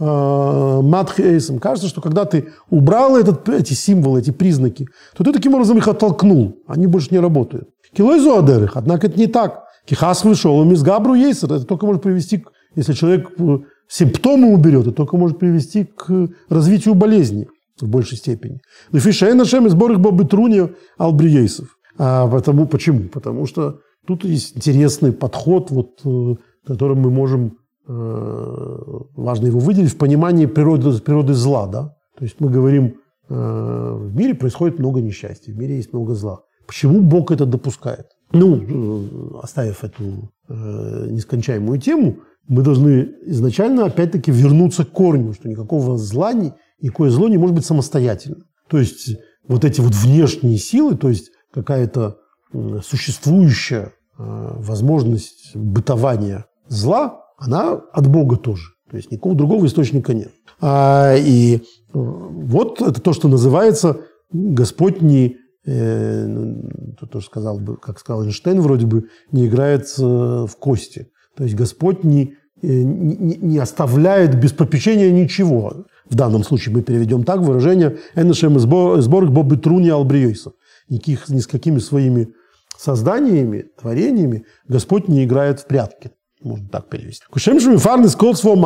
Э, 0.00 0.80
Матхи 0.80 1.22
Эйсом. 1.22 1.58
Кажется, 1.58 1.88
что 1.88 2.00
когда 2.00 2.24
ты 2.24 2.50
убрал 2.70 3.16
этот, 3.16 3.48
эти 3.48 3.72
символы, 3.72 4.20
эти 4.20 4.30
признаки, 4.30 4.86
то 5.16 5.24
ты 5.24 5.32
таким 5.32 5.54
образом 5.54 5.78
их 5.78 5.88
оттолкнул. 5.88 6.56
Они 6.68 6.86
больше 6.86 7.08
не 7.10 7.18
работают. 7.18 7.68
Килой 7.96 8.20
адерих, 8.38 8.76
однако 8.76 9.08
это 9.08 9.18
не 9.18 9.26
так. 9.26 9.64
Кихас 9.86 10.22
вышел, 10.22 10.62
мисс 10.64 10.82
Габру 10.82 11.14
Ейсер. 11.14 11.52
Это 11.52 11.64
только 11.64 11.84
может 11.84 12.02
привести, 12.02 12.44
если 12.76 12.92
человек 12.92 13.28
э, 13.38 13.58
симптомы 13.88 14.52
уберет, 14.52 14.82
это 14.82 14.92
только 14.92 15.16
может 15.16 15.38
привести 15.38 15.84
к 15.84 16.28
развитию 16.48 16.94
болезни 16.94 17.48
в 17.80 17.88
большей 17.88 18.18
степени. 18.18 18.60
Но 18.92 18.98
фишейна 18.98 19.44
шем 19.44 19.66
из 19.66 19.74
борых 19.74 20.00
бобы 20.00 20.24
труни 20.24 20.68
албриейсов. 20.98 21.76
А 21.96 22.28
потому, 22.28 22.66
почему? 22.66 23.08
Потому 23.08 23.46
что 23.46 23.80
тут 24.06 24.24
есть 24.24 24.56
интересный 24.56 25.12
подход, 25.12 25.70
вот, 25.70 26.00
э, 26.04 26.34
которым 26.66 27.00
мы 27.00 27.10
можем 27.10 27.56
Э, 27.90 28.76
важно 29.16 29.46
его 29.46 29.60
выделить 29.60 29.92
в 29.92 29.96
понимании 29.96 30.44
природы, 30.44 31.00
природы 31.00 31.32
зла. 31.32 31.66
Да? 31.66 31.94
То 32.18 32.24
есть 32.24 32.36
мы 32.38 32.50
говорим, 32.50 32.96
э, 33.30 33.96
в 33.98 34.14
мире 34.14 34.34
происходит 34.34 34.78
много 34.78 35.00
несчастья, 35.00 35.52
в 35.52 35.56
мире 35.56 35.76
есть 35.76 35.94
много 35.94 36.14
зла. 36.14 36.40
Почему 36.66 37.00
Бог 37.00 37.30
это 37.30 37.46
допускает? 37.46 38.08
Ну, 38.32 39.38
оставив 39.42 39.84
эту 39.84 40.30
нескончаемую 40.50 41.80
тему, 41.80 42.18
мы 42.48 42.62
должны 42.62 43.10
изначально 43.26 43.86
опять-таки 43.86 44.30
вернуться 44.30 44.84
к 44.84 44.90
корню, 44.90 45.34
что 45.34 45.48
никакого 45.48 45.96
зла, 45.98 46.32
никакое 46.80 47.10
зло 47.10 47.28
не 47.28 47.38
может 47.38 47.54
быть 47.54 47.66
самостоятельно. 47.66 48.44
То 48.68 48.78
есть 48.78 49.16
вот 49.46 49.64
эти 49.64 49.80
вот 49.80 49.94
внешние 49.94 50.58
силы, 50.58 50.96
то 50.96 51.08
есть 51.08 51.30
какая-то 51.52 52.18
существующая 52.82 53.92
возможность 54.18 55.54
бытования 55.54 56.46
зла, 56.66 57.20
она 57.36 57.72
от 57.72 58.08
Бога 58.08 58.36
тоже. 58.36 58.72
То 58.90 58.96
есть 58.96 59.10
никакого 59.10 59.34
другого 59.34 59.66
источника 59.66 60.14
нет. 60.14 60.32
А, 60.60 61.14
и 61.16 61.56
э, 61.56 61.60
вот 61.92 62.80
это 62.80 63.00
то, 63.00 63.12
что 63.12 63.28
называется 63.28 64.00
Господь 64.32 64.96
э, 65.64 66.54
то, 66.98 67.06
тоже 67.06 67.26
сказал 67.26 67.60
бы, 67.60 67.76
как 67.76 67.98
сказал 67.98 68.24
Эйнштейн, 68.24 68.60
вроде 68.60 68.86
бы 68.86 69.08
не 69.30 69.46
играет 69.46 69.86
в 69.98 70.50
кости. 70.58 71.10
То 71.36 71.44
есть 71.44 71.54
Господь 71.54 72.04
э, 72.04 72.32
не, 72.62 73.36
не 73.36 73.58
оставляет 73.58 74.40
без 74.40 74.52
попечения 74.52 75.10
ничего. 75.10 75.86
В 76.08 76.14
данном 76.14 76.42
случае 76.44 76.74
мы 76.74 76.82
переведем 76.82 77.24
так 77.24 77.40
выражение 77.40 77.98
«Энешем 78.14 78.58
сборг 78.58 79.30
бобы 79.30 79.56
труни 79.56 79.90
албриойсов». 79.90 80.54
никаких, 80.88 81.28
ни 81.28 81.40
с 81.40 81.46
какими 81.46 81.78
своими 81.78 82.28
созданиями, 82.78 83.66
творениями 83.80 84.44
Господь 84.68 85.08
не 85.08 85.24
играет 85.24 85.60
в 85.60 85.66
прятки. 85.66 86.10
Можно 86.42 86.68
так 86.68 86.88
перевести. 86.88 87.24
Кушем 87.30 87.58
же 87.58 87.76
фарны 87.78 88.08
скол 88.08 88.34
свом 88.36 88.60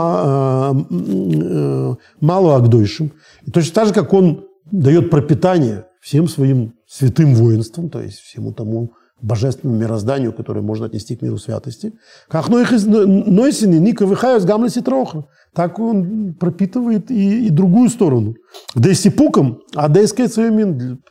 мало 2.21 2.57
агдойшим. 2.57 3.13
И 3.47 3.51
точно 3.51 3.75
так 3.75 3.89
же, 3.89 3.95
как 3.95 4.13
он 4.13 4.45
дает 4.71 5.11
пропитание 5.11 5.87
всем 6.01 6.29
своим 6.29 6.75
святым 6.87 7.35
воинствам, 7.35 7.89
то 7.89 8.01
есть 8.01 8.19
всему 8.19 8.53
тому 8.53 8.93
божественному 9.23 9.81
мирозданию, 9.81 10.33
которое 10.33 10.61
можно 10.61 10.87
отнести 10.87 11.17
к 11.17 11.23
миру 11.23 11.39
святости. 11.39 11.95
Как 12.29 12.49
Нойсини, 12.49 13.79
Ника 13.79 14.05
Вихайос, 14.05 14.45
Гамлеси 14.45 14.83
Троха. 14.83 15.25
Так 15.55 15.79
он 15.79 16.35
пропитывает 16.35 17.11
и, 17.11 17.47
и 17.47 17.51
другую 17.51 17.89
сторону. 17.89 18.35
Дейсипуком, 18.75 19.61
а 19.75 19.89
дейская 19.89 20.29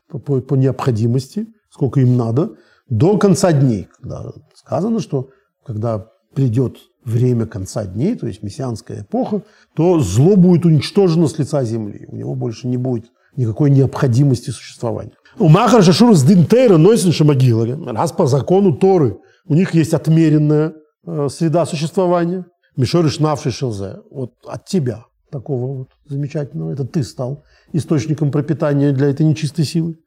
по, 0.09 0.41
по 0.41 0.55
необходимости, 0.55 1.47
сколько 1.69 2.01
им 2.01 2.17
надо, 2.17 2.55
до 2.89 3.17
конца 3.17 3.53
дней. 3.53 3.87
Когда 4.01 4.31
сказано, 4.53 4.99
что 4.99 5.29
когда 5.65 6.07
придет 6.33 6.77
время 7.05 7.45
конца 7.45 7.85
дней, 7.85 8.15
то 8.15 8.27
есть 8.27 8.43
мессианская 8.43 9.01
эпоха, 9.01 9.43
то 9.75 9.99
зло 9.99 10.35
будет 10.35 10.65
уничтожено 10.65 11.27
с 11.27 11.37
лица 11.39 11.63
земли. 11.63 12.05
У 12.07 12.15
него 12.15 12.35
больше 12.35 12.67
не 12.67 12.77
будет 12.77 13.05
никакой 13.35 13.69
необходимости 13.69 14.49
существования. 14.49 15.13
У 15.39 15.47
Махар 15.47 15.83
Шашур 15.83 16.15
с 16.15 16.23
Динтейра 16.23 16.77
носит 16.77 17.13
Шамагиларе, 17.13 17.75
раз 17.85 18.11
по 18.11 18.27
закону 18.27 18.73
Торы. 18.73 19.17
У 19.47 19.55
них 19.55 19.73
есть 19.73 19.93
отмеренная 19.93 20.73
э, 21.05 21.27
среда 21.29 21.65
существования, 21.65 22.45
Мишориш 22.77 23.19
навший 23.19 23.51
шелзе, 23.51 23.97
вот 24.09 24.31
от 24.45 24.65
тебя, 24.65 25.05
такого 25.29 25.77
вот 25.79 25.89
замечательного, 26.05 26.71
это 26.71 26.85
ты 26.85 27.03
стал 27.03 27.43
источником 27.73 28.31
пропитания 28.31 28.91
для 28.93 29.09
этой 29.09 29.25
нечистой 29.25 29.65
силы. 29.65 29.97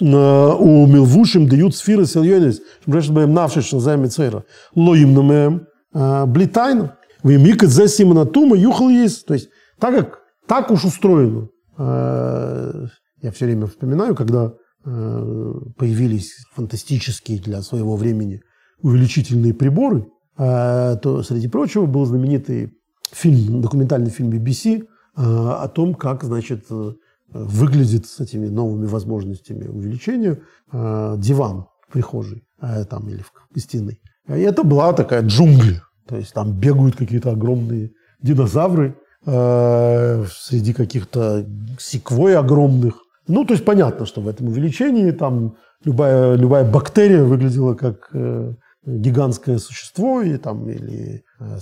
У 0.00 0.86
Милвушим 0.86 1.48
дают 1.48 1.76
сферы 1.76 2.06
сельонис, 2.06 2.60
чтобы 2.82 3.26
навший 3.26 3.62
шелзе 3.62 3.96
мецера, 3.96 4.44
лоим 4.74 5.14
намеем, 5.14 5.66
э, 5.94 6.26
блитайна, 6.26 6.96
вы 7.22 7.38
микат 7.38 7.70
за 7.70 7.88
симона 7.88 8.26
тума 8.26 8.56
юхал 8.56 8.88
есть. 8.88 9.26
То 9.26 9.34
есть 9.34 9.48
так 9.78 9.94
как 9.94 10.18
так 10.46 10.70
уж 10.70 10.84
устроено, 10.84 11.48
э, 11.78 12.86
я 13.24 13.30
все 13.30 13.46
время 13.46 13.66
вспоминаю, 13.66 14.14
когда 14.14 14.52
появились 14.84 16.44
фантастические 16.52 17.40
для 17.40 17.62
своего 17.62 17.96
времени 17.96 18.42
увеличительные 18.82 19.54
приборы, 19.54 20.06
а, 20.36 20.96
то, 20.96 21.22
среди 21.22 21.48
прочего, 21.48 21.86
был 21.86 22.04
знаменитый 22.04 22.72
фильм, 23.10 23.60
документальный 23.60 24.10
фильм 24.10 24.30
BBC 24.30 24.86
а, 25.16 25.62
о 25.62 25.68
том, 25.68 25.94
как, 25.94 26.24
значит, 26.24 26.66
выглядит 27.32 28.06
с 28.06 28.20
этими 28.20 28.48
новыми 28.48 28.86
возможностями 28.86 29.66
увеличения 29.68 30.40
а, 30.70 31.16
диван 31.16 31.66
в 31.88 31.92
прихожей 31.92 32.44
там, 32.60 33.08
или 33.08 33.22
в 33.22 33.32
гостиной. 33.54 34.00
И 34.28 34.40
это 34.40 34.64
была 34.64 34.92
такая 34.92 35.22
джунгли. 35.22 35.80
То 36.08 36.16
есть 36.16 36.32
там 36.32 36.52
бегают 36.58 36.96
какие-то 36.96 37.30
огромные 37.30 37.92
динозавры 38.22 38.96
среди 39.24 40.72
каких-то 40.72 41.46
секвой 41.78 42.36
огромных. 42.36 43.03
Ну, 43.26 43.44
то 43.44 43.54
есть 43.54 43.64
понятно, 43.64 44.06
что 44.06 44.20
в 44.20 44.28
этом 44.28 44.48
увеличении 44.48 45.10
там 45.10 45.56
любая, 45.84 46.34
любая 46.34 46.64
бактерия 46.64 47.22
выглядела 47.22 47.74
как 47.74 48.10
э, 48.12 48.54
гигантское 48.84 49.58
существо, 49.58 50.20
и, 50.20 50.36
там, 50.36 50.68
или 50.68 51.24
э, 51.40 51.58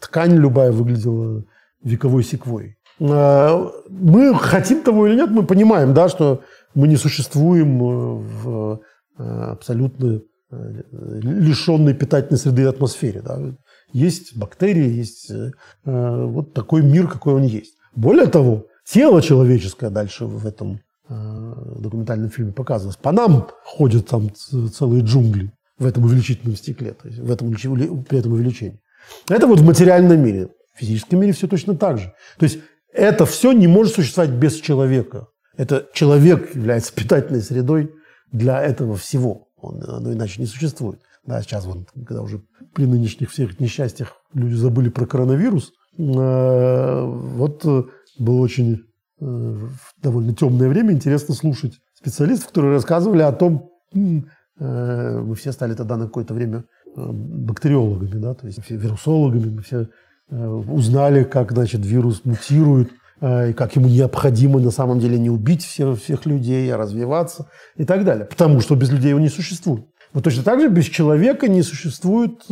ткань 0.00 0.36
любая 0.36 0.70
выглядела 0.70 1.44
вековой 1.82 2.22
секвой. 2.22 2.76
Э, 3.00 3.68
мы 3.88 4.34
хотим 4.34 4.82
того 4.82 5.08
или 5.08 5.16
нет, 5.16 5.30
мы 5.30 5.44
понимаем, 5.44 5.92
да, 5.92 6.08
что 6.08 6.42
мы 6.74 6.86
не 6.86 6.96
существуем 6.96 7.78
в 7.78 8.80
абсолютно 9.18 10.22
лишенной 10.50 11.94
питательной 11.94 12.38
среды 12.38 12.64
атмосфере. 12.64 13.20
Да. 13.20 13.38
Есть 13.92 14.36
бактерии, 14.36 14.88
есть 14.88 15.30
вот 15.84 16.54
такой 16.54 16.82
мир, 16.82 17.08
какой 17.08 17.34
он 17.34 17.42
есть. 17.42 17.74
Более 17.94 18.26
того, 18.26 18.66
тело 18.86 19.20
человеческое 19.20 19.90
дальше 19.90 20.24
в 20.24 20.46
этом 20.46 20.80
документальном 21.80 22.30
фильме 22.30 22.52
показывалось. 22.52 22.96
По 22.96 23.12
нам 23.12 23.48
ходят 23.64 24.08
там 24.08 24.30
целые 24.34 25.02
джунгли 25.02 25.52
в 25.78 25.86
этом 25.86 26.04
увеличительном 26.04 26.56
стекле, 26.56 26.92
то 26.92 27.08
есть 27.08 27.20
в 27.20 27.30
этом, 27.30 27.52
при 27.52 28.18
этом 28.18 28.32
увеличении. 28.32 28.80
Это 29.28 29.46
вот 29.46 29.60
в 29.60 29.64
материальном 29.64 30.20
мире. 30.20 30.48
В 30.74 30.80
физическом 30.80 31.20
мире 31.20 31.32
все 31.32 31.48
точно 31.48 31.76
так 31.76 31.98
же. 31.98 32.14
То 32.38 32.44
есть 32.44 32.60
это 32.92 33.26
все 33.26 33.52
не 33.52 33.66
может 33.66 33.94
существовать 33.94 34.30
без 34.32 34.56
человека. 34.56 35.26
Это 35.56 35.86
человек 35.92 36.54
является 36.54 36.92
питательной 36.94 37.42
средой 37.42 37.92
для 38.30 38.62
этого 38.62 38.96
всего. 38.96 39.48
Он, 39.56 39.82
оно 39.86 40.12
иначе 40.12 40.40
не 40.40 40.46
существует. 40.46 41.00
Да, 41.24 41.40
сейчас 41.42 41.66
вот, 41.66 41.88
когда 41.94 42.22
уже 42.22 42.42
при 42.74 42.86
нынешних 42.86 43.30
всех 43.30 43.60
несчастьях 43.60 44.16
люди 44.34 44.54
забыли 44.54 44.88
про 44.88 45.06
коронавирус, 45.06 45.72
э, 45.98 47.04
вот 47.04 47.64
э, 47.64 47.84
было 48.18 48.40
очень 48.40 48.74
э, 48.74 48.78
в 49.24 49.94
довольно 50.02 50.34
темное 50.34 50.68
время 50.68 50.92
интересно 50.92 51.34
слушать 51.34 51.80
специалистов, 51.94 52.48
которые 52.48 52.72
рассказывали 52.72 53.22
о 53.22 53.32
том, 53.32 53.70
Э, 54.58 55.20
мы 55.20 55.34
все 55.34 55.52
стали 55.52 55.74
тогда 55.74 55.96
на 55.96 56.06
какое-то 56.06 56.34
время 56.34 56.64
э, 56.94 57.10
бактериологами, 57.10 58.20
да, 58.20 58.34
то 58.34 58.46
есть 58.46 58.58
вирусологами, 58.68 59.50
мы 59.50 59.62
все 59.62 59.88
э, 60.30 60.46
узнали, 60.46 61.24
как, 61.24 61.52
значит, 61.52 61.84
вирус 61.84 62.24
мутирует, 62.24 62.90
и 63.20 63.52
как 63.52 63.76
ему 63.76 63.86
необходимо 63.86 64.58
на 64.58 64.72
самом 64.72 64.98
деле 64.98 65.16
не 65.16 65.30
убить 65.30 65.62
всех, 65.62 65.96
всех 66.00 66.26
людей, 66.26 66.68
а 66.74 66.76
развиваться 66.76 67.48
и 67.76 67.84
так 67.84 68.04
далее. 68.04 68.24
Потому 68.24 68.60
что 68.60 68.74
без 68.74 68.90
людей 68.90 69.10
его 69.10 69.20
не 69.20 69.28
существует. 69.28 69.84
Вот 70.12 70.24
точно 70.24 70.42
так 70.42 70.60
же 70.60 70.68
без 70.68 70.86
человека 70.86 71.46
не 71.46 71.62
существует 71.62 72.42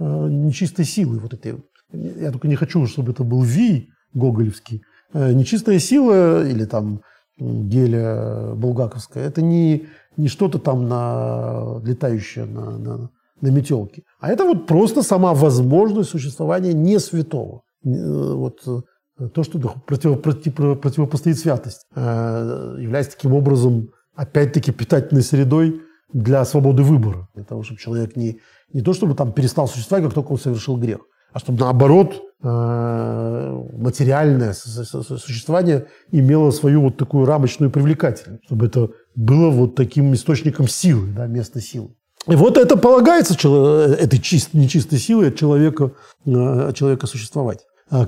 нечистой 0.00 0.86
силы. 0.86 1.20
Вот 1.20 1.34
этой. 1.34 1.62
Я 1.92 2.32
только 2.32 2.48
не 2.48 2.56
хочу, 2.56 2.84
чтобы 2.88 3.12
это 3.12 3.22
был 3.22 3.44
Ви 3.44 3.90
гоголевский. 4.12 4.82
Нечистая 5.14 5.78
сила 5.78 6.46
или 6.46 6.64
там 6.64 7.02
геля 7.38 8.54
булгаковская, 8.54 9.26
это 9.26 9.42
не 9.42 9.86
не 10.16 10.28
что-то 10.28 10.58
там 10.58 10.88
на, 10.88 11.80
летающее 11.84 12.44
на, 12.44 12.78
на, 12.78 13.10
на 13.40 13.48
метелке, 13.48 14.02
а 14.20 14.30
это 14.30 14.44
вот 14.44 14.66
просто 14.66 15.02
сама 15.02 15.34
возможность 15.34 16.10
существования 16.10 16.72
не 16.72 16.98
святого. 16.98 17.62
Э, 17.84 18.34
вот 18.34 18.60
э, 18.66 19.28
то, 19.28 19.42
что 19.42 19.58
против, 19.86 20.20
против, 20.20 20.54
противопостоит 20.80 21.38
святость, 21.38 21.86
э, 21.94 22.76
является 22.78 23.16
таким 23.16 23.34
образом, 23.34 23.90
опять-таки, 24.14 24.72
питательной 24.72 25.22
средой 25.22 25.80
для 26.12 26.44
свободы 26.44 26.82
выбора. 26.82 27.28
Для 27.34 27.44
того, 27.44 27.62
чтобы 27.62 27.80
человек 27.80 28.16
не, 28.16 28.40
не 28.72 28.82
то, 28.82 28.92
чтобы 28.92 29.14
там 29.14 29.32
перестал 29.32 29.66
существовать, 29.66 30.04
как 30.04 30.14
только 30.14 30.32
он 30.32 30.38
совершил 30.38 30.76
грех, 30.76 31.00
а 31.32 31.38
чтобы 31.38 31.60
наоборот 31.60 32.20
материальное 32.42 34.52
существование 34.52 35.86
имело 36.10 36.50
свою 36.50 36.82
вот 36.82 36.96
такую 36.96 37.24
рамочную 37.24 37.70
привлекательность, 37.70 38.44
чтобы 38.46 38.66
это 38.66 38.90
было 39.14 39.48
вот 39.50 39.76
таким 39.76 40.12
источником 40.12 40.66
силы, 40.66 41.06
да, 41.14 41.28
место 41.28 41.60
силы. 41.60 41.90
И 42.28 42.36
вот 42.36 42.56
это 42.56 42.76
полагается 42.76 43.34
этой 43.34 44.18
чистой, 44.20 44.58
нечистой 44.58 44.98
силой 44.98 45.28
от 45.28 45.36
человека, 45.36 45.92
э, 46.24 46.68
от 46.68 46.76
человека 46.76 47.06
существовать. 47.06 47.60
А, 47.90 48.06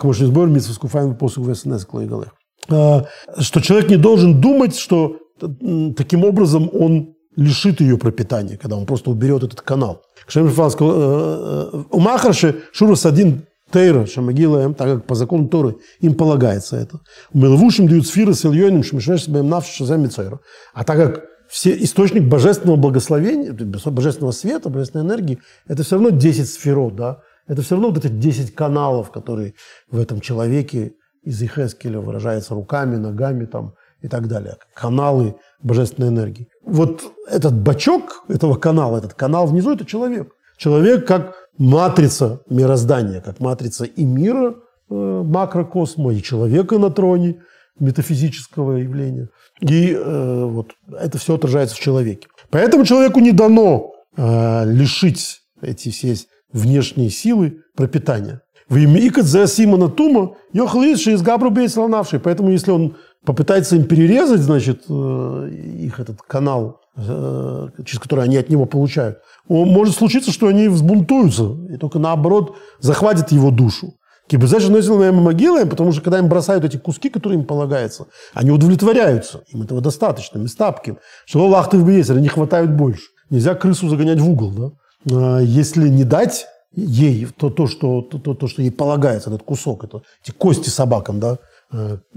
а, 2.69 3.05
Что 3.41 3.61
человек 3.61 3.91
не 3.91 3.97
должен 3.97 4.41
думать, 4.41 4.77
что 4.77 5.19
таким 5.97 6.25
образом 6.25 6.71
он 6.73 7.14
лишит 7.37 7.81
ее 7.81 7.99
пропитания, 7.99 8.57
когда 8.57 8.77
он 8.77 8.87
просто 8.87 9.11
уберет 9.11 9.43
этот 9.43 9.61
канал. 9.61 10.03
Кшем 10.27 10.51
сказал, 10.51 10.73
«Э, 10.81 11.71
э, 11.73 11.83
у 11.91 12.01
Махарши 12.01 12.63
Шурус 12.73 13.07
один 13.07 13.47
Тейра, 13.71 14.07
Шамагила, 14.07 14.73
так 14.75 14.89
как 14.89 15.07
по 15.07 15.15
закону 15.15 15.49
Торы 15.49 15.77
им 16.01 16.15
полагается 16.15 16.77
это. 16.77 17.01
Мелвушим 17.33 17.89
дают 17.89 18.07
сфиры 18.07 18.35
с 18.35 18.45
Ильоном, 18.45 18.85
Шмишвеш 18.85 19.25
себе 19.25 19.43
навши 19.43 19.73
Шазамицойра. 19.73 20.39
А 20.75 20.85
так 20.85 20.97
как 20.97 21.25
все 21.49 21.75
источник 21.83 22.25
божественного 22.25 22.77
благословения, 22.77 23.53
божественного 23.53 24.33
света, 24.33 24.71
божественной 24.71 25.05
энергии, 25.05 25.41
это 25.67 25.83
все 25.83 25.97
равно 25.97 26.11
10 26.11 26.49
сферот, 26.49 26.95
да? 26.95 27.19
Это 27.47 27.63
все 27.63 27.75
равно 27.75 27.91
вот 27.91 28.05
эти 28.05 28.13
10 28.13 28.55
каналов, 28.55 29.11
которые 29.11 29.55
в 29.91 29.99
этом 29.99 30.21
человеке 30.21 30.93
из 31.23 31.43
Ихескеля 31.43 32.01
выражаются 32.01 32.55
руками, 32.55 32.97
ногами 32.97 33.47
там, 33.47 33.75
и 34.05 34.09
так 34.09 34.29
далее. 34.29 34.57
Каналы 34.75 35.37
божественной 35.63 36.11
энергии. 36.11 36.49
Вот 36.63 37.03
этот 37.27 37.55
бачок 37.55 38.25
этого 38.29 38.55
канала, 38.55 38.99
этот 38.99 39.15
канал 39.15 39.47
внизу– 39.47 39.73
это 39.75 39.87
человек. 39.87 40.33
Человек 40.59 41.07
как 41.07 41.35
матрица 41.57 42.41
мироздания, 42.51 43.23
как 43.23 43.41
матрица 43.41 43.85
и 43.85 44.05
мира 44.05 44.57
э, 44.91 44.95
макрокосма, 44.95 46.13
и 46.13 46.23
человека 46.23 46.79
на 46.79 46.91
троне 46.91 47.41
метафизического 47.81 48.77
явления. 48.77 49.31
И 49.61 49.93
э, 49.93 50.45
вот 50.45 50.73
это 51.01 51.17
все 51.17 51.37
отражается 51.37 51.75
в 51.75 51.81
человеке. 51.81 52.29
Поэтому 52.51 52.85
человеку 52.85 53.21
не 53.21 53.33
дано 53.33 53.95
э, 54.17 54.65
лишить 54.67 55.41
эти 55.63 55.89
все 55.89 56.15
внешние 56.53 57.09
силы 57.09 57.63
пропитания. 57.75 58.43
В 58.69 58.77
имя 58.77 59.07
Икадзе 59.07 59.47
Симона 59.47 59.89
Тума 59.89 60.37
Йохлиши 60.53 61.13
из 61.13 61.23
Габру 61.23 61.51
Бейсланавший. 61.51 62.21
Поэтому 62.21 62.51
если 62.51 62.71
он 62.71 62.97
попытается 63.25 63.77
им 63.77 63.85
перерезать, 63.85 64.41
значит, 64.41 64.85
э, 64.89 65.51
их 65.79 66.01
этот 66.01 66.23
канал, 66.23 66.81
э, 66.97 67.69
через 67.85 68.01
который 68.01 68.25
они 68.25 68.37
от 68.37 68.51
него 68.51 68.67
получают, 68.67 69.19
может 69.49 69.97
случиться, 69.97 70.31
что 70.31 70.47
они 70.49 70.69
взбунтуются 70.69 71.57
и 71.71 71.77
только 71.77 71.99
наоборот 71.99 72.57
захватят 72.81 73.33
его 73.33 73.51
душу. 73.51 73.95
Кибезеш 74.27 74.69
носил 74.69 75.13
могилы, 75.13 75.67
потому 75.67 75.93
что 75.93 76.01
когда 76.01 76.19
им 76.19 76.29
бросают 76.29 76.65
эти 76.65 76.79
куски, 76.79 77.11
которые 77.11 77.41
им 77.41 77.47
полагаются, 77.47 78.07
они 78.33 78.51
удовлетворяются. 78.51 79.43
Им 79.49 79.63
этого 79.63 79.83
достаточно, 79.83 80.39
местапки. 80.39 80.97
Что 81.27 81.47
лахты 81.47 81.77
в 81.77 81.87
бейсере 81.87 82.23
не 82.23 82.29
хватает 82.29 82.75
больше. 82.75 83.03
Нельзя 83.29 83.55
крысу 83.55 83.89
загонять 83.89 84.21
в 84.21 84.31
угол. 84.31 84.51
Да? 84.51 84.71
А 85.13 85.41
если 85.41 85.89
не 85.89 86.05
дать 86.05 86.47
ей 86.73 87.27
то, 87.37 87.51
то, 87.51 87.67
что, 87.67 88.01
то, 88.01 88.35
то, 88.35 88.47
что 88.49 88.63
ей 88.63 88.71
полагается, 88.71 89.29
этот 89.29 89.43
кусок, 89.43 89.85
это, 89.85 90.03
эти 90.23 90.33
кости 90.33 90.71
собакам, 90.71 91.21
да, 91.21 91.39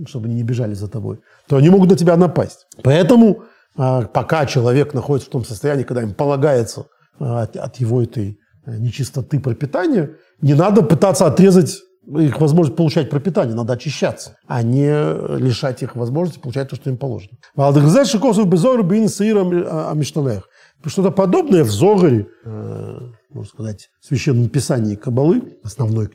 чтобы 0.08 0.28
они 0.28 0.36
не 0.36 0.44
бежали 0.44 0.74
за 0.74 0.88
тобой, 0.88 1.20
то 1.48 1.58
они 1.58 1.70
могут 1.70 1.90
на 1.90 1.98
тебя 1.98 2.16
напасть. 2.18 2.68
Поэтому 2.84 3.44
а, 3.78 4.04
пока 4.04 4.46
человек 4.46 4.94
находится 4.94 5.30
в 5.30 5.32
том 5.32 5.46
состоянии, 5.46 5.84
когда 5.84 6.02
им 6.02 6.14
полагается 6.14 6.88
а, 7.20 7.44
от, 7.44 7.78
его 7.78 8.02
этой 8.02 8.40
э, 8.66 8.78
нечистоты 8.78 9.40
пропитания, 9.40 10.16
не 10.42 10.56
надо 10.56 10.82
пытаться 10.82 11.28
отрезать 11.28 11.78
их 12.08 12.40
возможность 12.40 12.78
получать 12.78 13.10
пропитание, 13.10 13.54
надо 13.54 13.74
очищаться, 13.74 14.38
а 14.48 14.64
не 14.64 14.88
лишать 15.38 15.84
их 15.84 15.96
возможности 15.98 16.40
получать 16.40 16.70
то, 16.70 16.78
что 16.78 16.90
им 16.90 16.98
положено. 16.98 17.38
Что-то 20.86 21.12
подобное 21.12 21.66
в 21.66 21.70
Зогаре, 21.70 22.28
э, 22.46 22.98
можно 23.30 23.50
сказать, 23.50 23.90
Священном 24.02 24.50
Писании 24.50 24.96
Кабалы, 24.96 25.58
основной 25.64 26.10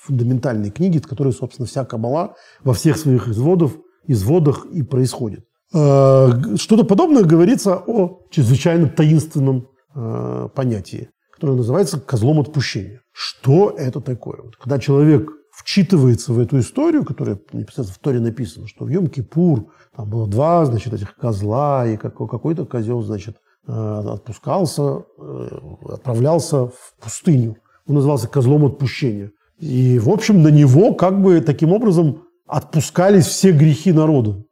фундаментальной 0.00 0.70
книги, 0.70 0.98
в 0.98 1.06
которой, 1.06 1.32
собственно, 1.32 1.66
вся 1.66 1.84
Кабала 1.84 2.34
во 2.62 2.74
всех 2.74 2.96
своих 2.96 3.28
изводах, 3.28 3.72
изводах 4.06 4.66
и 4.66 4.82
происходит. 4.82 5.44
Э, 5.74 6.56
что-то 6.56 6.84
подобное 6.84 7.24
говорится 7.24 7.76
о 7.76 8.22
чрезвычайно 8.30 8.88
таинственном 8.88 9.68
э, 9.94 10.48
понятии, 10.54 11.10
которое 11.32 11.56
называется 11.56 12.00
козлом 12.00 12.40
отпущения. 12.40 13.00
Что 13.12 13.70
это 13.70 14.00
такое? 14.00 14.42
Вот, 14.42 14.56
когда 14.56 14.78
человек 14.78 15.30
вчитывается 15.52 16.32
в 16.32 16.38
эту 16.38 16.58
историю, 16.58 17.04
которая 17.04 17.38
непосредственно 17.52 17.94
в 17.94 17.98
Торе 17.98 18.20
написана, 18.20 18.66
что 18.66 18.84
в 18.84 18.88
Йом-Кипур 18.88 19.66
там 19.94 20.08
было 20.08 20.26
два, 20.26 20.64
значит, 20.64 20.92
этих 20.92 21.14
козла, 21.14 21.86
и 21.86 21.96
какой-то 21.96 22.64
козел, 22.64 23.02
значит, 23.02 23.36
отпускался, 23.66 25.04
э, 25.18 25.58
отправлялся 25.88 26.66
в 26.66 26.94
пустыню. 27.00 27.56
Он 27.86 27.96
назывался 27.96 28.28
козлом 28.28 28.64
отпущения. 28.64 29.30
И, 29.58 29.98
в 29.98 30.08
общем, 30.08 30.42
на 30.42 30.48
него 30.48 30.94
как 30.94 31.22
бы 31.22 31.40
таким 31.40 31.72
образом 31.72 32.24
отпускались 32.46 33.26
все 33.26 33.52
грехи 33.52 33.92
народа. 33.92 34.42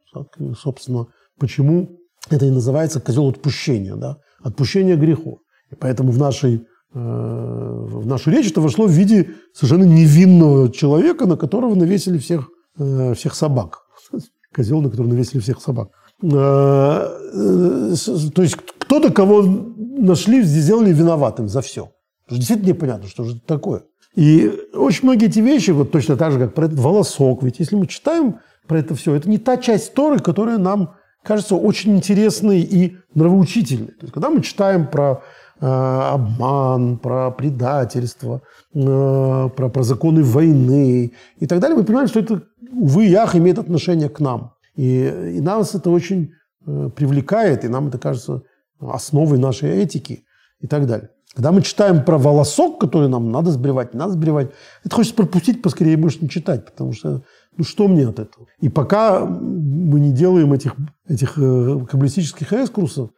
Собственно, 0.58 1.06
почему 1.38 1.98
это 2.28 2.46
и 2.46 2.50
называется 2.50 3.00
козел 3.00 3.28
отпущения, 3.28 3.96
да? 3.96 4.18
отпущение 4.42 4.96
грехов. 4.96 5.38
И 5.70 5.74
поэтому 5.74 6.12
в 6.12 6.18
нашей 6.18 6.66
Э, 6.92 6.98
в 6.98 8.06
нашу 8.06 8.30
речь 8.30 8.50
это 8.50 8.60
вошло 8.60 8.86
в 8.86 8.90
виде 8.90 9.30
совершенно 9.52 9.84
невинного 9.84 10.72
человека, 10.72 11.26
на 11.26 11.36
которого 11.36 11.74
навесили 11.74 12.18
всех, 12.18 12.48
э, 12.78 13.14
всех 13.14 13.34
собак. 13.34 13.80
Козел, 14.54 14.80
на 14.80 14.90
которого 14.90 15.10
навесили 15.10 15.40
всех 15.40 15.60
собак. 15.60 15.90
Э, 16.22 16.28
то 16.28 18.42
есть 18.42 18.56
кто-то, 18.90 19.12
кого 19.12 19.42
нашли, 19.42 20.42
сделали 20.42 20.92
виноватым 20.92 21.48
за 21.48 21.60
все. 21.60 21.92
Действительно 22.28 22.68
непонятно, 22.68 23.08
что 23.08 23.24
же 23.24 23.36
это 23.36 23.46
такое. 23.46 23.82
И 24.16 24.52
очень 24.74 25.04
многие 25.04 25.28
эти 25.28 25.38
вещи, 25.38 25.70
вот 25.70 25.92
точно 25.92 26.16
так 26.16 26.32
же, 26.32 26.40
как 26.40 26.54
про 26.54 26.66
этот 26.66 26.78
волосок, 26.78 27.42
ведь 27.42 27.60
если 27.60 27.76
мы 27.76 27.86
читаем 27.86 28.40
про 28.66 28.80
это 28.80 28.94
все, 28.94 29.14
это 29.14 29.30
не 29.30 29.38
та 29.38 29.56
часть 29.56 29.94
Торы, 29.94 30.18
которая 30.18 30.58
нам 30.58 30.94
кажется 31.22 31.54
очень 31.54 31.96
интересной 31.96 32.60
и 32.60 32.96
нравоучительной. 33.14 33.92
То 33.92 34.02
есть, 34.02 34.12
когда 34.12 34.28
мы 34.28 34.42
читаем 34.42 34.88
про 34.88 35.22
Э, 35.62 36.14
обман, 36.14 36.96
про 36.96 37.30
предательство, 37.30 38.40
э, 38.74 39.48
про, 39.54 39.68
про 39.68 39.82
законы 39.82 40.22
войны 40.22 41.12
и 41.38 41.46
так 41.46 41.60
далее, 41.60 41.76
мы 41.76 41.84
понимаем, 41.84 42.08
что 42.08 42.20
это, 42.20 42.44
увы, 42.72 43.04
ях 43.04 43.36
имеет 43.36 43.58
отношение 43.58 44.08
к 44.08 44.20
нам. 44.20 44.54
И, 44.74 45.34
и 45.36 45.40
нас 45.42 45.74
это 45.74 45.90
очень 45.90 46.30
э, 46.66 46.88
привлекает, 46.96 47.66
и 47.66 47.68
нам 47.68 47.88
это 47.88 47.98
кажется 47.98 48.42
основой 48.80 49.38
нашей 49.38 49.70
этики 49.70 50.24
и 50.60 50.66
так 50.66 50.86
далее. 50.86 51.10
Когда 51.34 51.52
мы 51.52 51.62
читаем 51.62 52.04
про 52.04 52.18
волосок, 52.18 52.80
который 52.80 53.08
нам 53.08 53.30
надо 53.30 53.52
сбривать, 53.52 53.94
не 53.94 53.98
надо 53.98 54.14
сбривать, 54.14 54.50
это 54.84 54.96
хочется 54.96 55.14
пропустить 55.14 55.62
поскорее 55.62 55.96
больше 55.96 56.18
не 56.20 56.28
читать, 56.28 56.64
потому 56.64 56.92
что 56.92 57.22
ну 57.56 57.64
что 57.64 57.88
мне 57.88 58.08
от 58.08 58.18
этого? 58.18 58.46
И 58.60 58.68
пока 58.68 59.24
мы 59.24 60.00
не 60.00 60.12
делаем 60.12 60.52
этих, 60.52 60.74
этих 61.08 61.34
каббалистических 61.34 62.52
экскурсов, 62.52 63.10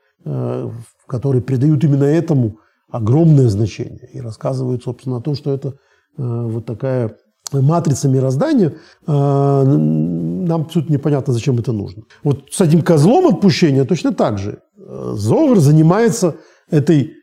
которые 1.06 1.42
придают 1.42 1.84
именно 1.84 2.04
этому 2.04 2.58
огромное 2.90 3.48
значение 3.48 4.08
и 4.12 4.20
рассказывают, 4.20 4.84
собственно, 4.84 5.16
о 5.16 5.20
том, 5.20 5.34
что 5.34 5.52
это 5.52 5.68
э, 5.68 5.72
вот 6.16 6.66
такая 6.66 7.16
матрица 7.52 8.08
мироздания, 8.08 8.74
э, 9.06 9.12
нам 9.12 10.62
абсолютно 10.62 10.92
непонятно, 10.92 11.32
зачем 11.32 11.58
это 11.58 11.72
нужно. 11.72 12.02
Вот 12.22 12.52
с 12.52 12.60
этим 12.60 12.82
козлом 12.82 13.34
отпущения 13.34 13.84
точно 13.84 14.12
так 14.12 14.38
же. 14.38 14.60
Э, 14.86 15.14
Зовер 15.16 15.58
занимается 15.58 16.36
этой 16.70 17.16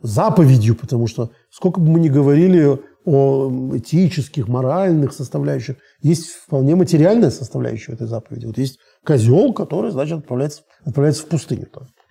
заповедью, 0.00 0.76
потому 0.76 1.08
что 1.08 1.32
сколько 1.50 1.80
бы 1.80 1.90
мы 1.90 1.98
ни 1.98 2.08
говорили 2.08 2.78
о 3.04 3.50
этических, 3.74 4.46
моральных 4.46 5.12
составляющих, 5.12 5.76
есть 6.02 6.28
вполне 6.28 6.76
материальная 6.76 7.30
составляющая 7.30 7.94
этой 7.94 8.06
заповеди. 8.06 8.46
Вот 8.46 8.58
есть 8.58 8.78
козел, 9.04 9.52
который, 9.52 9.90
значит, 9.90 10.18
отправляется, 10.18 10.62
отправляется 10.84 11.24
в 11.24 11.26
пустыню 11.26 11.66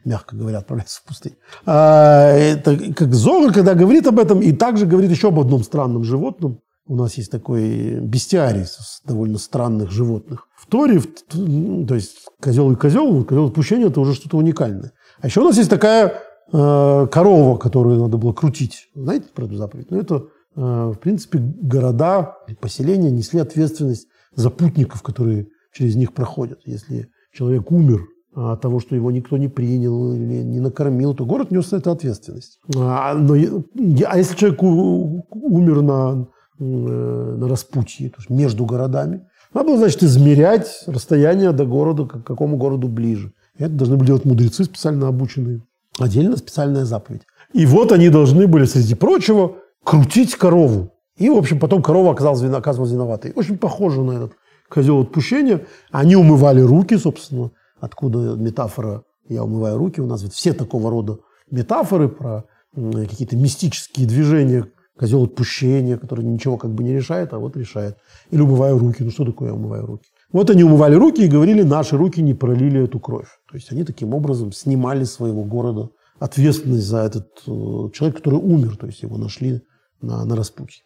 мягко 0.06 0.36
говоря, 0.36 0.60
отправляется 0.60 1.02
в 1.02 1.04
пустыню. 1.04 1.36
А, 1.66 2.30
это 2.32 2.78
как 2.94 3.14
Зогар, 3.14 3.52
когда 3.52 3.74
говорит 3.74 4.08
об 4.08 4.20
этом, 4.20 4.40
и 4.40 4.54
также 4.54 4.86
говорит 4.86 5.12
еще 5.12 5.30
об 5.30 5.40
одном 5.40 5.64
странном 5.64 6.04
животном. 6.04 6.62
У 6.88 6.96
нас 6.96 7.16
есть 7.16 7.32
такой 7.32 8.00
бестиарий 8.00 8.66
с 8.66 9.02
довольно 9.06 9.40
странных 9.40 9.92
животных. 9.92 10.48
В 10.56 10.68
Торе, 10.68 11.02
то 11.30 11.96
есть 11.96 12.28
козел 12.40 12.72
и 12.72 12.76
козел, 12.76 13.24
козел 13.26 13.48
отпущения– 13.48 13.88
это 13.90 14.00
уже 14.00 14.14
что-то 14.14 14.38
уникальное. 14.38 14.92
А 15.20 15.28
еще 15.28 15.42
у 15.42 15.46
нас 15.46 15.58
есть 15.58 15.70
такая 15.70 16.22
э, 16.52 17.08
корова, 17.12 17.58
которую 17.58 18.00
надо 18.00 18.18
было 18.18 18.34
крутить. 18.34 18.90
Знаете 18.94 19.28
про 19.34 19.46
эту 19.46 19.56
заповедь? 19.56 19.90
Ну, 19.90 20.00
это, 20.00 20.16
э, 20.56 20.62
в 20.96 21.00
принципе, 21.02 21.40
города, 21.40 22.38
поселения 22.62 23.10
несли 23.10 23.40
ответственность 23.40 24.08
за 24.36 24.52
путников, 24.52 25.02
которые 25.02 25.48
через 25.74 25.96
них 25.96 26.14
проходят. 26.14 26.60
Если 26.66 27.10
человек 27.34 27.72
умер 27.72 28.08
а, 28.36 28.54
от 28.54 28.62
того, 28.62 28.80
что 28.80 28.96
его 28.96 29.12
никто 29.12 29.38
не 29.38 29.48
принял 29.48 30.14
или 30.14 30.44
не 30.44 30.60
накормил, 30.60 31.14
то 31.14 31.26
город 31.26 31.52
нес 31.52 31.74
эту 31.74 31.92
ответственность. 31.92 32.60
А, 32.76 33.14
но, 33.14 33.34
а 33.34 34.18
если 34.18 34.36
человек 34.36 34.62
умер 34.62 35.82
на, 35.82 36.28
на 36.60 37.48
распутье, 37.48 38.10
то 38.10 38.18
есть 38.20 38.30
между 38.30 38.66
городами, 38.66 39.28
надо 39.54 39.68
было, 39.68 39.78
значит, 39.78 40.04
измерять 40.04 40.84
расстояние 40.86 41.52
до 41.52 41.66
города, 41.66 42.06
к 42.06 42.24
какому 42.24 42.58
городу 42.58 42.88
ближе. 42.88 43.32
Это 43.58 43.72
должны 43.72 43.96
были 43.96 44.08
делать 44.08 44.26
мудрецы, 44.26 44.66
специально 44.66 45.08
обученные. 45.08 45.62
Отдельно 45.98 46.36
специальная 46.36 46.84
заповедь. 46.84 47.22
И 47.54 47.66
вот 47.66 47.94
они 47.94 48.10
должны 48.10 48.48
были, 48.48 48.66
среди 48.66 48.96
прочего, 48.96 49.56
крутить 49.84 50.36
корову. 50.36 50.92
И, 51.18 51.30
в 51.30 51.38
общем, 51.38 51.60
потом 51.60 51.82
корова 51.82 52.12
оказалась, 52.12 52.42
оказывалась 52.42 52.92
виноватой. 52.92 53.32
Очень 53.34 53.58
похоже 53.58 54.02
на 54.02 54.12
этот 54.12 54.34
козел 54.68 55.00
отпущения. 55.00 55.66
Они 55.92 56.18
умывали 56.18 56.60
руки, 56.60 56.98
собственно, 56.98 57.52
откуда 57.80 58.36
метафора 58.36 59.04
«я 59.30 59.46
умываю 59.46 59.78
руки». 59.78 60.02
У 60.02 60.06
нас 60.06 60.22
ведь 60.24 60.34
все 60.34 60.52
такого 60.52 60.90
рода 60.92 61.20
метафоры 61.50 62.10
про 62.10 62.44
какие-то 62.76 63.38
мистические 63.38 64.06
движения, 64.06 64.68
козел 64.98 65.24
отпущения, 65.24 65.98
который 65.98 66.24
ничего 66.26 66.58
как 66.58 66.72
бы 66.72 66.84
не 66.84 66.94
решает, 66.94 67.34
а 67.34 67.40
вот 67.40 67.58
решает. 67.58 67.98
Или 68.32 68.42
умываю 68.42 68.78
руки. 68.78 69.04
Ну 69.04 69.12
что 69.12 69.26
такое 69.26 69.52
умываю 69.52 69.86
руки? 69.86 70.06
Вот 70.32 70.50
они 70.50 70.64
умывали 70.64 70.96
руки 70.96 71.24
и 71.24 71.28
говорили, 71.28 71.64
наши 71.64 71.98
руки 71.98 72.22
не 72.22 72.34
пролили 72.34 72.84
эту 72.84 73.00
кровь. 73.00 73.28
То 73.50 73.56
есть 73.56 73.72
они 73.72 73.84
таким 73.84 74.14
образом 74.14 74.52
снимали 74.52 75.04
своего 75.04 75.44
города 75.44 75.90
ответственность 76.20 76.86
за 76.86 77.00
этот 77.00 77.28
э, 77.46 77.90
человек, 77.94 78.18
который 78.18 78.40
умер, 78.40 78.78
то 78.78 78.88
есть 78.88 79.02
его 79.02 79.18
нашли 79.18 79.62
на, 80.02 80.26
на 80.26 80.36
распутье. 80.36 80.84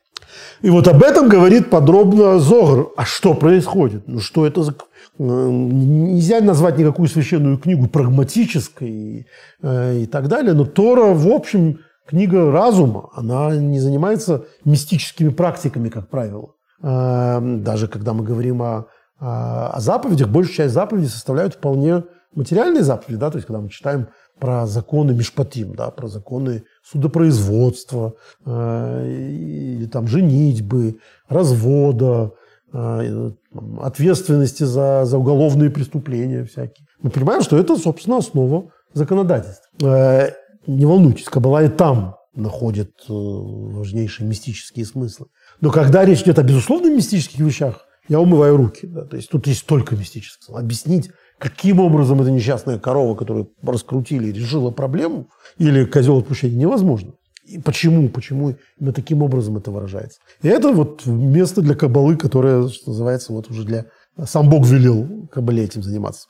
И 0.62 0.70
вот 0.70 0.88
об 0.88 1.02
этом 1.02 1.30
говорит 1.30 1.70
подробно 1.70 2.40
Зогр. 2.40 2.92
А 2.98 3.06
что 3.06 3.34
происходит? 3.34 4.08
Ну 4.08 4.20
что 4.20 4.46
это 4.46 4.64
за 4.64 4.76
Нельзя 5.18 6.40
назвать 6.40 6.78
никакую 6.78 7.10
священную 7.10 7.58
книгу 7.58 7.88
прагматической 7.88 8.90
и, 8.90 9.26
э, 9.62 10.00
и 10.04 10.06
так 10.06 10.30
далее, 10.30 10.54
но 10.54 10.64
Тора, 10.64 11.14
в 11.14 11.28
общем, 11.28 11.80
книга 12.10 12.52
разума. 12.52 13.10
Она 13.14 13.56
не 13.56 13.80
занимается 13.80 14.46
мистическими 14.66 15.30
практиками, 15.30 15.90
как 15.90 16.10
правило. 16.10 16.54
Э, 16.82 17.40
даже 17.42 17.88
когда 17.88 18.14
мы 18.14 18.24
говорим 18.24 18.64
о, 18.64 18.88
о, 19.20 19.80
заповедях, 19.80 20.30
большая 20.30 20.56
часть 20.56 20.74
заповедей 20.74 21.08
составляют 21.08 21.54
вполне 21.54 22.04
материальные 22.34 22.84
заповеди, 22.84 23.20
да, 23.20 23.30
то 23.30 23.38
есть 23.38 23.46
когда 23.48 23.62
мы 23.62 23.70
читаем 23.70 24.08
про 24.40 24.66
законы 24.66 25.14
Мишпатим, 25.14 25.76
да, 25.76 25.92
про 25.92 26.08
законы 26.08 26.64
судопроизводства, 26.84 28.14
э, 28.44 29.08
и, 29.08 29.88
там 29.92 30.08
женитьбы, 30.08 30.98
развода, 31.28 32.32
э, 32.74 33.32
ответственности 33.82 34.64
за, 34.64 35.06
за 35.06 35.18
уголовные 35.20 35.70
преступления 35.70 36.44
всякие. 36.44 36.88
Мы 37.04 37.12
понимаем, 37.12 37.44
что 37.44 37.56
это, 37.56 37.78
собственно, 37.78 38.18
основа 38.18 38.72
законодательства. 38.94 39.70
Не 40.70 40.86
волнуйтесь, 40.86 41.26
Каббала 41.26 41.64
и 41.64 41.70
там 41.70 42.16
находит 42.36 42.92
э, 43.10 43.12
важнейшие 43.12 44.28
мистические 44.28 44.86
смыслы. 44.86 45.28
Но 45.62 45.72
когда 45.72 46.06
речь 46.06 46.22
идет 46.22 46.40
о 46.40 46.44
безусловно 46.44 46.94
мистических 46.94 47.40
вещах, 47.40 47.86
я 48.08 48.20
умываю 48.20 48.58
руки. 48.58 48.88
Да, 48.88 49.04
то 49.06 49.18
есть 49.18 49.30
тут 49.30 49.48
есть 49.48 49.66
только 49.66 49.96
мистическое. 49.96 50.58
Объяснить, 50.58 51.10
каким 51.38 51.80
образом 51.80 52.22
эта 52.22 52.32
несчастная 52.32 52.80
корова, 52.80 53.16
которую 53.16 53.52
раскрутили, 53.62 54.32
решила 54.32 54.72
проблему, 54.72 55.30
или 55.58 55.86
козел 55.86 56.18
отпущения, 56.20 56.58
невозможно. 56.58 57.14
И 57.46 57.60
почему? 57.60 58.10
Почему 58.10 58.56
именно 58.80 58.94
таким 58.94 59.24
образом 59.24 59.58
это 59.58 59.72
выражается? 59.72 60.20
И 60.44 60.48
это 60.48 60.72
вот 60.72 61.06
место 61.06 61.62
для 61.62 61.76
кабалы, 61.76 62.16
которое, 62.16 62.68
что 62.70 62.92
называется, 62.92 63.34
вот 63.34 63.50
уже 63.50 63.64
для... 63.64 63.86
Сам 64.26 64.50
Бог 64.50 64.68
велел 64.68 65.28
кабале 65.32 65.64
этим 65.64 65.82
заниматься. 65.82 66.28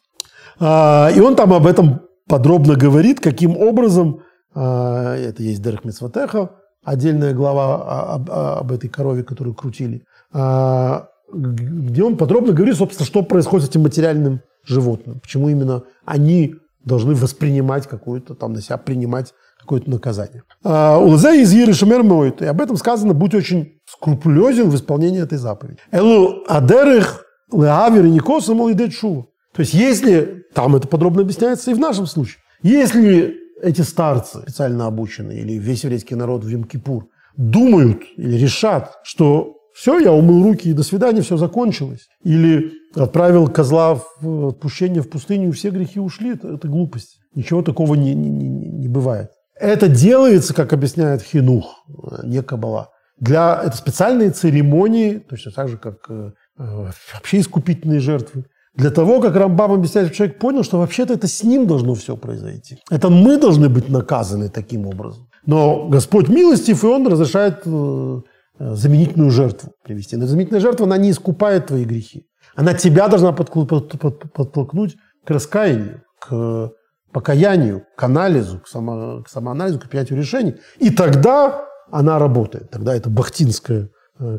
А, 0.59 1.09
и 1.13 1.19
он 1.19 1.35
там 1.35 1.53
об 1.53 1.65
этом 1.65 2.01
подробно 2.27 2.75
говорит, 2.75 3.19
каким 3.19 3.57
образом, 3.57 4.21
это 4.53 5.43
есть 5.43 5.61
Дерх 5.61 5.83
Мицватеха, 5.85 6.51
отдельная 6.83 7.33
глава 7.33 8.13
об, 8.13 8.31
об 8.31 8.71
этой 8.71 8.89
корове, 8.89 9.23
которую 9.23 9.53
крутили, 9.53 10.03
а, 10.33 11.09
где 11.31 12.03
он 12.03 12.17
подробно 12.17 12.53
говорит, 12.53 12.75
собственно, 12.75 13.05
что 13.05 13.21
происходит 13.23 13.67
с 13.67 13.69
этим 13.69 13.83
материальным 13.83 14.41
животным, 14.65 15.19
почему 15.19 15.49
именно 15.49 15.83
они 16.05 16.55
должны 16.83 17.13
воспринимать 17.13 17.87
какую-то, 17.87 18.35
там, 18.35 18.53
на 18.53 18.61
себя 18.61 18.77
принимать 18.77 19.33
какое-то 19.59 19.89
наказание. 19.89 20.43
Улзе 20.63 21.41
из 21.41 21.53
Иры. 21.53 21.73
И 21.73 22.45
об 22.45 22.61
этом 22.61 22.77
сказано, 22.77 23.13
будь 23.13 23.35
очень 23.35 23.79
скрупулезен 23.85 24.69
в 24.69 24.75
исполнении 24.75 25.21
этой 25.21 25.37
заповеди. 25.37 25.77
Элу 25.91 26.43
адерых 26.47 27.25
леавер 27.51 28.05
и 28.05 28.09
никоса 28.09 28.53
молидет 28.53 28.93
шува. 28.93 29.27
То 29.53 29.61
есть, 29.61 29.73
если, 29.73 30.45
там 30.53 30.75
это 30.75 30.87
подробно 30.87 31.21
объясняется 31.21 31.71
и 31.71 31.73
в 31.73 31.79
нашем 31.79 32.05
случае, 32.05 32.37
если 32.63 33.35
эти 33.61 33.81
старцы, 33.81 34.41
специально 34.41 34.87
обученные, 34.87 35.41
или 35.41 35.53
весь 35.53 35.83
еврейский 35.83 36.15
народ 36.15 36.43
в 36.43 36.49
Йом-Кипур, 36.49 37.03
думают 37.37 38.03
или 38.17 38.37
решат, 38.37 38.99
что 39.03 39.55
все, 39.73 39.99
я 39.99 40.11
умыл 40.11 40.43
руки 40.43 40.69
и 40.69 40.73
до 40.73 40.83
свидания, 40.83 41.21
все 41.21 41.37
закончилось. 41.37 42.07
Или 42.23 42.73
отправил 42.95 43.47
козла 43.47 44.01
в 44.19 44.49
отпущение 44.49 45.01
в 45.01 45.09
пустыню, 45.09 45.51
все 45.53 45.69
грехи 45.69 45.99
ушли. 45.99 46.33
Это, 46.33 46.55
это 46.55 46.67
глупость. 46.67 47.19
Ничего 47.33 47.61
такого 47.61 47.95
не, 47.95 48.13
не, 48.13 48.29
не, 48.29 48.49
не 48.49 48.87
бывает. 48.87 49.29
Это 49.55 49.87
делается, 49.87 50.53
как 50.53 50.73
объясняет 50.73 51.21
Хинух, 51.21 51.85
не 52.23 52.41
Кабала, 52.41 52.89
для 53.19 53.61
это 53.63 53.75
специальные 53.75 54.31
церемонии, 54.31 55.17
точно 55.17 55.51
так 55.51 55.67
же, 55.67 55.77
как 55.77 56.09
э, 56.09 56.31
вообще 56.57 57.39
искупительные 57.39 57.99
жертвы. 57.99 58.45
Для 58.75 58.91
того, 58.91 59.19
как 59.19 59.35
Рамбам 59.35 59.71
объясняет, 59.71 60.13
человек 60.13 60.39
понял, 60.39 60.63
что 60.63 60.77
вообще-то 60.77 61.13
это 61.13 61.27
с 61.27 61.43
ним 61.43 61.67
должно 61.67 61.95
все 61.95 62.15
произойти. 62.15 62.77
Это 62.89 63.09
мы 63.09 63.37
должны 63.37 63.67
быть 63.67 63.89
наказаны 63.89 64.49
таким 64.49 64.85
образом. 64.85 65.27
Но 65.45 65.87
Господь 65.89 66.29
милостив, 66.29 66.83
и 66.83 66.87
Он 66.87 67.07
разрешает 67.07 67.61
э, 67.65 68.21
заменительную 68.59 69.31
жертву 69.31 69.71
привести. 69.83 70.17
Но 70.17 70.27
заменительная 70.27 70.61
жертва, 70.61 70.85
она 70.85 70.97
не 70.97 71.11
искупает 71.11 71.67
твои 71.67 71.85
грехи. 71.85 72.25
Она 72.55 72.73
тебя 72.73 73.07
должна 73.07 73.31
подтолкнуть 73.31 74.95
к 75.25 75.31
раскаянию, 75.31 76.03
к 76.19 76.71
покаянию, 77.11 77.83
к 77.95 78.03
анализу, 78.03 78.59
к, 78.59 78.67
само, 78.67 79.23
к 79.23 79.29
самоанализу, 79.29 79.79
к 79.79 79.89
принятию 79.89 80.19
решений. 80.19 80.55
И 80.77 80.89
тогда 80.89 81.65
она 81.91 82.19
работает. 82.19 82.69
Тогда 82.69 82.95
эта 82.95 83.09
бахтинская 83.09 83.83
э, 83.83 83.87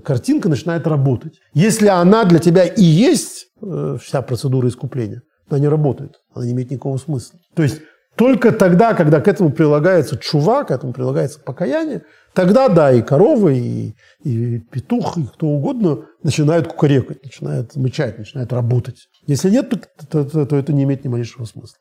картинка 0.05 0.49
начинает 0.49 0.87
работать. 0.87 1.41
Если 1.55 1.89
она 1.89 2.24
для 2.24 2.39
тебя 2.39 2.64
и 2.64 2.83
есть 2.83 3.49
э, 3.62 3.97
вся 4.03 4.22
процедура 4.22 4.68
искупления, 4.68 5.22
она 5.49 5.59
не 5.59 5.68
работает, 5.68 6.20
она 6.35 6.45
не 6.45 6.53
имеет 6.53 6.70
никакого 6.70 6.99
смысла. 6.99 7.39
То 7.55 7.62
есть 7.62 7.81
только 8.16 8.53
тогда, 8.53 8.93
когда 8.95 9.20
к 9.20 9.28
этому 9.28 9.51
прилагается 9.51 10.18
чува, 10.18 10.64
к 10.64 10.70
этому 10.70 10.93
прилагается 10.93 11.41
покаяние, 11.41 12.03
тогда, 12.35 12.68
да, 12.68 12.93
и 12.93 13.01
коровы, 13.01 13.59
и, 13.59 13.97
и 14.22 14.59
петух, 14.59 15.16
и 15.16 15.24
кто 15.24 15.47
угодно 15.47 16.07
начинают 16.22 16.68
кукарекать, 16.68 17.24
начинают 17.24 17.74
мычать, 17.76 18.18
начинают 18.18 18.53
работать. 18.53 19.09
Если 19.26 19.49
нет, 19.49 19.70
то, 19.70 19.78
то, 20.07 20.24
то, 20.24 20.47
то 20.47 20.57
это 20.57 20.72
не 20.72 20.83
имеет 20.83 21.05
ни 21.05 21.09
малейшего 21.09 21.47
смысла. 21.47 21.78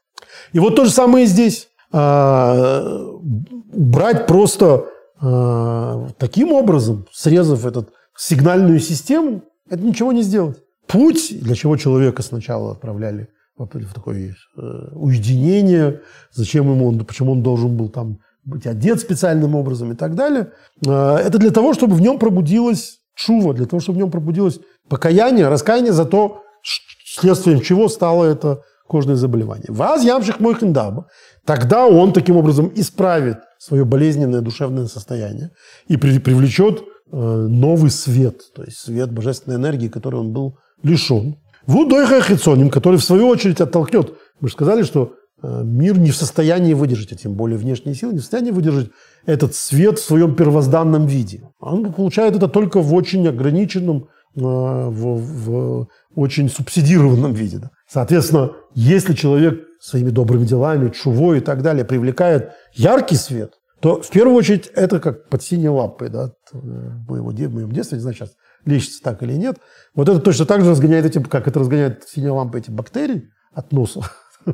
И 0.54 0.60
вот 0.60 0.76
то 0.76 0.86
же 0.86 0.92
самое 0.92 1.26
и 1.26 1.28
здесь. 1.28 1.68
А, 1.92 3.18
брать 3.74 4.28
просто 4.28 4.86
таким 5.20 6.54
образом, 6.54 7.06
срезав 7.12 7.66
этот 7.66 7.90
сигнальную 8.18 8.80
систему, 8.80 9.44
это 9.70 9.84
ничего 9.84 10.12
не 10.12 10.24
сделать. 10.24 10.58
Путь, 10.88 11.38
для 11.42 11.56
чего 11.56 11.78
человека 11.78 12.22
сначала 12.22 12.72
отправляли 12.72 13.30
в 13.58 13.94
такое 13.94 14.36
э, 14.58 14.62
уединение, 14.94 16.02
зачем 16.32 16.72
ему 16.72 16.88
он, 16.88 17.06
почему 17.06 17.34
он 17.34 17.44
должен 17.44 17.76
был 17.76 17.90
там 17.90 18.20
быть 18.46 18.66
одет 18.66 19.00
специальным 19.02 19.56
образом 19.56 19.92
и 19.92 19.96
так 19.96 20.16
далее. 20.16 20.52
Э, 20.88 21.18
это 21.18 21.38
для 21.38 21.52
того, 21.52 21.74
чтобы 21.74 21.96
в 21.96 22.02
нем 22.02 22.20
пробудилась 22.20 23.00
чува, 23.16 23.54
для 23.54 23.66
того, 23.66 23.82
чтобы 23.82 23.98
в 23.98 24.00
нем 24.00 24.12
пробудилось 24.12 24.60
покаяние, 24.88 25.50
раскаяние 25.50 25.92
за 25.92 26.06
то, 26.06 26.44
следствием 27.06 27.60
чего 27.62 27.90
стало 27.90 28.26
это 28.26 28.62
кожное 28.90 29.16
заболевание. 29.16 29.68
Ваз 29.70 30.04
ямших 30.04 30.40
мой 30.40 30.56
хиндаба. 30.56 31.08
Тогда 31.46 31.88
он 31.88 32.12
таким 32.12 32.36
образом 32.38 32.72
исправит 32.76 33.38
свое 33.60 33.86
болезненное 33.86 34.42
душевное 34.42 34.88
состояние 34.88 35.52
и 35.88 35.96
привлечет 35.98 36.82
э, 36.82 37.16
новый 37.16 37.92
свет, 37.92 38.42
то 38.56 38.64
есть 38.64 38.80
свет 38.80 39.12
божественной 39.12 39.58
энергии, 39.58 39.90
который 39.90 40.20
он 40.20 40.34
был 40.34 40.58
лишен. 40.84 41.36
Вудойха 41.68 42.22
хитсоним, 42.22 42.70
который 42.70 42.98
в 42.98 43.04
свою 43.04 43.28
очередь 43.28 43.62
оттолкнет. 43.62 44.14
Мы 44.40 44.48
же 44.48 44.54
сказали, 44.56 44.84
что 44.84 45.14
э, 45.44 45.62
мир 45.64 46.00
не 46.00 46.10
в 46.10 46.16
состоянии 46.16 46.74
выдержать, 46.74 47.14
а 47.14 47.16
тем 47.16 47.36
более 47.36 47.60
внешние 47.60 47.94
силы, 47.96 48.14
не 48.14 48.20
в 48.20 48.22
состоянии 48.22 48.52
выдержать 48.52 48.90
этот 49.28 49.54
свет 49.54 50.00
в 50.00 50.04
своем 50.04 50.36
первозданном 50.36 51.06
виде. 51.06 51.44
Он 51.60 51.94
получает 51.94 52.36
это 52.36 52.48
только 52.48 52.82
в 52.82 52.94
очень 52.96 53.28
ограниченном, 53.28 54.08
в, 54.36 54.90
в 54.90 55.88
очень 56.16 56.50
субсидированном 56.50 57.34
виде. 57.34 57.62
Соответственно, 57.88 58.52
если 58.76 59.14
человек 59.14 59.66
своими 59.80 60.10
добрыми 60.10 60.46
делами, 60.46 60.90
чувой 60.90 61.40
и 61.40 61.42
так 61.42 61.62
далее 61.62 61.86
привлекает 61.86 62.52
яркий 62.74 63.16
свет, 63.16 63.54
то 63.80 64.02
в 64.02 64.10
первую 64.10 64.36
очередь 64.36 64.68
это 64.68 65.00
как 65.00 65.30
под 65.30 65.42
синей 65.42 65.70
лапой, 65.70 66.10
да, 66.10 66.34
э, 66.54 66.58
в 66.58 67.54
моем 67.54 67.72
детстве, 67.72 67.98
не 67.98 68.02
знаю, 68.02 68.16
сейчас 68.16 68.32
лечится 68.66 69.02
так 69.02 69.24
или 69.24 69.34
нет. 69.34 69.58
Вот 69.96 70.10
это 70.10 70.20
точно 70.20 70.46
так 70.46 70.64
же 70.64 70.72
разгоняет 70.72 71.06
эти, 71.06 71.20
как 71.24 71.48
это 71.48 71.60
разгоняет 71.60 72.04
синяя 72.08 72.34
лампа 72.34 72.58
эти 72.58 72.70
бактерии 72.70 73.30
от 73.54 73.72
носа 73.72 74.02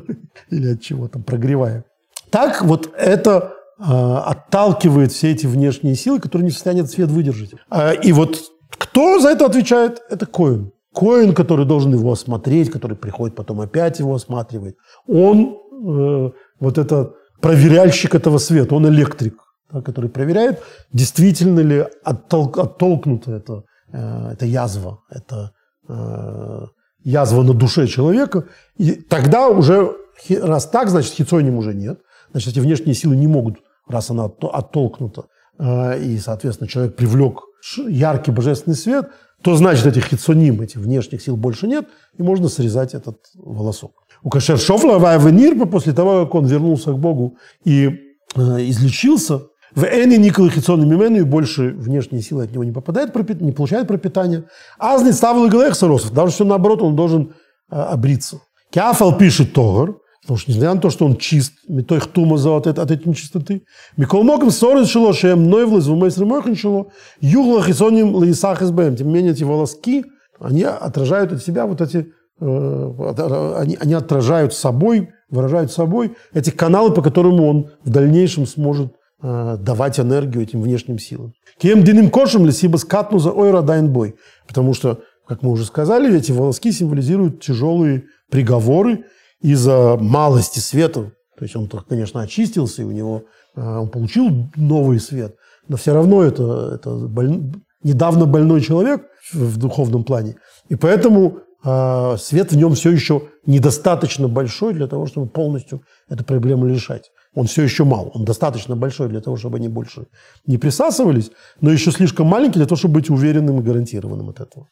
или 0.50 0.74
от 0.74 0.80
чего 0.80 1.08
там, 1.08 1.24
прогревая. 1.24 1.84
Так 2.30 2.62
вот 2.62 2.94
это 2.96 3.54
э, 3.78 3.82
отталкивает 3.82 5.10
все 5.10 5.32
эти 5.32 5.46
внешние 5.46 5.96
силы, 5.96 6.20
которые 6.20 6.46
не 6.46 6.50
в 6.50 6.54
состоянии 6.54 6.82
этот 6.82 6.94
свет 6.94 7.10
выдержать. 7.10 7.54
Э, 7.70 7.94
и 8.00 8.12
вот 8.12 8.38
кто 8.70 9.18
за 9.20 9.30
это 9.30 9.46
отвечает? 9.46 10.02
Это 10.10 10.26
Коин. 10.26 10.72
Коин, 10.94 11.34
который 11.34 11.66
должен 11.66 11.92
его 11.92 12.12
осмотреть, 12.12 12.70
который 12.70 12.96
приходит 12.96 13.36
потом 13.36 13.60
опять 13.60 13.98
его 13.98 14.14
осматривает. 14.14 14.76
Он 15.06 15.56
э, 15.72 16.30
вот 16.60 16.78
это 16.78 17.12
проверяльщик 17.40 18.14
этого 18.14 18.38
света, 18.38 18.74
он 18.74 18.88
электрик, 18.88 19.38
да, 19.70 19.82
который 19.82 20.08
проверяет, 20.08 20.62
действительно 20.92 21.60
ли 21.60 21.86
оттол, 22.02 22.52
оттолкнуто 22.56 23.32
это 23.32 23.64
Э, 23.92 24.30
это 24.32 24.46
язва, 24.46 25.00
это 25.10 25.52
э, 25.88 26.66
язва 27.04 27.42
на 27.42 27.54
душе 27.54 27.86
человека. 27.86 28.44
И 28.76 28.92
тогда 28.92 29.48
уже, 29.48 29.92
раз 30.28 30.66
так, 30.66 30.88
значит, 30.88 31.12
хитсоним 31.12 31.56
уже 31.56 31.74
нет. 31.74 32.00
Значит, 32.30 32.52
эти 32.52 32.60
внешние 32.60 32.94
силы 32.94 33.16
не 33.16 33.26
могут, 33.26 33.58
раз 33.88 34.10
она 34.10 34.24
оттолкнута, 34.24 35.26
э, 35.58 36.02
и, 36.02 36.18
соответственно, 36.18 36.68
человек 36.68 36.96
привлек 36.96 37.40
яркий 37.88 38.30
божественный 38.30 38.76
свет, 38.76 39.10
то 39.42 39.54
значит, 39.56 39.86
этих 39.86 40.06
хитсоним, 40.06 40.60
этих 40.60 40.76
внешних 40.76 41.22
сил 41.22 41.36
больше 41.36 41.66
нет, 41.66 41.86
и 42.18 42.22
можно 42.22 42.48
срезать 42.48 42.94
этот 42.94 43.18
волосок. 43.34 43.92
У 44.22 44.30
Кашер 44.30 44.58
Шофла 44.58 44.98
Ваева 44.98 45.66
после 45.66 45.92
того, 45.92 46.24
как 46.24 46.34
он 46.34 46.46
вернулся 46.46 46.92
к 46.92 46.98
Богу 46.98 47.36
и 47.64 48.00
излечился, 48.34 49.42
в 49.74 49.84
Эне 49.84 50.16
Николы 50.16 50.50
Хитсон 50.50 50.88
Мимену 50.88 51.18
и 51.18 51.22
больше 51.22 51.70
внешние 51.70 52.22
силы 52.22 52.44
от 52.44 52.52
него 52.52 52.64
не 52.64 52.72
попадает, 52.72 53.14
не 53.40 53.52
получает 53.52 53.86
пропитание. 53.86 54.44
Азни 54.78 55.12
ставил 55.12 55.48
Галех 55.48 55.74
Саросов. 55.74 56.14
Даже 56.14 56.32
все 56.32 56.44
наоборот, 56.44 56.82
он 56.82 56.96
должен 56.96 57.34
э, 57.70 57.76
обриться. 57.76 58.40
Кяфал 58.70 59.18
пишет 59.18 59.52
Тогар, 59.52 59.96
потому 60.26 60.38
что 60.38 60.50
несмотря 60.50 60.74
на 60.74 60.80
то, 60.80 60.90
что 60.90 61.06
он 61.06 61.16
чист, 61.16 61.52
метой 61.68 62.00
хтума 62.00 62.36
за 62.36 62.56
от, 62.56 62.66
от 62.66 62.78
этой 62.78 63.08
нечистоты, 63.08 63.62
Микол 63.96 64.22
Моком 64.22 64.50
ссоры 64.50 64.84
шело, 64.84 65.12
шеем 65.12 65.48
нойвлыз 65.48 65.86
в 65.86 65.92
умейс 65.92 66.18
ремойхан 66.18 66.56
шело, 66.56 66.88
югла 67.20 67.62
хисоним 67.62 68.14
лаисах 68.14 68.62
избэм. 68.62 68.96
Тем 68.96 69.08
не 69.08 69.14
менее, 69.14 69.32
эти 69.32 69.44
волоски, 69.44 70.04
они 70.38 70.64
отражают 70.64 71.32
от 71.32 71.42
себя 71.42 71.66
вот 71.66 71.80
эти, 71.80 72.12
э, 72.40 73.54
они, 73.56 73.78
они 73.80 73.94
отражают 73.94 74.52
собой, 74.54 75.10
выражают 75.30 75.72
собой 75.72 76.16
эти 76.34 76.50
каналы, 76.50 76.92
по 76.92 77.02
которым 77.02 77.40
он 77.40 77.70
в 77.84 77.90
дальнейшем 77.90 78.46
сможет 78.46 78.92
Э, 79.22 79.56
давать 79.58 79.98
энергию 79.98 80.42
этим 80.42 80.60
внешним 80.60 80.98
силам. 80.98 81.32
Кем 81.58 81.82
диным 81.82 82.10
кошем 82.10 82.44
лисиба 82.44 82.76
скатну 82.76 83.18
за 83.18 83.30
ойра 83.32 83.62
дайн 83.62 83.90
бой. 83.90 84.14
Потому 84.46 84.74
что 84.74 85.00
Как 85.26 85.42
мы 85.42 85.50
уже 85.50 85.64
сказали, 85.64 86.16
эти 86.16 86.30
волоски 86.30 86.70
символизируют 86.70 87.42
тяжелые 87.42 88.04
приговоры 88.30 89.06
из-за 89.40 89.96
малости 90.00 90.58
света. 90.58 91.12
То 91.38 91.44
есть 91.44 91.56
он, 91.56 91.68
конечно, 91.68 92.22
очистился, 92.22 92.82
и 92.82 92.84
у 92.84 92.92
него 92.92 93.24
а, 93.54 93.80
он 93.80 93.88
получил 93.88 94.50
новый 94.56 95.00
свет, 95.00 95.36
но 95.68 95.76
все 95.76 95.92
равно 95.92 96.22
это, 96.22 96.72
это 96.76 96.94
боль... 96.94 97.52
недавно 97.82 98.26
больной 98.26 98.60
человек 98.60 99.06
в 99.32 99.56
духовном 99.58 100.04
плане. 100.04 100.36
И 100.68 100.76
поэтому 100.76 101.40
э, 101.64 102.16
свет 102.18 102.52
в 102.52 102.56
нем 102.56 102.74
все 102.74 102.90
еще 102.90 103.22
недостаточно 103.44 104.28
большой 104.28 104.74
для 104.74 104.86
того, 104.86 105.06
чтобы 105.06 105.28
полностью 105.28 105.82
эту 106.08 106.24
проблему 106.24 106.66
решать. 106.66 107.10
Он 107.34 107.46
все 107.46 107.62
еще 107.62 107.84
мал, 107.84 108.10
он 108.14 108.24
достаточно 108.24 108.76
большой 108.76 109.08
для 109.08 109.20
того, 109.20 109.36
чтобы 109.36 109.58
они 109.58 109.68
больше 109.68 110.06
не 110.46 110.58
присасывались, 110.58 111.30
но 111.60 111.70
еще 111.70 111.90
слишком 111.90 112.26
маленький 112.26 112.58
для 112.58 112.66
того, 112.66 112.78
чтобы 112.78 112.94
быть 112.94 113.10
уверенным 113.10 113.60
и 113.60 113.62
гарантированным 113.62 114.30
от 114.30 114.40
этого. 114.40 114.68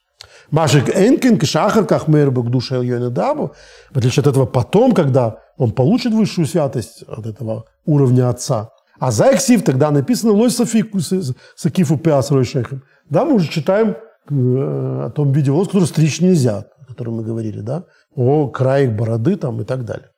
Машек 0.51 0.89
Энкин, 0.89 1.39
Кшахар, 1.39 1.85
Кахмербек, 1.85 2.47
душа 2.47 2.77
Йона 2.77 3.11
Дабу. 3.11 3.55
В 3.91 3.99
отличие 3.99 4.23
от 4.23 4.27
этого, 4.29 4.47
потом, 4.47 4.93
когда 4.93 5.39
он 5.57 5.73
получит 5.73 6.13
высшую 6.13 6.47
святость 6.47 7.03
от 7.07 7.27
этого 7.27 7.65
уровня 7.85 8.29
отца, 8.29 8.71
а 8.99 9.11
за 9.11 9.35
Эксив 9.35 9.63
тогда 9.65 9.91
написано 9.91 10.33
Лой 10.33 10.51
Сакифу 10.51 11.99
Пиас 11.99 12.31
Ройшехем. 12.31 12.83
Да, 13.11 13.25
мы 13.25 13.35
уже 13.35 13.49
читаем 13.49 13.91
э, 13.91 13.95
о 14.31 15.11
том 15.11 15.33
виде 15.33 15.51
волос, 15.51 15.69
который 15.69 15.87
стричь 15.87 16.21
нельзя, 16.21 16.67
о 16.81 16.85
котором 16.87 17.15
мы 17.15 17.25
говорили, 17.25 17.61
да, 17.61 17.85
о 18.15 18.49
крае 18.49 18.89
бороды 18.89 19.37
там 19.37 19.61
и 19.61 19.65
так 19.65 19.85
далее, 19.85 20.11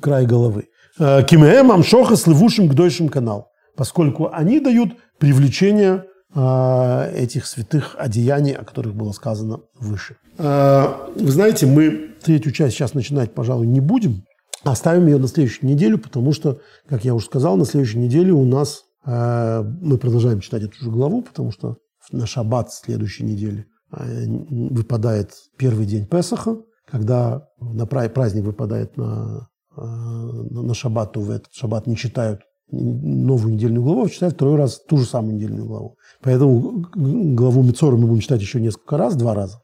край 0.00 0.26
головы. 0.26 0.68
Э, 0.98 1.22
Кимеем 1.22 1.70
Амшоха 1.70 2.16
с 2.16 2.26
левушим 2.26 2.68
гдойшим 2.68 3.08
канал, 3.08 3.50
поскольку 3.76 4.28
они 4.32 4.60
дают 4.60 4.90
привлечение 5.18 6.04
этих 6.34 7.46
святых 7.46 7.94
одеяний, 7.96 8.52
о 8.52 8.64
которых 8.64 8.94
было 8.94 9.12
сказано 9.12 9.60
выше. 9.78 10.16
Вы 10.36 11.30
знаете, 11.30 11.66
мы 11.66 12.14
третью 12.24 12.50
часть 12.50 12.74
сейчас 12.74 12.94
начинать, 12.94 13.32
пожалуй, 13.34 13.68
не 13.68 13.80
будем, 13.80 14.24
Оставим 14.64 15.06
ее 15.06 15.18
на 15.18 15.28
следующую 15.28 15.70
неделю, 15.70 15.98
потому 15.98 16.32
что, 16.32 16.58
как 16.88 17.04
я 17.04 17.14
уже 17.14 17.26
сказал, 17.26 17.56
на 17.56 17.66
следующей 17.66 17.98
неделе 17.98 18.32
у 18.32 18.44
нас 18.44 18.84
э, 19.04 19.62
мы 19.62 19.98
продолжаем 19.98 20.40
читать 20.40 20.62
эту 20.62 20.82
же 20.82 20.90
главу, 20.90 21.20
потому 21.20 21.52
что 21.52 21.76
на 22.10 22.26
шаббат 22.26 22.72
следующей 22.72 23.24
недели 23.24 23.66
э, 23.92 24.24
выпадает 24.26 25.32
первый 25.58 25.84
день 25.84 26.06
Песаха, 26.06 26.56
когда 26.86 27.46
на 27.60 27.84
праздник 27.86 28.44
выпадает 28.44 28.96
на, 28.96 29.50
э, 29.76 29.82
на 29.82 30.72
шаббат, 30.72 31.12
то 31.12 31.20
в 31.20 31.30
этот 31.30 31.52
шаббат 31.52 31.86
не 31.86 31.96
читают 31.96 32.40
новую 32.70 33.54
недельную 33.54 33.82
главу, 33.82 34.04
а 34.04 34.08
читают 34.08 34.34
второй 34.34 34.56
раз 34.56 34.80
ту 34.80 34.96
же 34.96 35.04
самую 35.04 35.36
недельную 35.36 35.66
главу. 35.66 35.96
Поэтому 36.22 36.84
главу 36.94 37.62
Мицора 37.62 37.96
мы 37.96 38.06
будем 38.06 38.20
читать 38.20 38.40
еще 38.40 38.60
несколько 38.60 38.96
раз, 38.96 39.16
два 39.16 39.34
раза. 39.34 39.60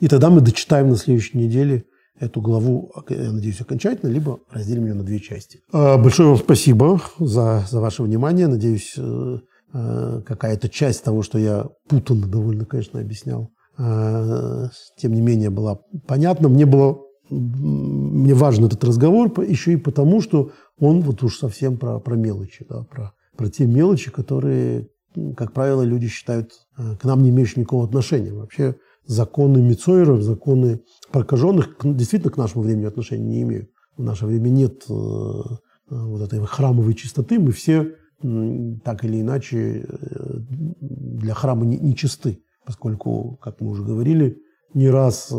И 0.00 0.08
тогда 0.08 0.30
мы 0.30 0.40
дочитаем 0.40 0.90
на 0.90 0.96
следующей 0.96 1.38
неделе 1.38 1.84
эту 2.18 2.40
главу, 2.40 2.92
я 3.08 3.32
надеюсь, 3.32 3.60
окончательно, 3.60 4.10
либо 4.10 4.38
разделим 4.50 4.86
ее 4.86 4.94
на 4.94 5.04
две 5.04 5.20
части. 5.20 5.60
А, 5.72 5.98
большое 5.98 6.30
вам 6.30 6.38
спасибо 6.38 7.00
за, 7.18 7.66
за 7.68 7.80
ваше 7.80 8.02
внимание. 8.02 8.46
Надеюсь, 8.46 8.94
э, 8.96 9.38
э, 9.74 10.22
какая-то 10.24 10.68
часть 10.68 11.04
того, 11.04 11.22
что 11.22 11.38
я 11.38 11.66
путанно 11.88 12.26
довольно, 12.26 12.64
конечно, 12.64 13.00
объяснял, 13.00 13.50
э, 13.78 14.68
тем 14.96 15.12
не 15.12 15.20
менее 15.20 15.50
была 15.50 15.78
понятна. 16.06 16.48
Мне 16.48 16.64
было 16.64 16.98
мне 17.28 18.34
важен 18.34 18.66
этот 18.66 18.84
разговор 18.84 19.32
еще 19.40 19.72
и 19.72 19.76
потому, 19.76 20.20
что 20.20 20.52
он 20.78 21.00
вот 21.00 21.22
уж 21.22 21.38
совсем 21.38 21.78
про, 21.78 21.98
про 22.00 22.16
мелочи, 22.16 22.66
да, 22.68 22.82
про, 22.82 23.12
про 23.36 23.48
те 23.48 23.66
мелочи, 23.66 24.10
которые, 24.10 24.88
как 25.36 25.52
правило, 25.52 25.82
люди 25.82 26.08
считают 26.08 26.52
к 26.76 27.04
нам 27.04 27.22
не 27.22 27.30
имеющими 27.30 27.60
никакого 27.60 27.84
отношения. 27.84 28.32
Вообще 28.32 28.76
законы 29.06 29.62
Мицойра, 29.62 30.20
законы 30.20 30.80
прокаженных 31.10 31.76
действительно 31.82 32.32
к 32.32 32.36
нашему 32.36 32.64
времени 32.64 32.84
отношения 32.84 33.24
не 33.24 33.42
имеют. 33.42 33.70
В 33.96 34.02
наше 34.02 34.26
время 34.26 34.48
нет 34.50 34.84
э, 34.88 34.92
э, 34.92 35.54
вот 35.88 36.20
этой 36.20 36.44
храмовой 36.44 36.94
чистоты. 36.94 37.38
Мы 37.38 37.52
все 37.52 37.94
так 38.20 39.04
или 39.04 39.20
иначе 39.20 39.86
э, 39.86 40.38
для 40.80 41.34
храма 41.34 41.64
не, 41.64 41.78
не 41.78 41.94
чисты, 41.94 42.42
поскольку, 42.64 43.38
как 43.40 43.60
мы 43.60 43.70
уже 43.70 43.84
говорили, 43.84 44.38
не 44.74 44.90
раз 44.90 45.32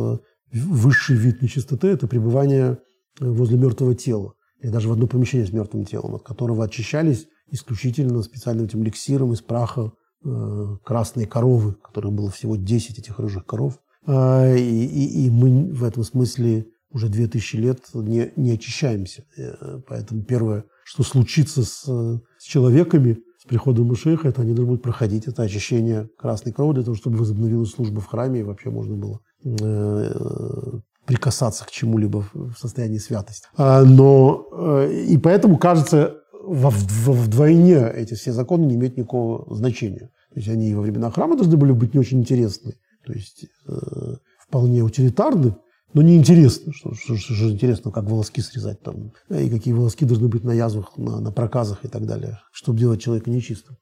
высший 0.51 1.17
вид 1.17 1.41
нечистоты– 1.41 1.87
это 1.89 2.07
пребывание 2.07 2.79
возле 3.19 3.57
мертвого 3.57 3.93
тела, 3.93 4.33
или 4.61 4.69
даже 4.69 4.89
в 4.89 4.91
одно 4.91 5.07
помещение 5.07 5.47
с 5.47 5.53
мертвым 5.53 5.85
телом, 5.85 6.15
от 6.15 6.23
которого 6.23 6.63
очищались 6.65 7.27
исключительно 7.49 8.21
специальным 8.23 8.65
этим 8.65 8.83
эликсиром 8.83 9.33
из 9.33 9.41
праха 9.41 9.91
Э, 10.25 10.77
красные 10.83 11.27
коровы, 11.27 11.75
которых 11.75 12.11
было 12.11 12.31
всего 12.31 12.55
10 12.55 12.97
этих 12.99 13.19
рыжих 13.19 13.45
коров. 13.45 13.79
И, 14.07 14.11
и, 14.11 15.25
и 15.25 15.29
мы 15.29 15.71
в 15.71 15.83
этом 15.83 16.03
смысле 16.03 16.65
уже 16.89 17.07
2000 17.07 17.55
лет 17.57 17.81
не, 17.93 18.31
не 18.35 18.51
очищаемся. 18.51 19.25
Э, 19.37 19.79
поэтому 19.87 20.23
первое, 20.23 20.65
что 20.83 21.03
случится 21.03 21.63
с, 21.63 21.83
с 21.83 22.43
человеками 22.43 23.19
с 23.37 23.45
приходом 23.45 23.87
Машеха, 23.87 24.27
это 24.27 24.41
они 24.41 24.53
должны 24.53 24.71
будут 24.71 24.81
проходить 24.81 25.27
это 25.27 25.43
очищение 25.43 26.09
красной 26.17 26.51
крови 26.51 26.75
для 26.75 26.83
того, 26.83 26.95
чтобы 26.95 27.17
возобновилась 27.17 27.71
служба 27.71 28.01
в 28.01 28.07
храме 28.07 28.39
и 28.39 28.43
вообще 28.43 28.71
можно 28.71 28.95
было 28.95 29.19
э, 29.45 30.79
прикасаться 31.07 31.65
к 31.65 31.71
чему-либо 31.71 32.25
в 32.33 32.53
состоянии 32.59 32.99
святости. 32.99 33.47
А, 33.55 33.83
но 33.83 34.45
э, 34.51 35.05
и 35.07 35.17
поэтому 35.17 35.57
кажется, 35.57 36.17
вдвойне 36.45 37.89
эти 37.95 38.13
все 38.13 38.33
законы 38.33 38.65
не 38.65 38.75
имеют 38.75 38.97
никакого 38.97 39.55
значения. 39.55 40.09
То 40.33 40.39
есть 40.39 40.49
они 40.49 40.75
во 40.75 40.81
времена 40.81 41.09
храма 41.09 41.35
должны 41.35 41.57
были 41.57 41.71
быть 41.71 41.93
не 41.93 41.99
очень 41.99 42.19
интересны, 42.19 42.73
то 43.05 43.13
есть 43.13 43.45
э, 43.67 44.15
вполне 44.47 44.81
утилитарны, 44.83 45.55
но 45.93 46.01
не 46.01 46.17
интересно. 46.17 46.73
Что, 46.73 46.93
что, 46.93 47.15
что, 47.15 47.33
что 47.33 47.49
интересно, 47.49 47.91
как 47.91 48.03
волоски 48.03 48.41
срезать 48.41 48.81
там, 48.81 49.13
и 49.29 49.49
какие 49.49 49.73
волоски 49.73 50.05
должны 50.05 50.27
быть 50.27 50.43
на 50.43 50.51
язвах, 50.51 50.97
на, 50.97 51.21
на 51.21 51.31
проказах 51.31 51.85
и 51.85 51.87
так 51.87 52.05
далее, 52.05 52.39
чтобы 52.51 52.79
делать 52.79 53.01
человека 53.01 53.31
нечистым. 53.31 53.77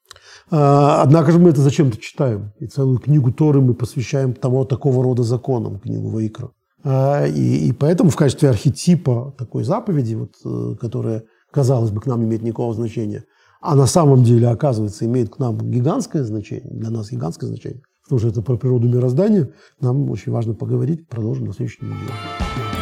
А, 0.52 1.02
однако 1.02 1.32
же 1.32 1.40
мы 1.40 1.50
это 1.50 1.62
зачем-то 1.62 1.98
читаем. 1.98 2.54
И 2.60 2.68
целую 2.68 3.00
книгу 3.00 3.34
Торы 3.34 3.62
мы 3.62 3.74
посвящаем 3.74 4.34
того, 4.34 4.64
такого 4.64 5.04
рода 5.04 5.24
законам, 5.24 5.80
книгу 5.80 6.10
Ваикра. 6.10 6.52
А, 6.88 7.26
и, 7.26 7.68
и 7.68 7.72
поэтому 7.72 8.12
в 8.12 8.16
качестве 8.16 8.50
архетипа 8.50 9.34
такой 9.40 9.64
заповеди, 9.64 10.14
вот, 10.14 10.34
э, 10.46 10.76
которая 10.80 11.24
казалось 11.52 11.90
бы, 11.90 12.00
к 12.00 12.06
нам 12.06 12.20
не 12.20 12.28
имеет 12.28 12.44
никакого 12.44 12.76
значения, 12.76 13.24
а 13.60 13.76
на 13.76 13.88
самом 13.88 14.24
деле, 14.24 14.50
оказывается, 14.50 15.06
имеет 15.06 15.32
к 15.32 15.40
нам 15.40 15.58
гигантское 15.58 16.24
значение, 16.24 16.72
для 16.72 16.92
нас 16.92 17.10
гигантское 17.10 17.48
значение, 17.48 17.82
потому 18.04 18.20
что 18.20 18.28
это 18.28 18.44
про 18.44 18.56
природу 18.56 18.88
мироздания, 18.88 19.52
нам 19.80 20.12
очень 20.12 20.32
важно 20.32 20.54
поговорить, 20.54 21.08
продолжим 21.08 21.46
на 21.48 21.54
следующей 21.54 21.86
неделе. 21.86 22.75